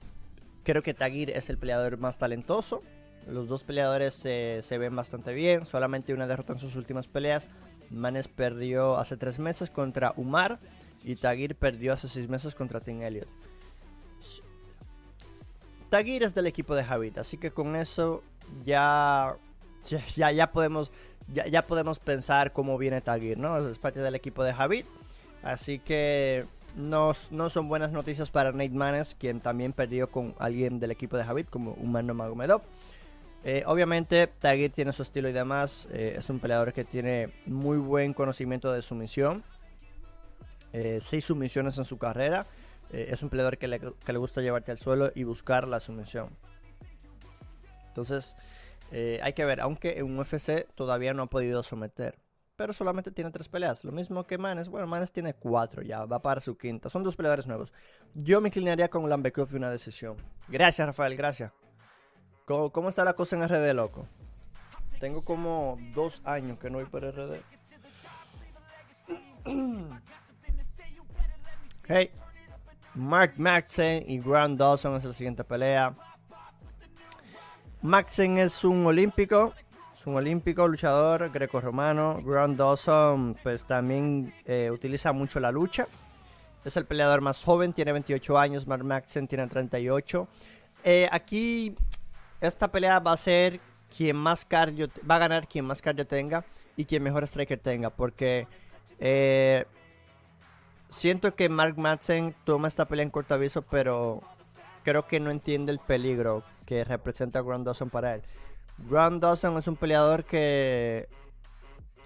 creo 0.64 0.84
que 0.84 0.94
Tagir 0.94 1.30
es 1.30 1.50
el 1.50 1.58
peleador 1.58 1.98
más 1.98 2.18
talentoso. 2.18 2.84
Los 3.28 3.48
dos 3.48 3.64
peleadores 3.64 4.14
se, 4.14 4.60
se 4.62 4.78
ven 4.78 4.94
bastante 4.94 5.34
bien, 5.34 5.66
solamente 5.66 6.14
una 6.14 6.28
derrota 6.28 6.52
en 6.52 6.60
sus 6.60 6.76
últimas 6.76 7.08
peleas. 7.08 7.48
Manes 7.92 8.28
perdió 8.28 8.98
hace 8.98 9.16
tres 9.16 9.40
meses 9.40 9.70
contra 9.70 10.14
Umar 10.18 10.60
y 11.06 11.16
Tagir 11.16 11.56
perdió 11.56 11.94
hace 11.94 12.10
seis 12.10 12.28
meses 12.28 12.56
contra 12.56 12.82
Tim 12.82 13.02
Elliott. 13.02 13.30
Tagir 15.90 16.24
es 16.24 16.34
del 16.34 16.48
equipo 16.48 16.76
de 16.76 16.84
Javid, 16.84 17.20
así 17.20 17.38
que 17.38 17.52
con 17.52 17.76
eso 17.76 18.24
ya, 18.66 19.38
ya, 20.16 20.32
ya 20.32 20.52
podemos 20.52 20.92
ya, 21.28 21.48
ya 21.48 21.66
podemos 21.66 22.00
pensar 22.00 22.54
cómo 22.54 22.78
viene 22.78 23.02
Tagir, 23.02 23.38
¿no? 23.38 23.70
Es 23.70 23.78
parte 23.78 24.00
del 24.00 24.16
equipo 24.16 24.44
de 24.44 24.54
Javid. 24.54 24.86
Así 25.44 25.80
que 25.80 26.46
no, 26.76 27.14
no, 27.32 27.50
son 27.50 27.70
buenas 27.70 27.92
noticias 27.92 28.32
para 28.32 28.52
Nate 28.52 28.70
Manes, 28.70 29.16
quien 29.20 29.40
también 29.40 29.74
perdió 29.74 30.10
con 30.10 30.36
alguien 30.40 30.80
del 30.80 30.92
equipo 30.92 31.18
de 31.18 31.24
Javid, 31.24 31.46
como 31.48 31.74
Humano 31.74 32.14
Magomedov. 32.14 32.62
Eh, 33.44 33.64
obviamente, 33.68 34.28
Tagir 34.28 34.72
tiene 34.72 34.92
su 34.92 35.04
estilo 35.04 35.30
y 35.30 35.34
demás. 35.34 35.88
Eh, 35.92 36.16
es 36.18 36.30
un 36.30 36.40
peleador 36.40 36.74
que 36.74 36.84
tiene 36.84 37.30
muy 37.46 37.78
buen 37.78 38.14
conocimiento 38.14 38.72
de 38.72 38.82
sumisión. 38.82 39.44
Eh, 40.78 41.00
seis 41.00 41.24
sumisiones 41.24 41.78
en 41.78 41.86
su 41.86 41.98
carrera. 41.98 42.48
Eh, 42.92 43.08
es 43.10 43.24
un 43.24 43.30
peleador 43.30 43.58
que 43.58 43.70
le, 43.70 43.80
que 43.80 44.12
le 44.12 44.20
gusta 44.20 44.42
llevarte 44.42 44.72
al 44.74 44.78
suelo 44.78 45.10
y 45.16 45.24
buscar 45.24 45.70
la 45.70 45.80
sumisión. 45.80 46.36
Entonces, 47.88 48.36
eh, 48.92 49.22
hay 49.24 49.32
que 49.32 49.46
ver, 49.46 49.62
aunque 49.62 50.00
en 50.00 50.20
UFC 50.20 50.68
todavía 50.76 51.14
no 51.14 51.24
ha 51.24 51.28
podido 51.28 51.64
someter. 51.64 52.20
Pero 52.58 52.74
solamente 52.74 53.10
tiene 53.12 53.32
tres 53.32 53.48
peleas. 53.48 53.86
Lo 53.86 53.94
mismo 53.94 54.26
que 54.26 54.38
Manes. 54.38 54.68
Bueno, 54.68 54.86
Manes 54.86 55.14
tiene 55.14 55.34
cuatro 55.34 55.82
ya. 55.82 56.04
Va 56.04 56.22
para 56.22 56.42
su 56.42 56.58
quinta. 56.58 56.90
Son 56.90 57.04
dos 57.04 57.16
peleadores 57.16 57.48
nuevos. 57.48 57.72
Yo 58.14 58.42
me 58.42 58.50
inclinaría 58.50 58.90
con 58.90 59.10
Lambekov 59.10 59.48
y 59.54 59.56
una 59.56 59.70
decisión. 59.70 60.18
Gracias, 60.50 60.86
Rafael. 60.86 61.16
Gracias. 61.16 61.54
¿Cómo, 62.46 62.70
¿Cómo, 62.72 62.90
está 62.90 63.06
la 63.06 63.14
cosa 63.14 63.38
en 63.38 63.48
RD, 63.48 63.74
loco? 63.74 64.08
Tengo 65.00 65.24
como 65.24 65.78
dos 65.94 66.22
años 66.26 66.60
que 66.60 66.70
no 66.70 66.80
voy 66.80 66.86
por 66.86 67.04
RD. 67.06 67.40
hey. 71.88 72.12
Mark 72.96 73.34
Maxen 73.38 74.06
y 74.08 74.20
Grant 74.20 74.58
Dawson 74.58 74.96
es 74.96 75.04
la 75.04 75.14
siguiente 75.14 75.44
pelea. 75.44 75.94
Maxen 77.82 78.38
es 78.38 78.64
un 78.64 78.86
olímpico, 78.86 79.54
es 79.94 80.08
un 80.08 80.16
olímpico 80.16 80.68
luchador 80.68 81.30
greco-romano. 81.30 82.22
Grant 82.24 82.58
Dawson 82.58 83.36
pues 83.44 83.66
también 83.66 84.34
eh, 84.46 84.72
utiliza 84.72 85.12
mucho 85.12 85.40
la 85.40 85.52
lucha. 85.52 85.88
Es 86.64 86.78
el 86.78 86.86
peleador 86.86 87.22
más 87.22 87.44
joven, 87.44 87.74
tiene 87.74 87.92
28 87.92 88.38
años. 88.38 88.66
Mark 88.66 88.84
Maxen 88.84 89.28
tiene 89.28 89.46
38. 89.46 90.28
Eh, 90.84 91.10
aquí 91.12 91.76
esta 92.40 92.72
pelea 92.72 93.00
va 93.00 93.14
a 93.14 93.18
ser 93.18 93.60
quien 93.96 94.16
más 94.16 94.46
cardio, 94.46 94.88
va 95.10 95.18
a 95.18 95.20
ganar 95.20 95.48
quien 95.48 95.66
más 95.66 95.82
cardio 95.82 96.08
tenga 96.08 96.46
y 96.78 96.86
quien 96.86 97.04
mejor 97.04 97.24
striker 97.24 97.60
tenga. 97.60 97.90
Porque 97.90 98.48
eh, 99.00 99.66
siento 100.90 101.36
que 101.36 101.50
Mark 101.50 101.78
Madsen 101.78 102.36
toma 102.44 102.68
esta 102.68 102.86
pelea 102.86 103.04
en 103.04 103.10
corto 103.10 103.34
aviso, 103.34 103.62
pero 103.64 104.22
creo 104.84 105.08
que 105.08 105.20
no 105.20 105.32
entiende 105.32 105.72
el 105.72 105.80
peligro 105.80 106.44
que 106.66 106.84
representa 106.84 107.42
Grant 107.42 107.66
Dawson 107.66 107.90
para 107.90 108.16
él. 108.16 108.22
Grant 108.90 109.22
Dawson 109.22 109.58
es 109.58 109.68
un 109.68 109.76
peleador 109.76 110.24
que... 110.24 111.08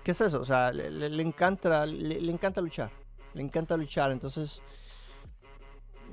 ¿Qué 0.04 0.12
es 0.12 0.22
eso? 0.22 0.40
O 0.40 0.46
sea, 0.46 0.72
le, 0.72 1.22
encanta, 1.22 1.86
le, 1.86 2.32
encanta 2.32 2.62
luchar. 2.62 2.90
Le 3.34 3.42
encanta 3.42 3.76
luchar, 3.78 4.12
entonces... 4.12 4.62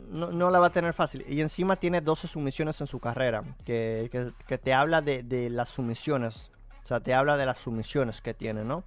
No, 0.08 0.30
no, 0.30 0.50
la 0.50 0.60
va 0.60 0.68
a 0.68 0.70
tener 0.70 0.92
fácil. 0.92 1.24
Y 1.28 1.40
encima 1.40 1.76
tiene 1.76 2.00
12 2.00 2.28
sumisiones 2.28 2.80
en 2.80 2.86
su 2.86 3.00
carrera. 3.00 3.42
Que, 3.64 4.08
que, 4.12 4.32
que 4.46 4.58
te 4.58 4.72
habla 4.72 5.00
de, 5.00 5.22
de, 5.22 5.50
las 5.50 5.70
sumisiones. 5.70 6.50
O 6.84 6.86
sea, 6.86 7.00
te 7.00 7.12
habla 7.12 7.36
de 7.36 7.46
las 7.46 7.60
sumisiones 7.60 8.20
que 8.20 8.34
tiene, 8.34 8.64
¿no? 8.64 8.84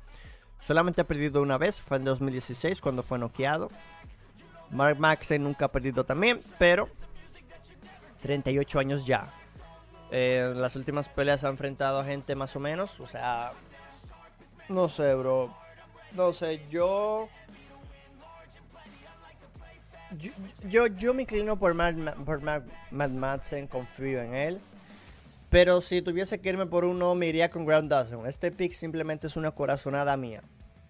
Solamente 0.61 1.01
ha 1.01 1.03
perdido 1.03 1.41
una 1.41 1.57
vez. 1.57 1.81
Fue 1.81 1.97
en 1.97 2.05
2016 2.05 2.81
cuando 2.81 3.03
fue 3.03 3.19
noqueado. 3.19 3.69
Mark 4.71 4.99
Maxey 4.99 5.39
nunca 5.39 5.65
ha 5.65 5.71
perdido 5.71 6.03
también. 6.03 6.41
Pero 6.57 6.89
38 8.21 8.79
años 8.79 9.05
ya. 9.05 9.33
Eh, 10.11 10.53
las 10.55 10.75
últimas 10.75 11.07
peleas 11.07 11.43
ha 11.43 11.49
enfrentado 11.49 11.99
a 11.99 12.05
gente 12.05 12.35
más 12.35 12.55
o 12.55 12.59
menos. 12.59 12.99
O 12.99 13.07
sea, 13.07 13.53
no 14.67 14.89
sé, 14.89 15.13
bro. 15.15 15.55
No 16.13 16.33
sé, 16.33 16.61
yo. 16.69 17.29
Yo, 20.17 20.31
yo, 20.67 20.87
yo 20.87 21.13
me 21.13 21.21
inclino 21.21 21.55
por 21.57 21.75
Matt, 21.75 21.95
por 22.25 22.41
Matt, 22.41 22.63
Matt 22.89 23.11
Madsen, 23.11 23.67
confío 23.67 24.21
en 24.23 24.33
él. 24.33 24.61
Pero 25.49 25.81
si 25.81 26.01
tuviese 26.01 26.39
que 26.39 26.49
irme 26.49 26.67
por 26.67 26.85
uno, 26.85 27.15
me 27.15 27.27
iría 27.27 27.49
con 27.49 27.65
Grand 27.65 27.89
Dawson. 27.89 28.27
Este 28.27 28.51
pick 28.51 28.73
simplemente 28.73 29.27
es 29.27 29.35
una 29.35 29.51
corazonada 29.51 30.15
mía. 30.15 30.43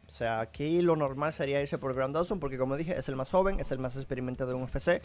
O 0.07 0.11
sea, 0.11 0.41
aquí 0.41 0.81
lo 0.81 0.95
normal 0.95 1.31
sería 1.31 1.61
irse 1.61 1.77
por 1.77 1.93
Grand 1.93 2.13
Dawson 2.13 2.39
porque 2.39 2.57
como 2.57 2.75
dije, 2.75 2.97
es 2.97 3.07
el 3.07 3.15
más 3.15 3.29
joven, 3.29 3.59
es 3.59 3.71
el 3.71 3.79
más 3.79 3.95
experimentado 3.95 4.49
de 4.49 4.55
un 4.55 4.63
FC. 4.63 5.01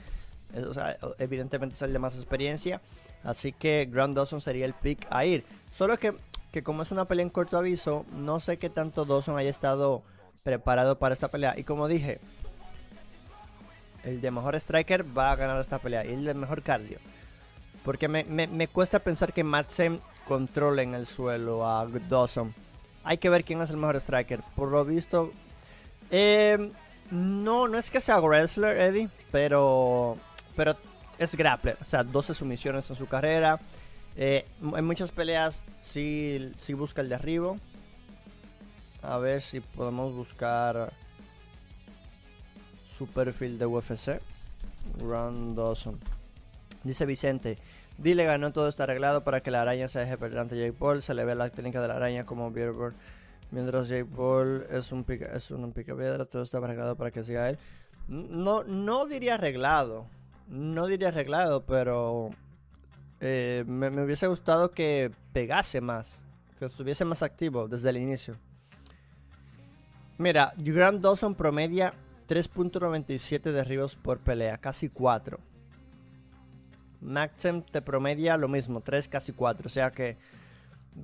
O 0.68 0.74
sea, 0.74 0.96
evidentemente 1.18 1.74
es 1.74 1.82
el 1.82 1.92
de 1.92 1.98
más 1.98 2.16
experiencia. 2.16 2.80
Así 3.22 3.52
que 3.52 3.88
Grand 3.90 4.16
Dawson 4.16 4.40
sería 4.40 4.66
el 4.66 4.74
pick 4.74 5.06
a 5.10 5.24
ir. 5.24 5.44
Solo 5.70 5.98
que, 5.98 6.14
que 6.50 6.62
como 6.62 6.82
es 6.82 6.90
una 6.90 7.04
pelea 7.04 7.22
en 7.22 7.30
corto 7.30 7.56
aviso, 7.56 8.06
no 8.12 8.40
sé 8.40 8.58
qué 8.58 8.70
tanto 8.70 9.04
Dawson 9.04 9.36
haya 9.36 9.50
estado 9.50 10.02
preparado 10.42 10.98
para 10.98 11.12
esta 11.12 11.28
pelea. 11.28 11.54
Y 11.56 11.64
como 11.64 11.86
dije, 11.86 12.18
el 14.04 14.20
de 14.20 14.30
mejor 14.30 14.56
striker 14.56 15.06
va 15.16 15.32
a 15.32 15.36
ganar 15.36 15.60
esta 15.60 15.78
pelea. 15.78 16.04
Y 16.04 16.12
el 16.12 16.24
de 16.24 16.34
mejor 16.34 16.62
cardio. 16.62 16.98
Porque 17.84 18.08
me, 18.08 18.24
me, 18.24 18.46
me 18.46 18.66
cuesta 18.66 18.98
pensar 18.98 19.32
que 19.32 19.44
Madsen 19.44 20.00
controle 20.26 20.82
en 20.82 20.94
el 20.94 21.06
suelo 21.06 21.68
a 21.68 21.86
Dawson. 21.86 22.54
Hay 23.04 23.18
que 23.18 23.28
ver 23.28 23.44
quién 23.44 23.60
es 23.60 23.70
el 23.70 23.76
mejor 23.76 23.96
striker. 23.96 24.40
Por 24.56 24.70
lo 24.70 24.84
visto... 24.84 25.32
Eh, 26.10 26.70
no, 27.10 27.68
no 27.68 27.78
es 27.78 27.90
que 27.90 28.00
sea 28.00 28.20
wrestler, 28.20 28.80
Eddie. 28.80 29.08
Pero... 29.30 30.16
Pero 30.56 30.76
es 31.18 31.36
grappler, 31.36 31.76
o 31.80 31.84
sea, 31.84 32.02
12 32.02 32.34
sumisiones 32.34 32.88
en 32.88 32.96
su 32.96 33.06
carrera. 33.06 33.60
Eh, 34.16 34.46
en 34.62 34.84
muchas 34.84 35.10
peleas 35.10 35.64
sí, 35.80 36.52
sí 36.56 36.72
busca 36.72 37.02
el 37.02 37.08
derribo. 37.08 37.58
A 39.02 39.18
ver 39.18 39.42
si 39.42 39.60
podemos 39.60 40.14
buscar 40.14 40.92
su 42.96 43.06
perfil 43.06 43.58
de 43.58 43.66
UFC. 43.66 44.20
Round 44.98 45.56
Dawson. 45.56 45.98
Dice 46.84 47.06
Vicente. 47.06 47.58
Dile 47.96 48.24
ganó 48.24 48.52
todo 48.52 48.68
está 48.68 48.84
arreglado 48.84 49.24
para 49.24 49.40
que 49.40 49.50
la 49.50 49.62
araña 49.62 49.88
se 49.88 50.00
deje 50.00 50.18
perder 50.18 50.40
ante 50.40 50.58
Jake 50.58 50.72
Paul. 50.72 51.02
Se 51.02 51.14
le 51.14 51.24
ve 51.24 51.34
la 51.34 51.48
técnica 51.50 51.80
de 51.80 51.88
la 51.88 51.96
araña 51.96 52.26
como 52.26 52.50
Beerbird. 52.50 52.94
Mientras 53.50 53.88
Jake 53.88 54.04
Paul 54.04 54.66
es 54.70 54.92
un 54.92 55.04
pica, 55.04 55.26
es 55.26 55.50
un 55.50 55.72
pica 55.72 55.94
piedra, 55.94 56.24
todo 56.24 56.42
está 56.42 56.58
arreglado 56.58 56.96
para 56.96 57.10
que 57.10 57.22
siga 57.22 57.48
él. 57.48 57.58
No, 58.08 58.64
no 58.64 59.06
diría 59.06 59.34
arreglado. 59.34 60.06
No 60.48 60.86
diría 60.86 61.08
arreglado, 61.08 61.64
pero 61.64 62.30
eh, 63.20 63.64
me, 63.66 63.90
me, 63.90 64.04
hubiese 64.04 64.26
gustado 64.26 64.72
que 64.72 65.10
pegase 65.32 65.80
más. 65.80 66.20
Que 66.58 66.66
estuviese 66.66 67.04
más 67.04 67.22
activo 67.22 67.68
desde 67.68 67.90
el 67.90 67.96
inicio. 67.96 68.36
Mira, 70.18 70.52
Grant 70.56 71.00
Dawson 71.00 71.34
promedia 71.34 71.94
3.97 72.28 73.52
derribos 73.52 73.96
por 73.96 74.18
pelea, 74.18 74.58
casi 74.58 74.88
4. 74.88 75.38
Maxim 77.04 77.62
te 77.62 77.82
promedia 77.82 78.36
lo 78.36 78.48
mismo, 78.48 78.80
3, 78.80 79.08
casi 79.08 79.32
4. 79.32 79.66
O 79.66 79.70
sea 79.70 79.92
que 79.92 80.16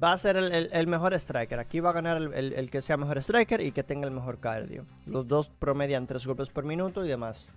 va 0.03 0.13
a 0.13 0.19
ser 0.19 0.37
el, 0.37 0.87
mejor 0.87 1.15
striker. 1.15 1.61
Aquí 1.61 1.81
va 1.81 1.91
a 1.91 1.93
ganar 1.93 2.17
el, 2.17 2.71
que 2.71 2.83
sea 2.83 2.97
mejor 2.97 3.19
striker 3.19 3.61
y 3.61 3.73
que 3.73 3.83
tenga 3.83 4.07
el 4.07 4.15
mejor 4.15 4.39
cardio. 4.39 4.87
Los 5.07 5.29
dos 5.29 5.51
promedian 5.51 6.07
3 6.07 6.27
golpes 6.27 6.49
por 6.49 6.65
minuto 6.65 7.05
y 7.05 7.09
demás. 7.09 7.49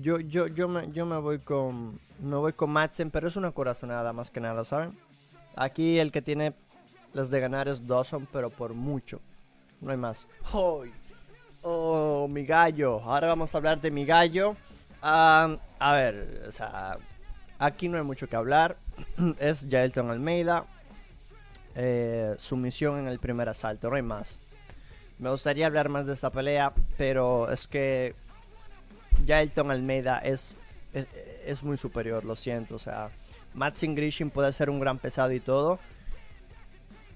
Yo, 0.00 0.18
yo, 0.18 0.48
yo, 0.48 0.68
me, 0.68 0.90
yo 0.92 1.06
me 1.06 1.18
voy 1.18 1.38
con. 1.38 2.00
Me 2.18 2.36
voy 2.36 2.52
con 2.52 2.70
Maxim, 2.70 3.10
pero 3.10 3.28
es 3.28 3.36
una 3.36 3.52
corazonada 3.52 4.12
más 4.12 4.30
que 4.30 4.40
nada, 4.40 4.64
¿saben? 4.64 4.96
Aquí 5.54 5.98
el 5.98 6.12
que 6.12 6.22
tiene 6.22 6.54
las 7.12 7.30
de 7.30 7.40
ganar 7.40 7.68
es 7.68 7.86
Dawson, 7.86 8.26
pero 8.32 8.48
por 8.48 8.74
mucho. 8.74 9.20
No 9.80 9.90
hay 9.90 9.96
más. 9.96 10.26
¡Oh! 10.52 10.84
Oh 11.62 12.28
mi 12.28 12.44
gallo. 12.44 13.00
Ahora 13.04 13.28
vamos 13.28 13.54
a 13.54 13.58
hablar 13.58 13.80
de 13.80 13.90
mi 13.90 14.04
gallo. 14.04 14.56
a 15.00 15.58
ver, 15.92 16.44
o 16.46 16.52
sea, 16.52 16.98
aquí 17.58 17.88
no 17.88 17.98
hay 17.98 18.04
mucho 18.04 18.28
que 18.28 18.36
hablar. 18.36 18.76
es 19.38 19.66
Jailton 19.70 20.10
Almeida. 20.10 20.66
Eh, 21.74 22.34
sumisión 22.38 22.98
en 22.98 23.08
el 23.08 23.18
primer 23.18 23.48
asalto, 23.48 23.88
no 23.88 23.96
hay 23.96 24.02
más. 24.02 24.38
Me 25.18 25.30
gustaría 25.30 25.66
hablar 25.66 25.88
más 25.88 26.06
de 26.06 26.14
esta 26.14 26.30
pelea, 26.30 26.72
pero 26.98 27.50
es 27.50 27.66
que 27.66 28.14
Jailton 29.26 29.70
Almeida 29.70 30.18
es, 30.18 30.56
es, 30.92 31.62
muy 31.62 31.76
superior, 31.76 32.24
lo 32.24 32.36
siento. 32.36 32.74
O 32.74 32.78
sea, 32.78 33.10
Matsin 33.54 33.94
Grishin 33.94 34.30
puede 34.30 34.52
ser 34.52 34.68
un 34.68 34.80
gran 34.80 34.98
pesado 34.98 35.32
y 35.32 35.40
todo, 35.40 35.78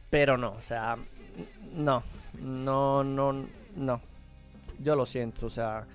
pero 0.09 0.39
no, 0.39 0.53
o 0.53 0.63
sea, 0.63 0.97
no, 1.75 2.03
no, 2.41 3.05
no, 3.05 3.47
no. 3.75 4.01
Yo 4.79 4.97
lo 4.97 5.07
siento, 5.07 5.47
o 5.47 5.51
sea, 5.51 5.87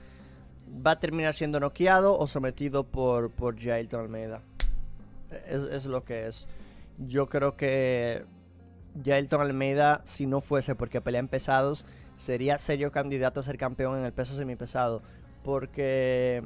va 0.86 0.92
a 0.92 1.00
terminar 1.00 1.36
siendo 1.36 1.60
noqueado 1.60 2.18
o 2.18 2.28
sometido 2.28 2.84
por, 2.84 3.32
por 3.32 3.60
Jailton 3.60 4.02
Almeida. 4.02 4.42
Es, 5.48 5.86
lo 5.86 6.04
que 6.04 6.28
es. 6.28 6.48
Yo 6.98 7.30
creo 7.30 7.56
que 7.56 8.26
Jailton 9.04 9.42
Almeida, 9.42 10.02
si 10.04 10.26
no 10.26 10.42
fuese 10.42 10.76
porque 10.76 11.02
pelean 11.02 11.28
pesados, 11.28 11.86
sería 12.16 12.58
serio 12.58 12.92
candidato 12.92 13.40
a 13.40 13.44
ser 13.44 13.58
campeón 13.58 14.00
en 14.00 14.06
el 14.06 14.14
peso 14.14 14.36
semipesado. 14.36 15.02
Porque 15.44 16.44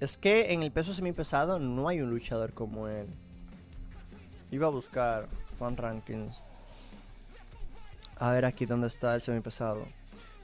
es 0.00 0.18
que 0.18 0.52
en 0.52 0.62
el 0.62 0.70
peso 0.70 0.92
semipesado 0.92 1.58
no 1.58 1.88
hay 1.88 2.00
un 2.00 2.10
luchador 2.10 2.52
como 2.52 2.88
él. 2.88 3.06
Iba 4.50 4.66
a 4.66 4.70
buscar 4.70 5.28
fan 5.58 5.76
rankings. 5.76 6.42
A 8.18 8.30
ver 8.32 8.44
aquí 8.44 8.66
dónde 8.66 8.86
está 8.86 9.14
el 9.14 9.22
semipesado. 9.22 9.86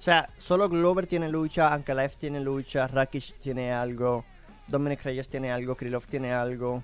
O 0.01 0.03
sea, 0.03 0.31
solo 0.39 0.71
Glover 0.71 1.07
tiene 1.07 1.29
lucha, 1.29 1.75
Ankalaev 1.75 2.13
tiene 2.13 2.41
lucha, 2.41 2.87
Rakic 2.87 3.39
tiene 3.41 3.71
algo, 3.71 4.25
Dominic 4.67 5.03
Reyes 5.03 5.29
tiene 5.29 5.53
algo, 5.53 5.77
Krylov 5.77 6.07
tiene 6.07 6.33
algo. 6.33 6.83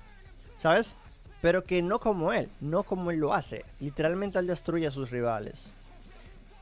¿Sabes? 0.57 0.93
Pero 1.41 1.63
que 1.63 1.81
no 1.81 1.97
como 1.97 2.31
él, 2.31 2.47
no 2.61 2.83
como 2.83 3.09
él 3.09 3.17
lo 3.17 3.33
hace. 3.33 3.65
Literalmente 3.79 4.37
él 4.37 4.45
destruye 4.45 4.85
a 4.85 4.91
sus 4.91 5.09
rivales. 5.09 5.73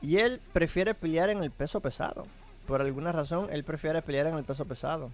Y 0.00 0.16
él 0.16 0.40
prefiere 0.54 0.94
pelear 0.94 1.28
en 1.28 1.42
el 1.42 1.50
peso 1.50 1.80
pesado. 1.80 2.26
Por 2.66 2.80
alguna 2.80 3.12
razón, 3.12 3.48
él 3.52 3.62
prefiere 3.62 4.00
pelear 4.00 4.26
en 4.28 4.38
el 4.38 4.44
peso 4.44 4.64
pesado. 4.64 5.10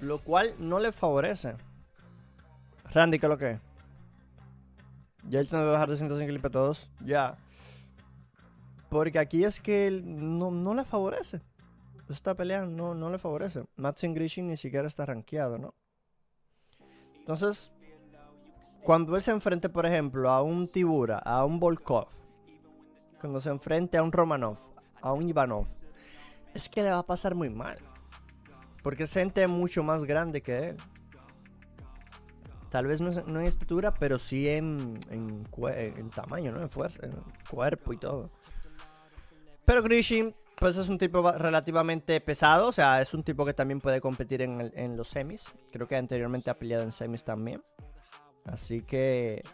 Lo 0.00 0.20
cual 0.20 0.54
no 0.60 0.78
le 0.78 0.92
favorece. 0.92 1.56
Randy, 2.92 3.18
¿qué 3.18 3.26
es 3.26 3.30
lo 3.30 3.38
que? 3.38 3.58
Ya 5.28 5.40
él 5.40 5.48
tiene 5.48 5.64
que 5.64 5.70
bajar 5.70 5.90
de 5.90 5.96
105 5.96 6.46
a 6.46 6.50
todos. 6.50 6.88
Ya. 7.04 7.36
Porque 8.90 9.18
aquí 9.18 9.44
es 9.44 9.60
que 9.60 9.86
él 9.86 10.02
no, 10.04 10.50
no 10.50 10.74
le 10.74 10.84
favorece. 10.84 11.40
Esta 12.10 12.34
pelea 12.34 12.66
no, 12.66 12.94
no 12.94 13.10
le 13.10 13.18
favorece. 13.18 13.64
Matson 13.76 14.14
Grishin 14.14 14.48
ni 14.48 14.56
siquiera 14.56 14.88
está 14.88 15.06
rankeado, 15.06 15.58
¿no? 15.58 15.74
Entonces, 17.20 17.72
cuando 18.82 19.14
él 19.14 19.22
se 19.22 19.30
enfrente, 19.30 19.68
por 19.68 19.86
ejemplo, 19.86 20.30
a 20.30 20.42
un 20.42 20.66
Tibura, 20.66 21.18
a 21.18 21.44
un 21.44 21.60
Volkov, 21.60 22.08
cuando 23.20 23.40
se 23.40 23.50
enfrente 23.50 23.96
a 23.96 24.02
un 24.02 24.10
Romanov, 24.10 24.58
a 25.00 25.12
un 25.12 25.28
Ivanov, 25.28 25.66
es 26.52 26.68
que 26.68 26.82
le 26.82 26.90
va 26.90 26.98
a 26.98 27.06
pasar 27.06 27.36
muy 27.36 27.48
mal. 27.48 27.78
Porque 28.82 29.04
es 29.04 29.12
gente 29.12 29.46
mucho 29.46 29.84
más 29.84 30.04
grande 30.04 30.42
que 30.42 30.70
él. 30.70 30.76
Tal 32.70 32.86
vez 32.86 33.00
no, 33.00 33.10
en 33.10 33.46
estatura, 33.46 33.92
pero 33.94 34.18
sí 34.18 34.48
en, 34.48 34.98
en, 35.10 36.10
tamaño, 36.10 36.52
¿no? 36.52 36.62
En 36.62 36.70
fuerza, 36.70 37.04
en 37.04 37.12
cuerpo 37.48 37.92
y 37.92 37.98
todo. 37.98 38.30
Pero 39.70 39.84
Grishin, 39.84 40.34
pues 40.56 40.76
es 40.78 40.88
un 40.88 40.98
tipo 40.98 41.30
relativamente 41.30 42.20
pesado. 42.20 42.66
O 42.66 42.72
sea, 42.72 43.00
es 43.00 43.14
un 43.14 43.22
tipo 43.22 43.46
que 43.46 43.54
también 43.54 43.80
puede 43.80 44.00
competir 44.00 44.42
en, 44.42 44.96
los 44.96 45.06
semis. 45.06 45.44
Creo 45.70 45.86
que 45.86 45.94
anteriormente 45.94 46.50
ha 46.50 46.58
peleado 46.58 46.82
en 46.82 46.90
semis 46.90 47.22
también. 47.22 47.62
Así 48.44 48.82
que... 48.82 49.44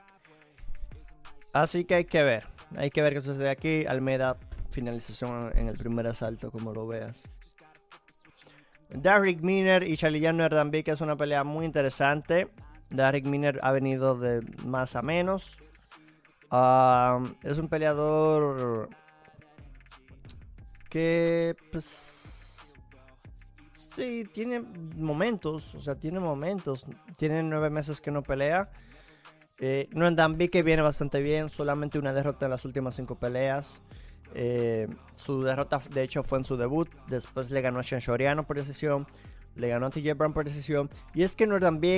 Así 1.52 1.84
que 1.84 1.96
hay 1.96 2.04
que 2.06 2.22
ver. 2.22 2.44
Hay 2.76 2.88
que 2.88 3.02
ver 3.02 3.12
qué 3.12 3.20
sucede 3.20 3.50
aquí. 3.50 3.84
Almeida, 3.84 4.38
finalización 4.70 5.52
en 5.54 5.68
el 5.68 5.76
primer 5.76 6.06
asalto, 6.06 6.50
como 6.50 6.72
lo 6.72 6.86
veas. 6.86 7.22
Derrick 8.88 9.42
Miner 9.42 9.86
y 9.86 9.98
Charlie 9.98 10.24
Erdambik 10.24 10.88
es 10.88 11.02
una 11.02 11.18
pelea 11.18 11.44
muy 11.44 11.66
interesante. 11.66 12.48
Derek 12.88 13.26
Miner 13.26 13.60
ha 13.62 13.70
venido 13.70 14.18
de 14.18 14.40
más 14.64 14.96
a 14.96 15.02
menos. 15.02 15.58
es 17.42 17.58
un 17.58 17.68
peleador 17.68 18.88
que, 20.96 21.54
pues, 21.72 22.72
sí, 23.74 24.24
tiene 24.32 24.60
momentos. 24.60 25.74
O 25.74 25.80
sea, 25.80 25.94
tiene 25.96 26.20
momentos. 26.20 26.86
Tiene 27.18 27.42
nueve 27.42 27.68
meses 27.68 28.00
que 28.00 28.10
no 28.10 28.22
pelea. 28.22 28.70
Eh, 29.58 29.90
que 30.50 30.62
viene 30.62 30.80
bastante 30.80 31.20
bien. 31.20 31.50
Solamente 31.50 31.98
una 31.98 32.14
derrota 32.14 32.46
en 32.46 32.52
las 32.52 32.64
últimas 32.64 32.96
cinco 32.96 33.16
peleas. 33.16 33.82
Eh, 34.32 34.88
su 35.16 35.42
derrota, 35.42 35.82
de 35.90 36.02
hecho, 36.02 36.22
fue 36.22 36.38
en 36.38 36.46
su 36.46 36.56
debut. 36.56 36.88
Después 37.08 37.50
le 37.50 37.60
ganó 37.60 37.78
a 37.78 37.82
Shanshoriano 37.82 38.46
por 38.46 38.56
decisión 38.56 39.06
le 39.56 39.68
ganó 39.68 39.86
a 39.86 39.90
TJ 39.90 40.14
Brown 40.14 40.32
por 40.32 40.44
decisión. 40.44 40.90
Y 41.14 41.22
es 41.22 41.34
que 41.34 41.46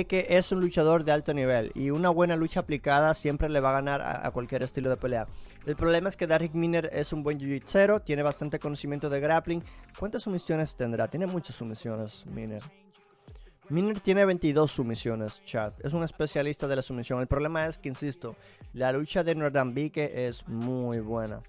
que 0.07 0.27
es 0.29 0.51
un 0.51 0.61
luchador 0.61 1.03
de 1.03 1.11
alto 1.11 1.33
nivel 1.33 1.71
y 1.75 1.89
una 1.91 2.09
buena 2.09 2.35
lucha 2.35 2.61
aplicada 2.61 3.13
siempre 3.13 3.49
le 3.49 3.59
va 3.59 3.69
a 3.69 3.73
ganar 3.73 4.01
a, 4.01 4.29
cualquier 4.31 4.63
estilo 4.63 4.89
de 4.89 4.97
pelea. 4.97 5.27
El 5.65 5.75
problema 5.75 6.09
es 6.09 6.17
que 6.17 6.27
Derrick 6.27 6.53
Miner 6.53 6.89
es 6.93 7.13
un 7.13 7.23
buen 7.23 7.39
jiu-jitsu, 7.39 8.03
tiene 8.03 8.23
bastante 8.23 8.59
conocimiento 8.59 9.09
de 9.09 9.19
grappling. 9.19 9.63
¿Cuántas 9.97 10.23
sumisiones 10.23 10.75
tendrá? 10.75 11.07
Tiene 11.07 11.27
muchas 11.27 11.55
sumisiones, 11.55 12.25
Miner. 12.25 12.63
Miner 13.69 13.99
tiene 13.99 14.25
22 14.25 14.71
sumisiones, 14.71 15.43
chat. 15.43 15.73
Es 15.85 15.93
un 15.93 16.03
especialista 16.03 16.67
de 16.67 16.77
la 16.77 16.81
sumisión. 16.81 17.21
El 17.21 17.27
problema 17.27 17.67
es 17.67 17.77
que, 17.77 17.89
insisto, 17.89 18.35
la 18.73 18.91
lucha 18.91 19.23
de 19.23 19.35
Nordambike 19.35 20.27
es 20.27 20.47
muy 20.47 20.99
buena. 21.01 21.43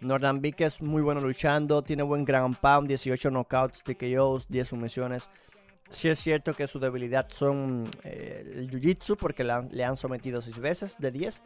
Nordambik 0.00 0.60
es 0.62 0.80
muy 0.80 1.02
bueno 1.02 1.20
luchando, 1.20 1.82
tiene 1.82 2.02
buen 2.02 2.24
ground 2.24 2.56
pound, 2.56 2.88
18 2.88 3.30
knockouts, 3.30 3.82
TKOs, 3.82 4.48
10 4.48 4.68
sumisiones. 4.68 5.28
Sí 5.90 6.08
es 6.08 6.18
cierto 6.20 6.54
que 6.54 6.68
su 6.68 6.78
debilidad 6.78 7.28
son 7.30 7.90
eh, 8.04 8.44
el 8.56 8.70
jiu-jitsu 8.70 9.16
porque 9.16 9.44
le 9.44 9.84
han 9.84 9.96
sometido 9.96 10.40
6 10.40 10.58
veces 10.58 10.96
de 10.98 11.10
10. 11.10 11.42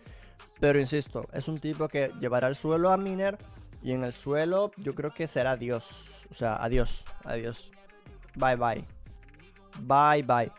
Pero 0.60 0.78
insisto, 0.78 1.26
es 1.32 1.48
un 1.48 1.58
tipo 1.58 1.88
que 1.88 2.12
llevará 2.20 2.46
al 2.46 2.54
suelo 2.54 2.90
a 2.90 2.96
Miner 2.96 3.38
y 3.82 3.92
en 3.92 4.04
el 4.04 4.12
suelo 4.12 4.70
yo 4.76 4.94
creo 4.94 5.12
que 5.12 5.26
será 5.26 5.52
adiós. 5.52 6.26
O 6.30 6.34
sea, 6.34 6.56
adiós, 6.56 7.04
adiós. 7.24 7.70
Bye 8.36 8.56
bye. 8.56 8.84
Bye 9.80 10.22
bye. 10.22 10.52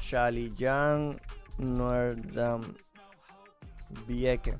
Shalijan 0.00 1.20
Nordam 1.58 2.74
Bieke. 4.06 4.58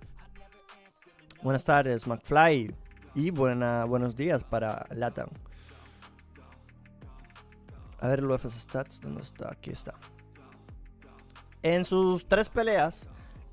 Buenas 1.43 1.65
tardes, 1.65 2.07
McFly. 2.07 2.75
Y 3.15 3.31
buena, 3.31 3.87
buenos 3.87 4.15
días 4.15 4.45
para 4.45 4.85
Latam. 4.91 5.29
A 7.99 8.09
ver 8.09 8.19
el 8.19 8.31
UFC 8.31 8.51
Stats, 8.51 9.01
¿dónde 9.01 9.23
está? 9.23 9.51
Aquí 9.51 9.71
está. 9.71 9.95
En 11.63 11.87
sus 11.87 12.27
tres 12.27 12.51
peleas, 12.51 13.09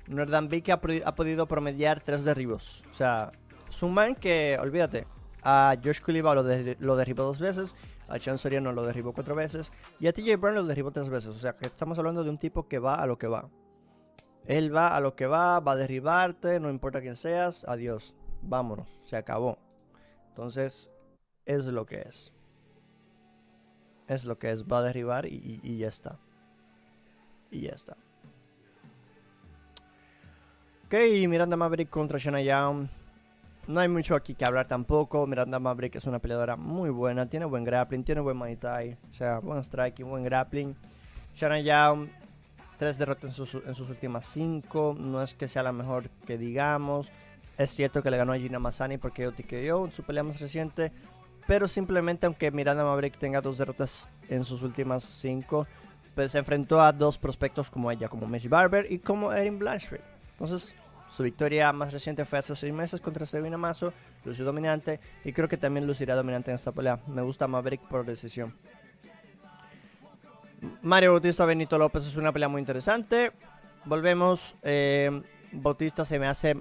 Nordambik 0.06 0.68
ha, 0.68 0.80
ha 1.06 1.14
podido 1.14 1.48
promediar 1.48 2.00
tres 2.00 2.24
derribos. 2.24 2.84
O 2.90 2.94
sea, 2.94 3.32
es 3.70 3.82
un 3.82 3.94
man 3.94 4.14
que, 4.14 4.58
olvídate, 4.60 5.06
a 5.42 5.74
Josh 5.82 6.02
Kuliba 6.02 6.34
lo, 6.34 6.42
lo 6.42 6.96
derribó 6.96 7.22
dos 7.22 7.38
veces, 7.38 7.74
a 8.06 8.18
Chan 8.18 8.36
Soriano 8.36 8.72
lo 8.72 8.82
derribó 8.82 9.14
cuatro 9.14 9.34
veces 9.34 9.72
y 9.98 10.08
a 10.08 10.12
TJ 10.12 10.36
Brown 10.36 10.54
lo 10.54 10.64
derribó 10.64 10.90
tres 10.90 11.08
veces. 11.08 11.30
O 11.30 11.38
sea, 11.38 11.56
que 11.56 11.66
estamos 11.66 11.98
hablando 11.98 12.22
de 12.22 12.28
un 12.28 12.38
tipo 12.38 12.68
que 12.68 12.78
va 12.78 12.96
a 12.96 13.06
lo 13.06 13.16
que 13.16 13.28
va. 13.28 13.48
Él 14.48 14.74
va 14.74 14.96
a 14.96 15.00
lo 15.00 15.14
que 15.14 15.26
va, 15.26 15.60
va 15.60 15.72
a 15.72 15.76
derribarte, 15.76 16.58
no 16.58 16.70
importa 16.70 17.02
quién 17.02 17.16
seas, 17.16 17.66
adiós, 17.68 18.14
vámonos, 18.40 18.98
se 19.04 19.14
acabó. 19.14 19.58
Entonces, 20.30 20.90
es 21.44 21.66
lo 21.66 21.84
que 21.84 22.00
es. 22.00 22.32
Es 24.06 24.24
lo 24.24 24.38
que 24.38 24.50
es, 24.50 24.64
va 24.64 24.78
a 24.78 24.82
derribar 24.82 25.26
y, 25.26 25.76
ya 25.76 25.88
está. 25.88 26.18
Y 27.50 27.60
ya 27.60 27.72
está. 27.72 27.98
Ok, 30.86 30.94
Miranda 31.28 31.58
Maverick 31.58 31.90
contra 31.90 32.16
Shana 32.16 32.40
Young. 32.40 32.88
No 33.66 33.80
hay 33.80 33.88
mucho 33.88 34.14
aquí 34.14 34.34
que 34.34 34.46
hablar 34.46 34.66
tampoco. 34.66 35.26
Miranda 35.26 35.58
Maverick 35.58 35.96
es 35.96 36.06
una 36.06 36.20
peleadora 36.20 36.56
muy 36.56 36.88
buena. 36.88 37.28
Tiene 37.28 37.44
buen 37.44 37.64
grappling, 37.64 38.02
tiene 38.02 38.22
buen 38.22 38.38
Muay 38.38 38.56
Thai. 38.56 38.96
O 39.10 39.14
sea, 39.14 39.40
buen 39.40 39.62
striking, 39.62 40.08
buen 40.08 40.24
grappling. 40.24 40.74
Shana 41.34 41.60
Young 41.60 42.08
Tres 42.78 42.96
derrotas 42.96 43.24
en 43.24 43.32
sus, 43.32 43.54
en 43.54 43.90
últimas 43.90 44.26
cinco. 44.26 44.96
No 44.98 45.22
es 45.22 45.34
que 45.34 45.48
sea 45.48 45.62
la 45.62 45.72
mejor 45.72 46.08
que 46.26 46.38
digamos. 46.38 47.10
Es 47.56 47.70
cierto 47.70 48.02
que 48.02 48.10
le 48.10 48.16
ganó 48.16 48.32
a 48.32 48.38
Gina 48.38 48.58
Mazzani 48.58 48.98
porque 48.98 49.22
yo 49.22 49.32
TKO 49.32 49.86
en 49.86 49.92
su 49.92 50.04
pelea 50.04 50.22
más 50.22 50.40
reciente. 50.40 50.92
Pero 51.46 51.66
simplemente, 51.66 52.26
aunque 52.26 52.50
Miranda 52.50 52.84
Maverick 52.84 53.18
tenga 53.18 53.40
dos 53.40 53.58
derrotas 53.58 54.08
en 54.28 54.44
sus 54.44 54.62
últimas 54.62 55.02
cinco, 55.02 55.66
pues 56.14 56.32
se 56.32 56.38
enfrentó 56.38 56.80
a 56.80 56.92
dos 56.92 57.16
prospectos 57.16 57.70
como 57.70 57.90
ella, 57.90 58.08
como 58.08 58.26
Messi 58.26 58.48
Barber 58.48 58.86
y 58.90 58.98
como 58.98 59.32
Erin 59.32 59.58
Blanchfield. 59.58 60.04
Entonces, 60.32 60.74
su 61.08 61.22
victoria 61.22 61.72
más 61.72 61.92
reciente 61.92 62.24
fue 62.24 62.38
hace 62.38 62.54
seis 62.54 62.72
meses 62.72 63.00
contra 63.00 63.24
Sabina 63.24 63.56
Mazo, 63.56 63.92
lució 64.24 64.44
dominante 64.44 65.00
y 65.24 65.32
creo 65.32 65.48
que 65.48 65.56
también 65.56 65.86
lucirá 65.86 66.14
dominante 66.14 66.50
en 66.50 66.56
esta 66.56 66.72
pelea. 66.72 67.00
Me 67.06 67.22
gusta 67.22 67.48
Maverick 67.48 67.80
por 67.88 68.04
decisión. 68.04 68.54
Mario 70.82 71.12
Bautista 71.12 71.44
Benito 71.44 71.78
López 71.78 72.06
es 72.06 72.16
una 72.16 72.32
pelea 72.32 72.48
muy 72.48 72.60
interesante. 72.60 73.32
Volvemos. 73.84 74.56
Eh, 74.62 75.22
Bautista 75.52 76.04
se 76.04 76.18
me 76.18 76.26
hace 76.26 76.56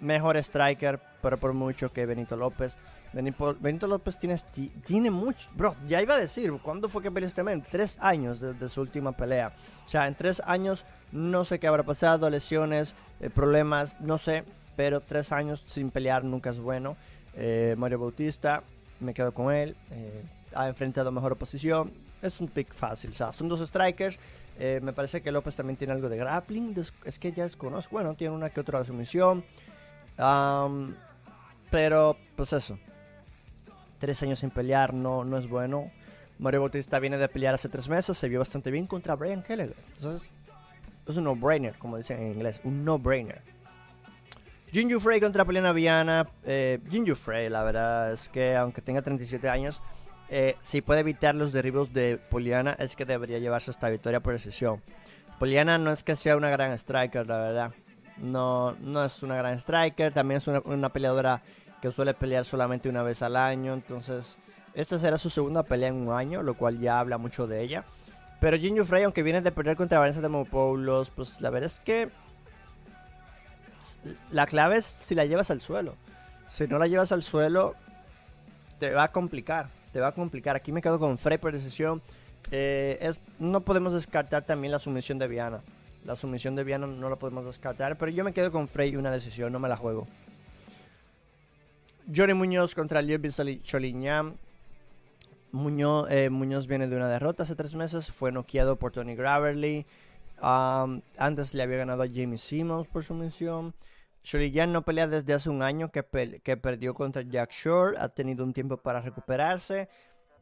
mejor 0.00 0.36
striker, 0.36 1.00
pero 1.22 1.38
por 1.38 1.52
mucho 1.52 1.92
que 1.92 2.04
Benito 2.06 2.36
López. 2.36 2.76
Benito, 3.12 3.86
López 3.86 4.18
tiene, 4.18 4.36
tiene 4.84 5.10
mucho. 5.10 5.50
Bro, 5.54 5.76
ya 5.86 6.00
iba 6.00 6.14
a 6.14 6.18
decir, 6.18 6.50
¿cuándo 6.62 6.88
fue 6.88 7.02
que 7.02 7.10
peleó 7.10 7.28
este 7.28 7.42
men? 7.42 7.62
Tres 7.62 7.98
años 8.00 8.40
desde 8.40 8.68
su 8.70 8.80
última 8.80 9.12
pelea. 9.12 9.52
O 9.84 9.88
sea, 9.88 10.06
en 10.08 10.14
tres 10.14 10.42
años 10.46 10.86
no 11.10 11.44
sé 11.44 11.58
qué 11.58 11.66
habrá 11.66 11.82
pasado, 11.82 12.30
lesiones, 12.30 12.94
eh, 13.20 13.28
problemas, 13.28 14.00
no 14.00 14.18
sé. 14.18 14.44
Pero 14.76 15.00
tres 15.00 15.30
años 15.30 15.62
sin 15.66 15.90
pelear 15.90 16.24
nunca 16.24 16.50
es 16.50 16.58
bueno. 16.58 16.96
Eh, 17.34 17.74
Mario 17.76 17.98
Bautista, 17.98 18.62
me 19.00 19.12
quedo 19.12 19.32
con 19.32 19.52
él. 19.52 19.76
Ha 20.54 20.68
enfrentado 20.68 21.10
mejor 21.12 21.32
oposición 21.32 21.92
es 22.22 22.40
un 22.40 22.48
pick 22.48 22.72
fácil. 22.72 23.10
O 23.10 23.14
sea, 23.14 23.32
son 23.32 23.48
dos 23.48 23.60
strikers. 23.60 24.18
Eh, 24.58 24.80
me 24.82 24.92
parece 24.92 25.20
que 25.20 25.32
López 25.32 25.56
también 25.56 25.76
tiene 25.76 25.92
algo 25.92 26.08
de 26.08 26.16
grappling. 26.16 26.74
Es 27.04 27.18
que 27.18 27.32
ya 27.32 27.42
desconozco. 27.42 27.96
Bueno, 27.96 28.14
tiene 28.14 28.34
una 28.34 28.48
que 28.50 28.60
otra 28.60 28.82
sumisión. 28.84 29.44
pero, 31.70 32.16
pues 32.36 32.52
eso. 32.52 32.78
Tres 33.98 34.22
años 34.22 34.38
sin 34.38 34.50
pelear 34.50 34.94
no, 34.94 35.24
no 35.24 35.36
es 35.36 35.48
bueno. 35.48 35.90
Mario 36.38 36.60
Bautista 36.60 36.98
viene 36.98 37.18
de 37.18 37.28
pelear 37.28 37.54
hace 37.54 37.68
tres 37.68 37.88
meses. 37.88 38.16
Se 38.16 38.28
vio 38.28 38.38
bastante 38.38 38.70
bien 38.70 38.86
contra 38.86 39.14
Brian 39.16 39.42
Kelleher. 39.42 39.74
Entonces, 39.96 40.28
es 41.06 41.16
un 41.16 41.24
no-brainer, 41.24 41.76
como 41.78 41.98
dicen 41.98 42.20
en 42.20 42.32
inglés. 42.32 42.60
Un 42.64 42.84
no-brainer. 42.84 43.42
Jinju 44.72 45.00
Frey 45.00 45.20
contra 45.20 45.44
Poliana 45.44 45.72
Viana. 45.72 46.28
Eh, 46.44 46.80
Jinju 46.88 47.14
Frey, 47.14 47.48
la 47.48 47.62
verdad 47.62 48.12
es 48.12 48.28
que 48.28 48.56
aunque 48.56 48.80
tenga 48.80 49.02
37 49.02 49.48
años, 49.48 49.82
eh, 50.34 50.56
si 50.62 50.80
puede 50.80 51.00
evitar 51.00 51.34
los 51.34 51.52
derribos 51.52 51.92
de 51.92 52.16
Poliana, 52.16 52.74
es 52.78 52.96
que 52.96 53.04
debería 53.04 53.38
llevarse 53.38 53.70
esta 53.70 53.90
victoria 53.90 54.20
por 54.20 54.32
decisión. 54.32 54.80
Poliana 55.38 55.76
no 55.76 55.92
es 55.92 56.02
que 56.02 56.16
sea 56.16 56.38
una 56.38 56.48
gran 56.48 56.72
striker, 56.72 57.26
la 57.26 57.36
verdad. 57.36 57.72
No, 58.16 58.72
no 58.80 59.04
es 59.04 59.22
una 59.22 59.36
gran 59.36 59.58
striker. 59.58 60.10
También 60.10 60.38
es 60.38 60.46
una, 60.46 60.88
peleadora 60.88 61.42
que 61.82 61.92
suele 61.92 62.14
pelear 62.14 62.46
solamente 62.46 62.88
una 62.88 63.02
vez 63.02 63.20
al 63.20 63.36
año. 63.36 63.74
Entonces, 63.74 64.38
esta 64.72 64.98
será 64.98 65.18
su 65.18 65.28
segunda 65.28 65.64
pelea 65.64 65.88
en 65.88 65.96
un 65.96 66.14
año, 66.14 66.42
lo 66.42 66.54
cual 66.54 66.80
ya 66.80 66.98
habla 66.98 67.18
mucho 67.18 67.46
de 67.46 67.60
ella. 67.60 67.84
Pero 68.40 68.56
Jinju 68.56 68.86
Frey, 68.86 69.02
aunque 69.02 69.22
viene 69.22 69.42
de 69.42 69.52
perder 69.52 69.76
contra 69.76 69.98
Vanessa 69.98 70.22
Demopoulos, 70.22 71.10
pues 71.10 71.42
la 71.42 71.50
verdad 71.50 71.66
es 71.66 71.78
que 71.78 72.08
la 74.30 74.46
clave 74.46 74.78
es 74.78 74.86
si 74.86 75.14
la 75.14 75.26
llevas 75.26 75.50
al 75.50 75.60
suelo. 75.60 75.94
Si 76.48 76.66
no 76.66 76.78
la 76.78 76.86
llevas 76.86 77.12
al 77.12 77.22
suelo, 77.22 77.74
te 78.78 78.94
va 78.94 79.04
a 79.04 79.12
complicar 79.12 79.81
te 79.92 80.00
va 80.00 80.08
a 80.08 80.12
complicar. 80.12 80.56
Aquí 80.56 80.72
me 80.72 80.82
quedo 80.82 80.98
con 80.98 81.18
Frey 81.18 81.38
por 81.38 81.52
decisión. 81.52 82.02
Eh, 82.50 82.98
es, 83.00 83.20
no 83.38 83.60
podemos 83.60 83.92
descartar 83.92 84.44
también 84.44 84.72
la 84.72 84.78
sumisión 84.78 85.18
de 85.18 85.28
Viana. 85.28 85.62
La 86.04 86.16
sumisión 86.16 86.56
de 86.56 86.64
Viana 86.64 86.86
no 86.86 87.08
la 87.08 87.16
podemos 87.16 87.44
descartar, 87.44 87.96
pero 87.96 88.10
yo 88.10 88.24
me 88.24 88.32
quedo 88.32 88.50
con 88.50 88.66
Frey 88.66 88.96
una 88.96 89.10
decisión, 89.10 89.52
no 89.52 89.60
me 89.60 89.68
la 89.68 89.76
juego. 89.76 90.08
Johnny 92.14 92.34
Muñoz 92.34 92.74
contra 92.74 93.00
Liu 93.00 93.20
Choliñán. 93.62 94.36
Muñoz, 95.52 96.10
eh, 96.10 96.30
Muñoz 96.30 96.66
viene 96.66 96.88
de 96.88 96.96
una 96.96 97.08
derrota 97.08 97.42
hace 97.42 97.54
tres 97.54 97.74
meses, 97.74 98.10
fue 98.10 98.32
noqueado 98.32 98.76
por 98.76 98.90
Tony 98.90 99.14
Graverly. 99.14 99.86
antes 100.40 101.54
le 101.54 101.62
había 101.62 101.76
ganado 101.76 102.02
a 102.02 102.08
Jamie 102.08 102.38
Simmons 102.38 102.88
por 102.88 103.04
sumisión. 103.04 103.74
Shuriyan 104.24 104.72
no 104.72 104.82
pelea 104.82 105.08
desde 105.08 105.34
hace 105.34 105.50
un 105.50 105.62
año 105.62 105.90
que, 105.90 106.04
que 106.42 106.56
perdió 106.56 106.94
contra 106.94 107.22
Jack 107.22 107.50
Shore. 107.50 107.98
Ha 107.98 108.08
tenido 108.08 108.44
un 108.44 108.52
tiempo 108.52 108.76
para 108.76 109.00
recuperarse, 109.00 109.88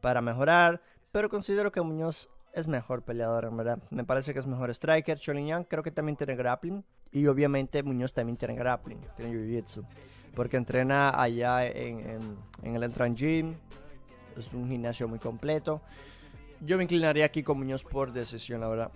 para 0.00 0.20
mejorar. 0.20 0.82
Pero 1.12 1.28
considero 1.28 1.72
que 1.72 1.80
Muñoz 1.80 2.28
es 2.52 2.68
mejor 2.68 3.02
peleador, 3.02 3.44
en 3.44 3.56
verdad. 3.56 3.78
Me 3.90 4.04
parece 4.04 4.32
que 4.32 4.38
es 4.38 4.46
mejor 4.46 4.70
striker. 4.70 5.18
Yan 5.18 5.64
creo 5.64 5.82
que 5.82 5.90
también 5.90 6.16
tiene 6.16 6.36
grappling. 6.36 6.84
Y 7.12 7.26
obviamente 7.26 7.82
Muñoz 7.82 8.12
también 8.12 8.36
tiene 8.36 8.54
grappling. 8.54 9.00
Tiene 9.16 9.32
jiu-jitsu. 9.32 9.84
Porque 10.34 10.56
entrena 10.56 11.10
allá 11.20 11.66
en, 11.66 12.36
en, 12.62 12.76
el 12.76 12.82
Entran 12.82 13.16
Gym. 13.16 13.54
Es 14.36 14.52
un 14.52 14.68
gimnasio 14.68 15.08
muy 15.08 15.18
completo. 15.18 15.80
Yo 16.60 16.76
me 16.76 16.84
inclinaría 16.84 17.24
aquí 17.24 17.42
con 17.42 17.58
Muñoz 17.58 17.84
por 17.84 18.12
decisión, 18.12 18.60
la 18.60 18.68
verdad. 18.68 18.90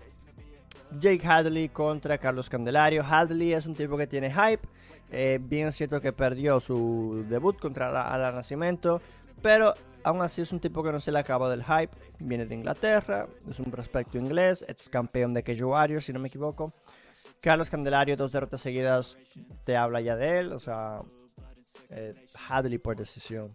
Jake 0.99 1.27
Hadley 1.27 1.69
contra 1.69 2.19
Carlos 2.19 2.49
Candelario. 2.49 3.03
Hadley 3.05 3.53
es 3.53 3.67
un 3.67 3.75
tipo 3.75 3.97
que 3.97 4.07
tiene 4.07 4.31
hype. 4.31 4.67
Eh, 5.11 5.39
bien 5.41 5.69
es 5.69 5.77
cierto 5.77 6.01
que 6.01 6.13
perdió 6.13 6.61
su 6.61 7.25
debut 7.29 7.59
contra 7.59 7.93
la, 7.93 8.33
Nacimiento, 8.33 9.01
pero 9.43 9.75
aún 10.03 10.23
así 10.23 10.43
es 10.43 10.53
un 10.53 10.61
tipo 10.61 10.83
que 10.83 10.91
no 10.91 11.01
se 11.01 11.13
le 11.13 11.19
acaba 11.19 11.51
del 11.51 11.63
hype. 11.63 11.91
Viene 12.19 12.47
de 12.47 12.55
Inglaterra, 12.55 13.29
es 13.49 13.61
un 13.61 13.71
prospecto 13.71 14.19
inglés, 14.19 14.65
ex 14.67 14.89
campeón 14.89 15.35
de 15.35 15.43
Kejo 15.43 15.69
Warriors, 15.69 16.05
si 16.05 16.13
no 16.13 16.19
me 16.19 16.29
equivoco. 16.29 16.73
Carlos 17.41 17.69
Candelario, 17.69 18.17
dos 18.17 18.33
derrotas 18.33 18.63
seguidas, 18.63 19.19
te 19.65 19.77
habla 19.77 20.01
ya 20.01 20.17
de 20.17 20.39
él. 20.39 20.53
O 20.53 20.59
sea, 20.59 21.03
eh, 21.91 22.15
Hadley 22.49 22.79
por 22.79 22.97
decisión. 22.97 23.55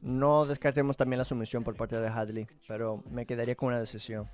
No 0.00 0.46
descartemos 0.46 0.96
también 0.96 1.18
la 1.18 1.24
sumisión 1.24 1.62
por 1.62 1.76
parte 1.76 1.96
de 2.00 2.08
Hadley, 2.08 2.48
pero 2.66 3.04
me 3.08 3.24
quedaría 3.24 3.54
con 3.54 3.68
una 3.68 3.78
decisión. 3.78 4.28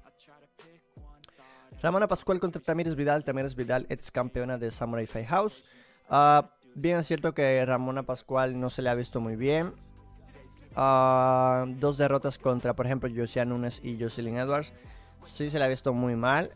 Ramona 1.82 2.08
Pascual 2.08 2.40
contra 2.40 2.60
Tamires 2.60 2.96
Vidal. 2.96 3.24
Tamires 3.24 3.54
Vidal, 3.54 3.86
ex 3.88 4.10
campeona 4.10 4.58
de 4.58 4.70
Samurai 4.70 5.06
Fight 5.06 5.28
House. 5.28 5.64
Ah, 6.08 6.50
bien 6.74 6.98
es 6.98 7.06
cierto 7.06 7.34
que 7.34 7.64
Ramona 7.64 8.02
Pascual 8.02 8.58
no 8.58 8.70
se 8.70 8.82
le 8.82 8.90
ha 8.90 8.94
visto 8.94 9.20
muy 9.20 9.36
bien. 9.36 9.74
Ah, 10.74 11.66
dos 11.68 11.98
derrotas 11.98 12.38
contra, 12.38 12.74
por 12.74 12.86
ejemplo, 12.86 13.08
Josiah 13.14 13.44
Nunes 13.44 13.80
y 13.82 14.00
Jocelyn 14.00 14.38
Edwards. 14.38 14.72
Sí 15.24 15.50
se 15.50 15.58
le 15.58 15.64
ha 15.64 15.68
visto 15.68 15.92
muy 15.92 16.16
mal. 16.16 16.50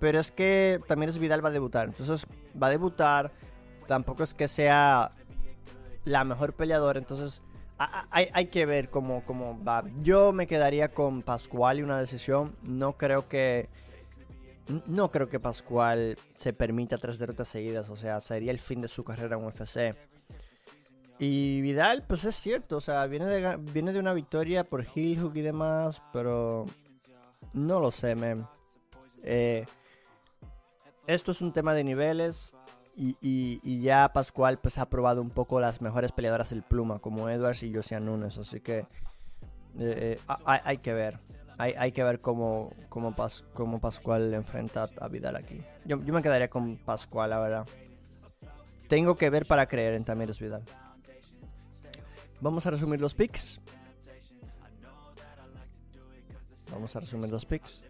Pero 0.00 0.20
es 0.20 0.30
que 0.30 0.80
Tamires 0.86 1.18
Vidal 1.18 1.44
va 1.44 1.48
a 1.48 1.52
debutar. 1.52 1.88
Entonces 1.88 2.26
va 2.60 2.66
a 2.66 2.70
debutar. 2.70 3.32
Tampoco 3.86 4.22
es 4.22 4.34
que 4.34 4.48
sea 4.48 5.12
la 6.04 6.24
mejor 6.24 6.52
peleadora. 6.52 6.98
Entonces 6.98 7.42
hay, 8.10 8.46
que 8.46 8.66
ver 8.66 8.90
cómo, 8.90 9.22
cómo 9.24 9.62
va. 9.64 9.84
Yo 10.02 10.32
me 10.32 10.46
quedaría 10.46 10.88
con 10.88 11.22
Pascual 11.22 11.78
y 11.78 11.82
una 11.82 11.98
decisión. 11.98 12.54
No 12.62 12.98
creo 12.98 13.28
que 13.28 13.68
no 14.86 15.10
creo 15.10 15.28
que 15.28 15.40
Pascual 15.40 16.18
se 16.34 16.52
permita 16.52 16.98
tres 16.98 17.18
derrotas 17.18 17.48
seguidas, 17.48 17.88
o 17.90 17.96
sea, 17.96 18.20
sería 18.20 18.50
el 18.50 18.58
fin 18.58 18.80
de 18.80 18.88
su 18.88 19.04
carrera 19.04 19.36
en 19.36 19.44
UFC. 19.44 19.96
Y 21.18 21.60
Vidal, 21.62 22.04
pues 22.06 22.24
es 22.24 22.34
cierto, 22.36 22.76
o 22.76 22.80
sea, 22.80 23.06
viene 23.06 23.26
de, 23.26 23.56
viene 23.56 23.92
de 23.92 24.00
una 24.00 24.12
victoria 24.12 24.64
por 24.64 24.84
Hill 24.94 25.20
Hook 25.20 25.36
y 25.36 25.40
demás, 25.40 26.02
pero 26.12 26.66
no 27.54 27.80
lo 27.80 27.90
sé, 27.90 28.14
man. 28.14 28.46
Eh, 29.22 29.66
esto 31.06 31.32
es 31.32 31.40
un 31.40 31.52
tema 31.52 31.74
de 31.74 31.84
niveles 31.84 32.54
Y, 32.96 33.80
ya 33.82 34.12
Pascual 34.12 34.58
pues 34.58 34.78
ha 34.78 34.88
probado 34.88 35.20
un 35.20 35.30
poco 35.30 35.60
las 35.60 35.80
mejores 35.80 36.12
peleadoras 36.12 36.50
del 36.50 36.62
pluma, 36.62 36.98
como 36.98 37.28
Edwards 37.28 37.62
y 37.62 37.74
Josian 37.74 38.06
Nunes. 38.06 38.38
Así 38.38 38.60
que 38.60 38.78
eh, 38.78 38.86
eh, 39.78 40.20
hay, 40.44 40.78
que 40.78 40.92
ver. 40.92 41.18
Hay, 41.58 41.92
que 41.92 42.04
ver 42.04 42.20
cómo, 42.20 42.74
cómo, 42.90 43.14
Pascual 43.80 44.34
enfrenta 44.34 44.90
a 45.00 45.08
Vidal 45.08 45.36
aquí. 45.36 45.62
Yo, 45.86 45.96
me 45.96 46.22
quedaría 46.22 46.48
con 46.48 46.76
Pascual, 46.76 47.30
la 47.30 47.38
verdad. 47.38 47.66
Tengo 48.88 49.16
que 49.16 49.30
ver 49.30 49.46
para 49.46 49.66
creer 49.66 49.94
en 49.94 50.04
Tamires 50.04 50.38
Vidal. 50.38 50.62
Vamos 52.40 52.66
a 52.66 52.70
resumir 52.70 53.00
los 53.00 53.14
picks. 53.14 53.60
Vamos 56.70 56.94
a 56.94 57.00
resumir 57.00 57.30
los 57.30 57.46
picks. 57.46 57.82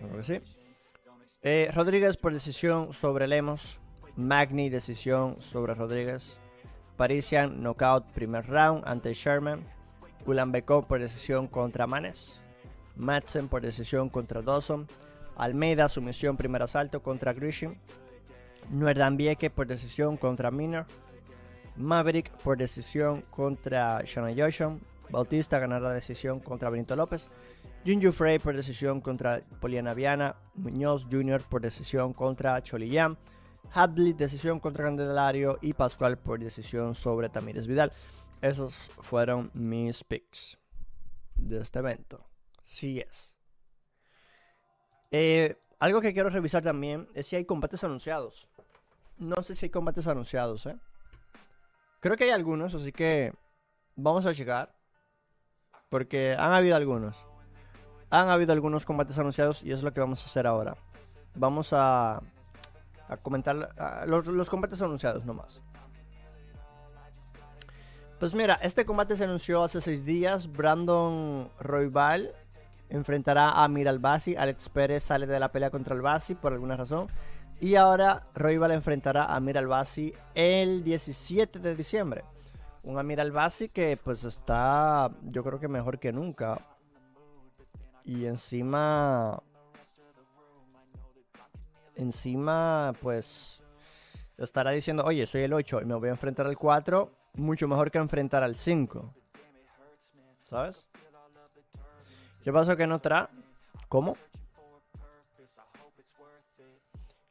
Creo 0.00 0.16
que 0.16 0.22
sí. 0.24 0.40
Eh, 1.42 1.70
Rodríguez 1.72 2.16
por 2.16 2.32
decisión 2.32 2.92
sobre 2.92 3.28
Lemos. 3.28 3.80
Magni 4.16 4.68
decisión 4.68 5.40
sobre 5.40 5.74
Rodríguez. 5.74 6.38
Parisian 6.96 7.62
knockout 7.62 8.10
primer 8.10 8.44
round 8.48 8.82
ante 8.84 9.14
Sherman. 9.14 9.64
Ulan 10.28 10.52
por 10.52 11.00
decisión 11.00 11.46
contra 11.46 11.86
Manes. 11.86 12.42
Madsen 12.96 13.48
por 13.48 13.62
decisión 13.62 14.10
contra 14.10 14.42
Dawson. 14.42 14.86
Almeida 15.38 15.88
sumisión 15.88 16.36
primer 16.36 16.62
asalto 16.62 17.02
contra 17.02 17.32
Grisham. 17.32 17.76
Nuerdambieke 18.68 19.48
por 19.48 19.66
decisión 19.66 20.18
contra 20.18 20.50
Miner. 20.50 20.84
Maverick 21.76 22.30
por 22.42 22.58
decisión 22.58 23.22
contra 23.30 24.02
Shana 24.04 24.34
Joshua. 24.36 24.76
Bautista 25.08 25.58
ganará 25.58 25.88
la 25.88 25.94
decisión 25.94 26.40
contra 26.40 26.68
Benito 26.68 26.94
López. 26.94 27.30
Junju 27.86 28.12
Frey 28.12 28.38
por 28.38 28.54
decisión 28.54 29.00
contra 29.00 29.40
Poliana 29.62 29.94
Viana. 29.94 30.36
Muñoz 30.56 31.06
Jr. 31.10 31.42
por 31.48 31.62
decisión 31.62 32.12
contra 32.12 32.62
Cholillán. 32.62 33.16
Hadley 33.72 34.12
decisión 34.12 34.60
contra 34.60 34.84
Candelario. 34.84 35.58
Y 35.62 35.72
Pascual 35.72 36.18
por 36.18 36.38
decisión 36.38 36.94
sobre 36.94 37.30
Tamírez 37.30 37.66
Vidal. 37.66 37.92
Esos 38.40 38.76
fueron 39.00 39.50
mis 39.54 40.04
picks 40.04 40.58
de 41.34 41.60
este 41.60 41.78
evento. 41.80 42.24
Sí 42.64 43.00
es. 43.00 43.34
Eh, 45.10 45.56
algo 45.78 46.00
que 46.00 46.12
quiero 46.12 46.28
revisar 46.28 46.62
también 46.62 47.08
es 47.14 47.26
si 47.26 47.36
hay 47.36 47.44
combates 47.44 47.82
anunciados. 47.84 48.48
No 49.16 49.42
sé 49.42 49.54
si 49.54 49.66
hay 49.66 49.70
combates 49.70 50.06
anunciados, 50.06 50.66
¿eh? 50.66 50.76
Creo 52.00 52.16
que 52.16 52.24
hay 52.24 52.30
algunos, 52.30 52.74
así 52.74 52.92
que 52.92 53.32
vamos 53.96 54.26
a 54.26 54.34
checar. 54.34 54.74
Porque 55.88 56.36
han 56.38 56.52
habido 56.52 56.76
algunos. 56.76 57.16
Han 58.10 58.28
habido 58.28 58.52
algunos 58.52 58.86
combates 58.86 59.18
anunciados 59.18 59.62
y 59.62 59.72
es 59.72 59.82
lo 59.82 59.92
que 59.92 60.00
vamos 60.00 60.22
a 60.22 60.26
hacer 60.26 60.46
ahora. 60.46 60.76
Vamos 61.34 61.72
a, 61.72 62.22
a 63.08 63.16
comentar 63.16 63.74
los, 64.06 64.26
los, 64.26 64.50
combates 64.50 64.82
anunciados 64.82 65.24
nomás. 65.24 65.62
Pues 68.18 68.34
mira, 68.34 68.58
este 68.62 68.84
combate 68.84 69.14
se 69.14 69.22
anunció 69.22 69.62
hace 69.62 69.80
seis 69.80 70.04
días. 70.04 70.50
Brandon 70.52 71.48
Roybal 71.60 72.34
enfrentará 72.88 73.62
a 73.62 73.68
Miralbasi. 73.68 74.34
Alex 74.34 74.68
Pérez 74.70 75.04
sale 75.04 75.28
de 75.28 75.38
la 75.38 75.52
pelea 75.52 75.70
contra 75.70 75.94
Albasi 75.94 76.34
por 76.34 76.52
alguna 76.52 76.76
razón. 76.76 77.06
Y 77.60 77.76
ahora 77.76 78.26
Roybal 78.34 78.72
enfrentará 78.72 79.32
a 79.32 79.38
Miralbasi 79.38 80.12
el 80.34 80.82
17 80.82 81.60
de 81.60 81.76
diciembre. 81.76 82.24
Un 82.82 82.98
Amir 82.98 83.20
Albasi 83.20 83.68
que 83.68 83.96
pues 83.96 84.24
está 84.24 85.10
yo 85.22 85.44
creo 85.44 85.60
que 85.60 85.68
mejor 85.68 86.00
que 86.00 86.12
nunca. 86.12 86.60
Y 88.04 88.26
encima... 88.26 89.40
Encima 91.94 92.94
pues 93.00 93.62
estará 94.38 94.72
diciendo, 94.72 95.04
oye, 95.04 95.24
soy 95.26 95.42
el 95.42 95.52
8 95.52 95.82
y 95.82 95.84
me 95.84 95.94
voy 95.94 96.08
a 96.08 96.12
enfrentar 96.12 96.46
al 96.46 96.58
4. 96.58 97.12
Mucho 97.38 97.68
mejor 97.68 97.90
que 97.90 97.98
enfrentar 97.98 98.42
al 98.42 98.56
5. 98.56 99.14
¿Sabes? 100.44 100.86
¿Qué 102.42 102.52
pasó 102.52 102.76
que 102.76 102.86
no 102.86 102.98
trae? 103.00 103.28
¿Cómo? 103.88 104.16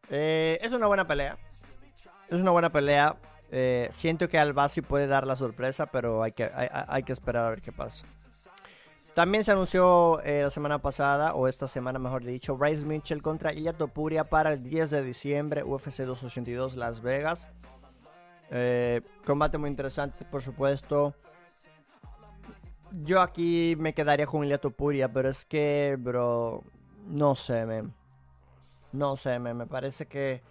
Eh, 0.10 0.60
es 0.62 0.72
una 0.74 0.88
buena 0.88 1.05
pelea. 1.05 1.38
Es 2.30 2.39
una 2.39 2.51
buena 2.51 2.72
pelea. 2.72 3.18
Eh, 3.51 3.89
siento 3.91 4.30
que 4.30 4.39
Albasi 4.39 4.82
puede 4.82 5.08
dar 5.08 5.28
la 5.28 5.36
sorpresa, 5.36 5.88
pero 5.88 6.24
hay 6.24 6.32
que, 6.32 6.49
hay, 6.53 7.03
que 7.03 7.14
esperar 7.14 7.45
a 7.45 7.49
ver 7.49 7.62
qué 7.62 7.72
pasa. 7.72 8.05
También 9.14 9.43
se 9.43 9.51
anunció 9.51 10.22
eh, 10.22 10.43
la 10.43 10.51
semana 10.51 10.80
pasada, 10.80 11.34
o 11.34 11.47
esta 11.47 11.68
semana 11.68 11.99
mejor 11.99 12.24
dicho, 12.24 12.55
Bryce 12.55 12.86
Mitchell 12.86 13.22
contra 13.22 13.51
Ilya 13.51 13.74
Topuria 13.74 14.26
para 14.26 14.53
el 14.53 14.64
10 14.64 14.91
de 14.91 15.03
diciembre, 15.03 15.64
UFC 15.64 16.03
282 16.03 16.76
Las 16.76 17.01
Vegas. 17.01 17.47
Eh, 18.52 19.02
combate 19.26 19.58
muy 19.58 19.70
interesante, 19.70 20.26
por 20.26 20.41
supuesto. 20.41 21.14
Yo 23.04 23.22
aquí 23.22 23.76
me 23.78 23.93
quedaría 23.93 24.26
con 24.26 24.43
Ilya 24.43 24.60
Topuria, 24.60 25.12
pero 25.12 25.30
es 25.30 25.45
que, 25.45 25.98
bro, 26.00 26.64
no 27.06 27.36
sé, 27.36 27.66
me 27.66 27.84
No 28.93 29.18
sé, 29.18 29.39
me 29.39 29.68
parece 29.68 30.06
que 30.08 30.41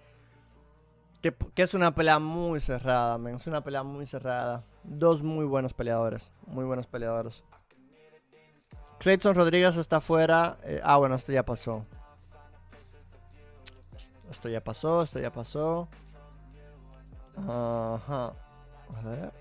que, 1.54 1.62
es 1.62 1.74
una 1.74 1.94
pelea 1.94 2.18
muy 2.18 2.60
cerrada, 2.60 3.18
Es 3.30 3.46
una 3.46 3.62
pelea 3.62 3.82
muy 3.82 4.06
cerrada. 4.06 4.64
Dos 4.84 5.22
muy 5.22 5.44
buenos 5.44 5.74
peleadores. 5.74 6.30
Muy 6.46 6.64
buenos 6.64 6.86
peleadores. 6.86 7.42
Clayton 8.98 9.34
Rodríguez 9.34 9.76
está 9.76 10.00
fuera. 10.00 10.58
Eh, 10.62 10.80
ah, 10.84 10.96
bueno, 10.96 11.14
esto 11.16 11.32
ya 11.32 11.44
pasó. 11.44 11.84
Esto 14.30 14.48
ya 14.48 14.62
pasó, 14.62 15.02
esto 15.02 15.18
ya 15.18 15.30
pasó. 15.30 15.88
Ajá. 17.36 18.32
A 18.94 19.02
ver. 19.04 19.32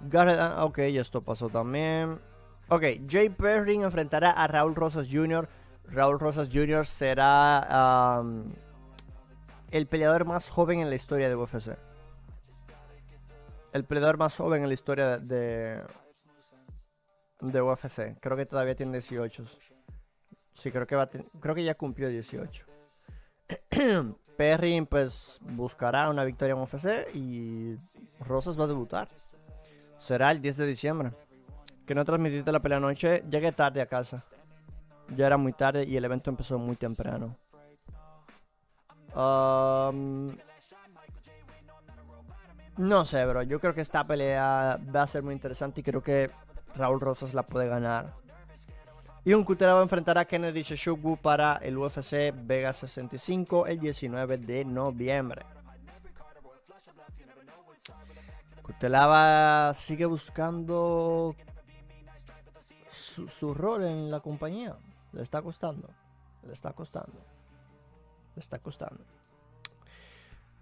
Garrett, 0.00 0.38
ah, 0.40 0.64
ok, 0.64 0.78
esto 0.78 1.22
pasó 1.22 1.48
también. 1.48 2.20
Ok, 2.68 2.84
Jay 3.08 3.28
Perrin 3.28 3.82
enfrentará 3.82 4.30
a 4.30 4.46
Raúl 4.46 4.74
Rosas 4.74 5.08
Jr. 5.10 5.48
Raúl 5.84 6.18
Rosas 6.18 6.48
Jr. 6.52 6.86
será 6.86 8.22
el 9.70 9.86
peleador 9.86 10.24
más 10.24 10.48
joven 10.48 10.80
en 10.80 10.88
la 10.88 10.96
historia 10.96 11.28
de 11.28 11.36
UFC. 11.36 11.76
El 13.72 13.84
peleador 13.84 14.18
más 14.18 14.36
joven 14.36 14.62
en 14.62 14.68
la 14.68 14.74
historia 14.74 15.18
de, 15.18 15.82
de 17.40 17.62
UFC. 17.62 18.18
Creo 18.20 18.36
que 18.36 18.46
todavía 18.46 18.74
tiene 18.74 18.92
18. 18.92 19.44
Sí, 20.54 20.70
creo 20.70 20.86
que, 20.86 20.94
va 20.94 21.08
creo 21.08 21.54
que 21.54 21.64
ya 21.64 21.74
cumplió 21.74 22.08
18. 22.08 22.66
Perry 24.42 24.84
pues 24.90 25.38
buscará 25.40 26.10
una 26.10 26.24
victoria 26.24 26.54
en 26.56 26.62
UFC 26.62 27.14
y 27.14 27.76
Rosas 28.18 28.58
va 28.58 28.64
a 28.64 28.66
debutar. 28.66 29.06
Será 29.98 30.32
el 30.32 30.42
10 30.42 30.56
de 30.56 30.66
diciembre. 30.66 31.12
Que 31.86 31.94
no 31.94 32.04
transmitiste 32.04 32.50
la 32.50 32.58
pelea 32.58 32.78
anoche, 32.78 33.22
llegué 33.30 33.52
tarde 33.52 33.80
a 33.80 33.86
casa. 33.86 34.24
Ya 35.16 35.28
era 35.28 35.36
muy 35.36 35.52
tarde 35.52 35.84
y 35.84 35.96
el 35.96 36.04
evento 36.04 36.28
empezó 36.28 36.58
muy 36.58 36.74
temprano. 36.74 37.36
No 42.76 43.04
sé, 43.04 43.24
bro. 43.24 43.44
Yo 43.44 43.60
creo 43.60 43.74
que 43.74 43.80
esta 43.82 44.04
pelea 44.04 44.80
va 44.92 45.02
a 45.02 45.06
ser 45.06 45.22
muy 45.22 45.34
interesante 45.34 45.82
y 45.82 45.84
creo 45.84 46.02
que 46.02 46.32
Raúl 46.74 47.00
Rosas 47.00 47.32
la 47.32 47.44
puede 47.44 47.68
ganar. 47.68 48.12
Y 49.24 49.34
un 49.34 49.44
Kutera 49.44 49.74
va 49.74 49.82
a 50.20 50.24
Kennedy 50.24 50.62
Sheshugu 50.62 51.16
para 51.16 51.56
el 51.56 51.78
UFC 51.78 52.32
Vega 52.34 52.72
65 52.72 53.66
el 53.66 53.78
19 53.78 54.38
de 54.38 54.64
noviembre. 54.64 55.44
Kutelava 58.62 59.72
sigue 59.74 60.06
buscando 60.06 61.36
su, 62.90 63.54
rol 63.54 63.84
en 63.84 64.10
la 64.10 64.20
compañía. 64.20 64.76
Le 65.12 65.22
está 65.22 65.40
costando. 65.40 65.88
Le 66.42 66.52
está 66.52 66.72
costando 66.72 67.32
está 68.36 68.58
costando. 68.58 69.04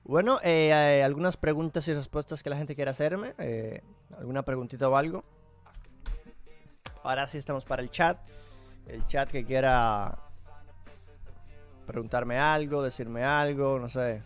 Bueno, 0.05 0.41
eh, 0.43 1.03
algunas 1.05 1.37
preguntas 1.37 1.87
y 1.89 1.95
respuestas 1.95 2.43
que 2.43 2.51
la 2.51 2.57
gente 2.57 2.75
quiere 2.75 2.91
hacerme. 2.91 3.35
Eh, 3.39 3.83
¿Alguna 4.19 4.43
preguntita 4.43 4.89
o 4.89 4.97
algo? 4.97 5.25
Ahora 7.03 7.27
sí 7.27 7.39
estamos 7.39 7.65
para 7.65 7.83
el 7.83 7.91
chat. 7.91 8.19
El 8.91 9.07
chat 9.07 9.31
que 9.31 9.45
quiera 9.45 10.19
preguntarme 11.87 12.41
algo, 12.41 12.83
decirme 12.83 13.23
algo, 13.23 13.79
no 13.79 13.89
sé. 13.89 14.21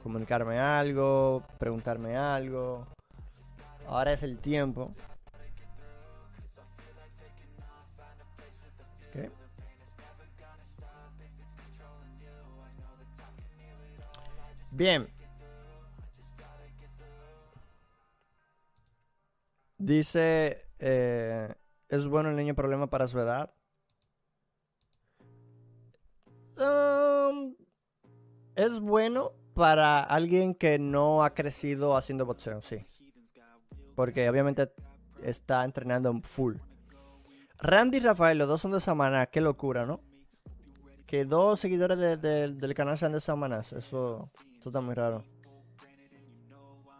Comunicarme 0.00 0.60
algo, 0.60 1.42
preguntarme 1.58 2.16
algo. 2.16 2.86
Ahora 3.88 4.12
es 4.12 4.22
el 4.22 4.38
tiempo. 4.38 4.94
Bien. 14.70 15.08
Dice, 19.78 20.64
eh, 20.78 21.54
¿es 21.92 22.08
bueno 22.08 22.30
el 22.30 22.36
niño 22.36 22.54
problema 22.54 22.88
para 22.88 23.06
su 23.06 23.20
edad? 23.20 23.52
Um, 26.56 27.54
Es 28.54 28.80
bueno 28.80 29.32
para 29.54 30.00
alguien 30.02 30.54
que 30.54 30.78
no 30.78 31.22
ha 31.22 31.30
crecido 31.30 31.96
haciendo 31.96 32.24
boxeo, 32.24 32.62
sí. 32.62 32.86
Porque 33.94 34.28
obviamente 34.28 34.72
está 35.22 35.64
entrenando 35.64 36.18
full. 36.22 36.56
Randy 37.58 37.98
y 37.98 38.00
Rafael, 38.00 38.38
los 38.38 38.48
dos 38.48 38.62
son 38.62 38.72
de 38.72 38.80
Samaná, 38.80 39.26
qué 39.26 39.42
locura, 39.42 39.84
¿no? 39.84 40.00
Que 41.06 41.26
dos 41.26 41.60
seguidores 41.60 41.98
del 42.22 42.74
canal 42.74 42.96
sean 42.96 43.12
de 43.12 43.20
Samaná, 43.20 43.60
eso, 43.60 43.76
eso 43.78 44.28
está 44.58 44.80
muy 44.80 44.94
raro. 44.94 45.24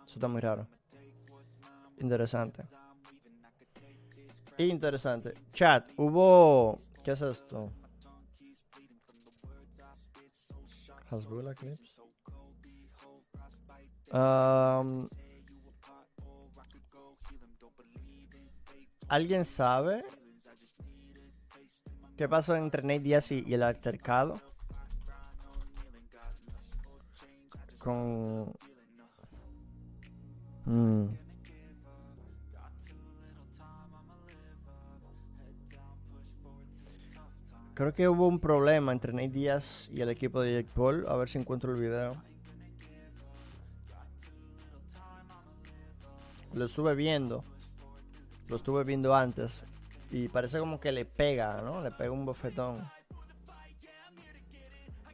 Eso 0.07 0.15
está 0.15 0.29
muy 0.29 0.43
raro. 0.43 0.69
Interesante. 1.99 2.65
Interesante. 4.59 5.35
Chat, 5.53 5.91
hubo... 5.97 6.79
¿Qué 7.05 7.13
es 7.13 7.23
esto? 7.23 7.73
Hasbula 11.11 11.55
Clips. 11.55 11.99
Um, 14.13 15.09
¿Alguien 19.09 19.45
sabe 19.45 20.05
qué 22.17 22.29
pasó 22.29 22.57
entre 22.57 22.83
Nate 22.83 23.01
Diaz 23.01 23.33
y, 23.33 23.53
el 23.53 23.63
altercado? 23.63 24.41
Con... 27.79 28.55
Mm. 30.65 31.32
Creo 37.75 37.95
que 37.95 38.07
hubo 38.07 38.29
un 38.29 38.39
problema 38.39 38.93
entre 38.93 39.15
Nate 39.15 39.29
Diaz 39.29 39.89
y 39.93 40.03
el 40.03 40.11
equipo 40.11 40.43
de 40.43 40.53
Jake 40.53 40.69
Paul. 40.75 41.07
A 41.09 41.17
ver 41.17 41.31
si 41.31 41.39
encuentro 41.39 41.73
el 41.75 41.81
video. 41.81 42.17
Lo 46.53 46.67
estuve 46.67 46.95
viendo. 46.95 47.45
Lo 48.49 48.57
estuve 48.57 48.85
viendo 48.85 49.15
antes. 49.15 49.65
Y 50.11 50.29
parece 50.29 50.59
como 50.59 50.81
que 50.81 50.93
le 50.93 51.07
pega, 51.07 51.63
¿no? 51.63 51.81
Le 51.81 51.91
pega 51.91 52.11
un 52.11 52.27
bofetón. 52.27 52.87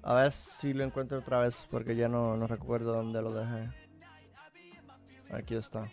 A 0.03 0.15
ver 0.15 0.33
si 0.33 0.73
lo 0.73 0.83
encuentro 0.83 1.19
otra 1.19 1.39
vez 1.39 1.65
porque 1.71 1.95
ya 1.95 2.09
no, 2.09 2.37
no 2.37 2.49
recuerdo 2.49 2.93
dónde 2.93 3.23
lo 3.23 3.33
dejé. 3.33 3.69
Aquí 5.31 5.55
está. 5.55 5.89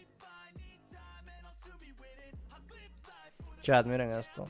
Chat, 3.61 3.86
miren 3.86 4.11
esto. 4.11 4.47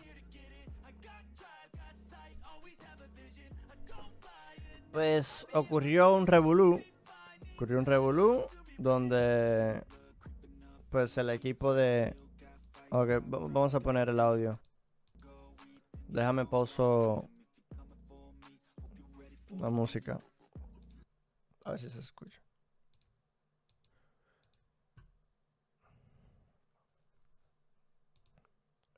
Pues 4.96 5.46
ocurrió 5.52 6.16
un 6.16 6.26
revolú. 6.26 6.82
Ocurrió 7.56 7.80
un 7.80 7.86
revolú 7.86 8.46
donde 8.78 9.84
pues 10.90 11.18
el 11.18 11.32
equipo 11.32 11.74
de... 11.74 12.16
Ok, 12.92 13.10
vamos 13.26 13.76
a 13.76 13.82
poner 13.82 14.08
el 14.08 14.22
audio. 14.22 14.58
Déjame 16.08 16.46
pauso 16.46 17.28
la 19.50 19.70
música. 19.70 20.18
A 21.66 21.72
ver 21.72 21.80
si 21.82 21.90
se 21.90 22.00
escucha. 22.00 22.40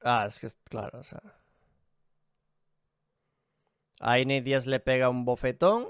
Ah, 0.04 0.26
es 0.28 0.39
que 0.39 0.45
es 0.45 0.60
claro, 0.64 1.00
o 1.00 1.04
sea. 1.04 1.47
A 4.00 4.18
Nate 4.18 4.41
Díaz 4.41 4.66
le 4.68 4.80
pega 4.80 5.10
un 5.10 5.26
bofetón. 5.26 5.89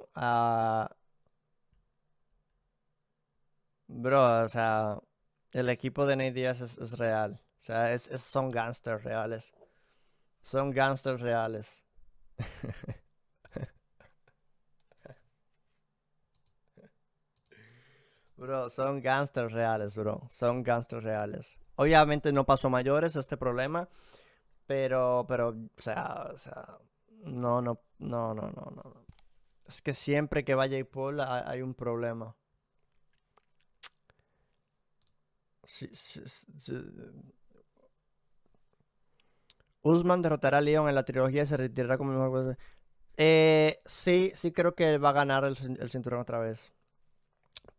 Bro, 3.88 4.43
o 4.45 4.49
sea, 4.49 4.99
el 5.53 5.70
equipo 5.70 6.05
de 6.05 6.16
Nate 6.16 6.32
Díaz 6.34 6.62
es, 6.62 6.97
real. 6.97 7.41
O 7.60 7.62
sea, 7.62 7.93
es, 7.93 8.03
son 8.22 8.49
gangsters 8.51 9.03
reales. 9.03 9.53
Son 10.41 10.72
gangsters 10.72 11.22
reales. 11.22 11.84
Bro, 18.38 18.70
son 18.70 19.01
gangsters 19.01 19.51
reales, 19.51 19.95
bro. 19.97 20.28
Son 20.30 20.62
gangsters 20.64 21.03
reales. 21.03 21.58
Obviamente 21.76 22.32
no 22.32 22.45
pasó 22.45 22.70
mayores 22.70 23.16
este 23.16 23.36
problema. 23.36 23.89
Pero, 24.68 25.26
pero, 25.28 25.49
o 25.49 25.82
sea, 25.82 26.30
o 26.34 26.38
sea, 26.38 26.78
no, 27.24 27.61
no, 27.61 27.80
no, 27.99 28.34
no, 28.34 28.49
no, 28.51 28.72
no. 28.76 29.05
Es 29.68 29.82
que 29.82 29.93
siempre 29.93 30.45
que 30.45 30.55
vaya 30.55 30.84
Paul 30.86 31.20
hay 31.22 31.61
un 31.61 31.74
problema. 31.74 32.36
Usman 39.82 40.22
derrotará 40.22 40.59
a 40.59 40.61
Leon 40.61 40.89
en 40.89 40.95
la 40.95 41.03
trilogía 41.05 41.43
y 41.43 41.45
se 41.45 41.57
retirará 41.57 41.97
como 41.97 42.11
mejor. 42.11 42.57
Eh, 43.18 43.82
sí, 43.86 44.32
sí 44.36 44.51
creo 44.51 44.76
que 44.76 44.97
va 44.97 45.09
a 45.09 45.13
ganar 45.13 45.43
el, 45.43 45.89
cinturón 45.89 46.22
otra 46.22 46.39
vez. 46.39 46.72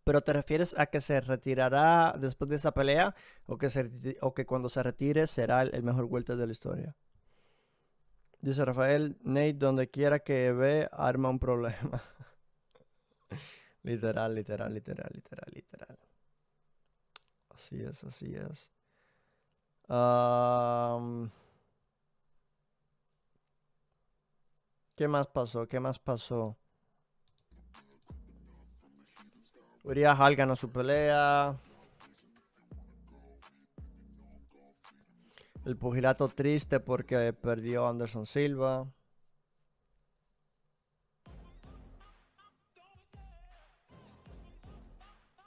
Pero 0.04 0.22
te 0.22 0.32
refieres 0.32 0.78
a 0.78 0.86
que 0.86 1.00
se 1.00 1.20
retirará 1.20 2.14
después 2.18 2.50
de 2.50 2.56
esa 2.56 2.72
pelea 2.72 3.14
o 3.46 3.58
que, 3.58 3.68
o 4.22 4.34
que 4.34 4.46
cuando 4.46 4.68
se 4.68 4.82
retire 4.82 5.26
será 5.26 5.62
el, 5.62 5.82
mejor 5.82 6.06
vuelta 6.06 6.34
de 6.36 6.46
la 6.46 6.52
historia. 6.52 6.96
Dice 8.40 8.64
Rafael, 8.64 9.16
Nate, 9.22 9.54
donde 9.54 9.90
quiera 9.90 10.20
que 10.20 10.52
ve, 10.52 10.88
arma 10.92 11.28
un 11.28 11.38
problema. 11.38 12.02
literal, 13.82 14.34
literal, 14.34 14.72
literal, 14.72 15.10
literal, 15.12 15.50
literal. 15.52 15.98
Así 17.50 17.82
es, 17.82 18.04
así 18.04 18.34
es. 18.34 18.70
¿Qué 24.94 25.08
más 25.08 25.26
pasó? 25.28 25.66
¿Qué 25.66 25.80
más 25.80 25.98
pasó? 25.98 26.56
Uriah 29.82 30.14
Hall 30.14 30.36
ganó 30.36 30.54
su 30.54 30.70
pelea. 30.70 31.56
El 35.68 35.76
pugilato 35.76 36.28
triste 36.28 36.80
porque 36.80 37.34
perdió 37.34 37.86
Anderson 37.86 38.24
Silva. 38.24 38.86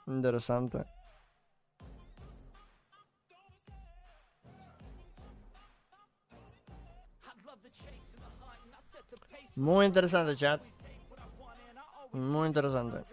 Interesante. 0.06 0.84
Muy 9.56 9.86
interesante, 9.86 10.36
chat. 10.36 10.62
Muy 12.12 12.46
interesante. 12.46 13.04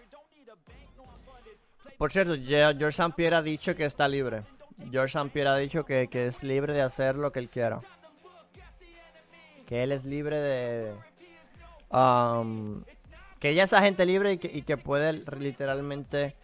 Por 1.98 2.12
cierto, 2.12 2.36
George 2.36 2.90
St. 2.90 3.14
Pierre 3.16 3.38
ha 3.38 3.42
dicho 3.42 3.76
que 3.76 3.86
está 3.86 4.08
libre. 4.08 4.59
George 4.92 5.18
St. 5.18 5.48
Ha 5.48 5.58
dicho 5.58 5.86
que, 5.86 6.08
es 6.12 6.44
libre 6.44 6.74
de 6.74 6.82
hacer 6.82 7.16
lo 7.16 7.32
que 7.32 7.40
él 7.40 7.50
quiera. 7.50 7.82
Que 9.66 9.84
él 9.84 9.92
es 9.92 10.06
libre 10.06 10.40
de... 10.40 10.94
Um, 11.92 12.84
que 13.40 13.50
ella 13.50 13.64
es 13.64 13.74
agente 13.74 14.06
libre 14.06 14.34
y 14.34 14.38
que, 14.38 14.78
puede 14.78 15.14
literalmente 15.14 16.36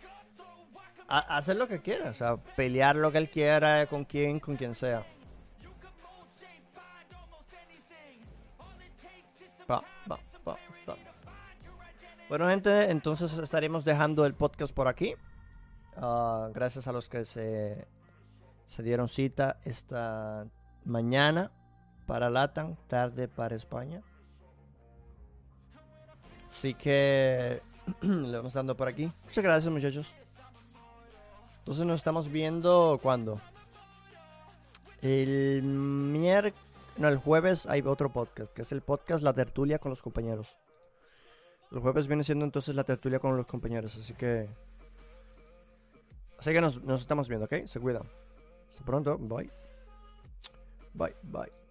hacer 1.07 1.55
lo 1.55 1.67
que 1.67 1.81
quiera. 1.81 2.09
O 2.09 2.13
sea, 2.13 2.38
pelear 2.38 2.95
lo 2.95 3.11
que 3.11 3.17
él 3.17 3.29
quiera 3.29 3.86
con 3.88 4.05
quien, 4.05 4.39
con 4.39 4.55
quien 4.55 4.75
sea. 4.75 5.05
Bueno, 12.27 12.49
gente, 12.49 12.89
entonces 12.89 13.33
estaremos 13.33 13.86
dejando 13.86 14.25
el 14.25 14.33
podcast 14.33 14.73
por 14.73 14.88
aquí. 14.88 15.13
Ah, 15.95 16.49
gracias 16.53 16.88
a 16.88 16.91
los 16.91 17.07
que 17.07 17.23
se, 17.23 17.86
se 18.68 18.84
dieron 18.84 19.07
cita 19.07 19.59
esta 19.63 20.47
mañana 20.84 21.51
para 22.05 22.30
Latam, 22.30 22.76
tarde 22.88 23.28
para 23.28 23.55
España. 23.55 24.01
Así 26.47 26.74
que 26.74 27.61
le 28.01 28.38
vamos 28.38 28.53
dando 28.53 28.76
por 28.76 28.88
aquí. 28.88 29.11
Muchas 29.24 29.43
gracias, 29.43 29.72
muchachos. 29.72 30.13
Entonces 31.59 31.86
nos 31.86 31.99
estamos 31.99 32.32
viendo 32.32 32.99
cuando. 33.01 33.41
El 35.01 35.61
miércoles 35.63 36.66
no, 36.97 37.09
el 37.09 37.18
jueves 37.18 37.68
hay 37.68 37.82
otro 37.82 38.09
podcast, 38.09 38.53
que 38.53 38.61
es 38.61 38.72
el 38.72 38.82
podcast 38.82 39.22
La 39.22 39.34
Tertulia 39.34 39.80
con 39.80 39.89
los 39.89 40.01
compañeros. 40.01 40.55
El 41.72 41.80
jueves 41.80 42.07
viene 42.07 42.24
siendo 42.24 42.45
entonces 42.45 42.74
la 42.74 42.86
tertulia 42.86 43.20
con 43.20 43.36
los 43.36 43.45
compañeros, 43.45 43.97
así 43.97 44.13
que... 44.13 44.47
Así 46.39 46.53
que 46.53 46.61
nos, 46.61 46.82
nos 46.84 47.01
estamos 47.01 47.28
viendo, 47.28 47.45
¿ok? 47.45 47.66
Se 47.66 47.82
cuidan. 47.82 48.03
Hasta 48.76 48.84
pronto, 48.84 49.17
bye. 49.17 49.49
Bye, 50.93 51.15
bye. 51.23 51.64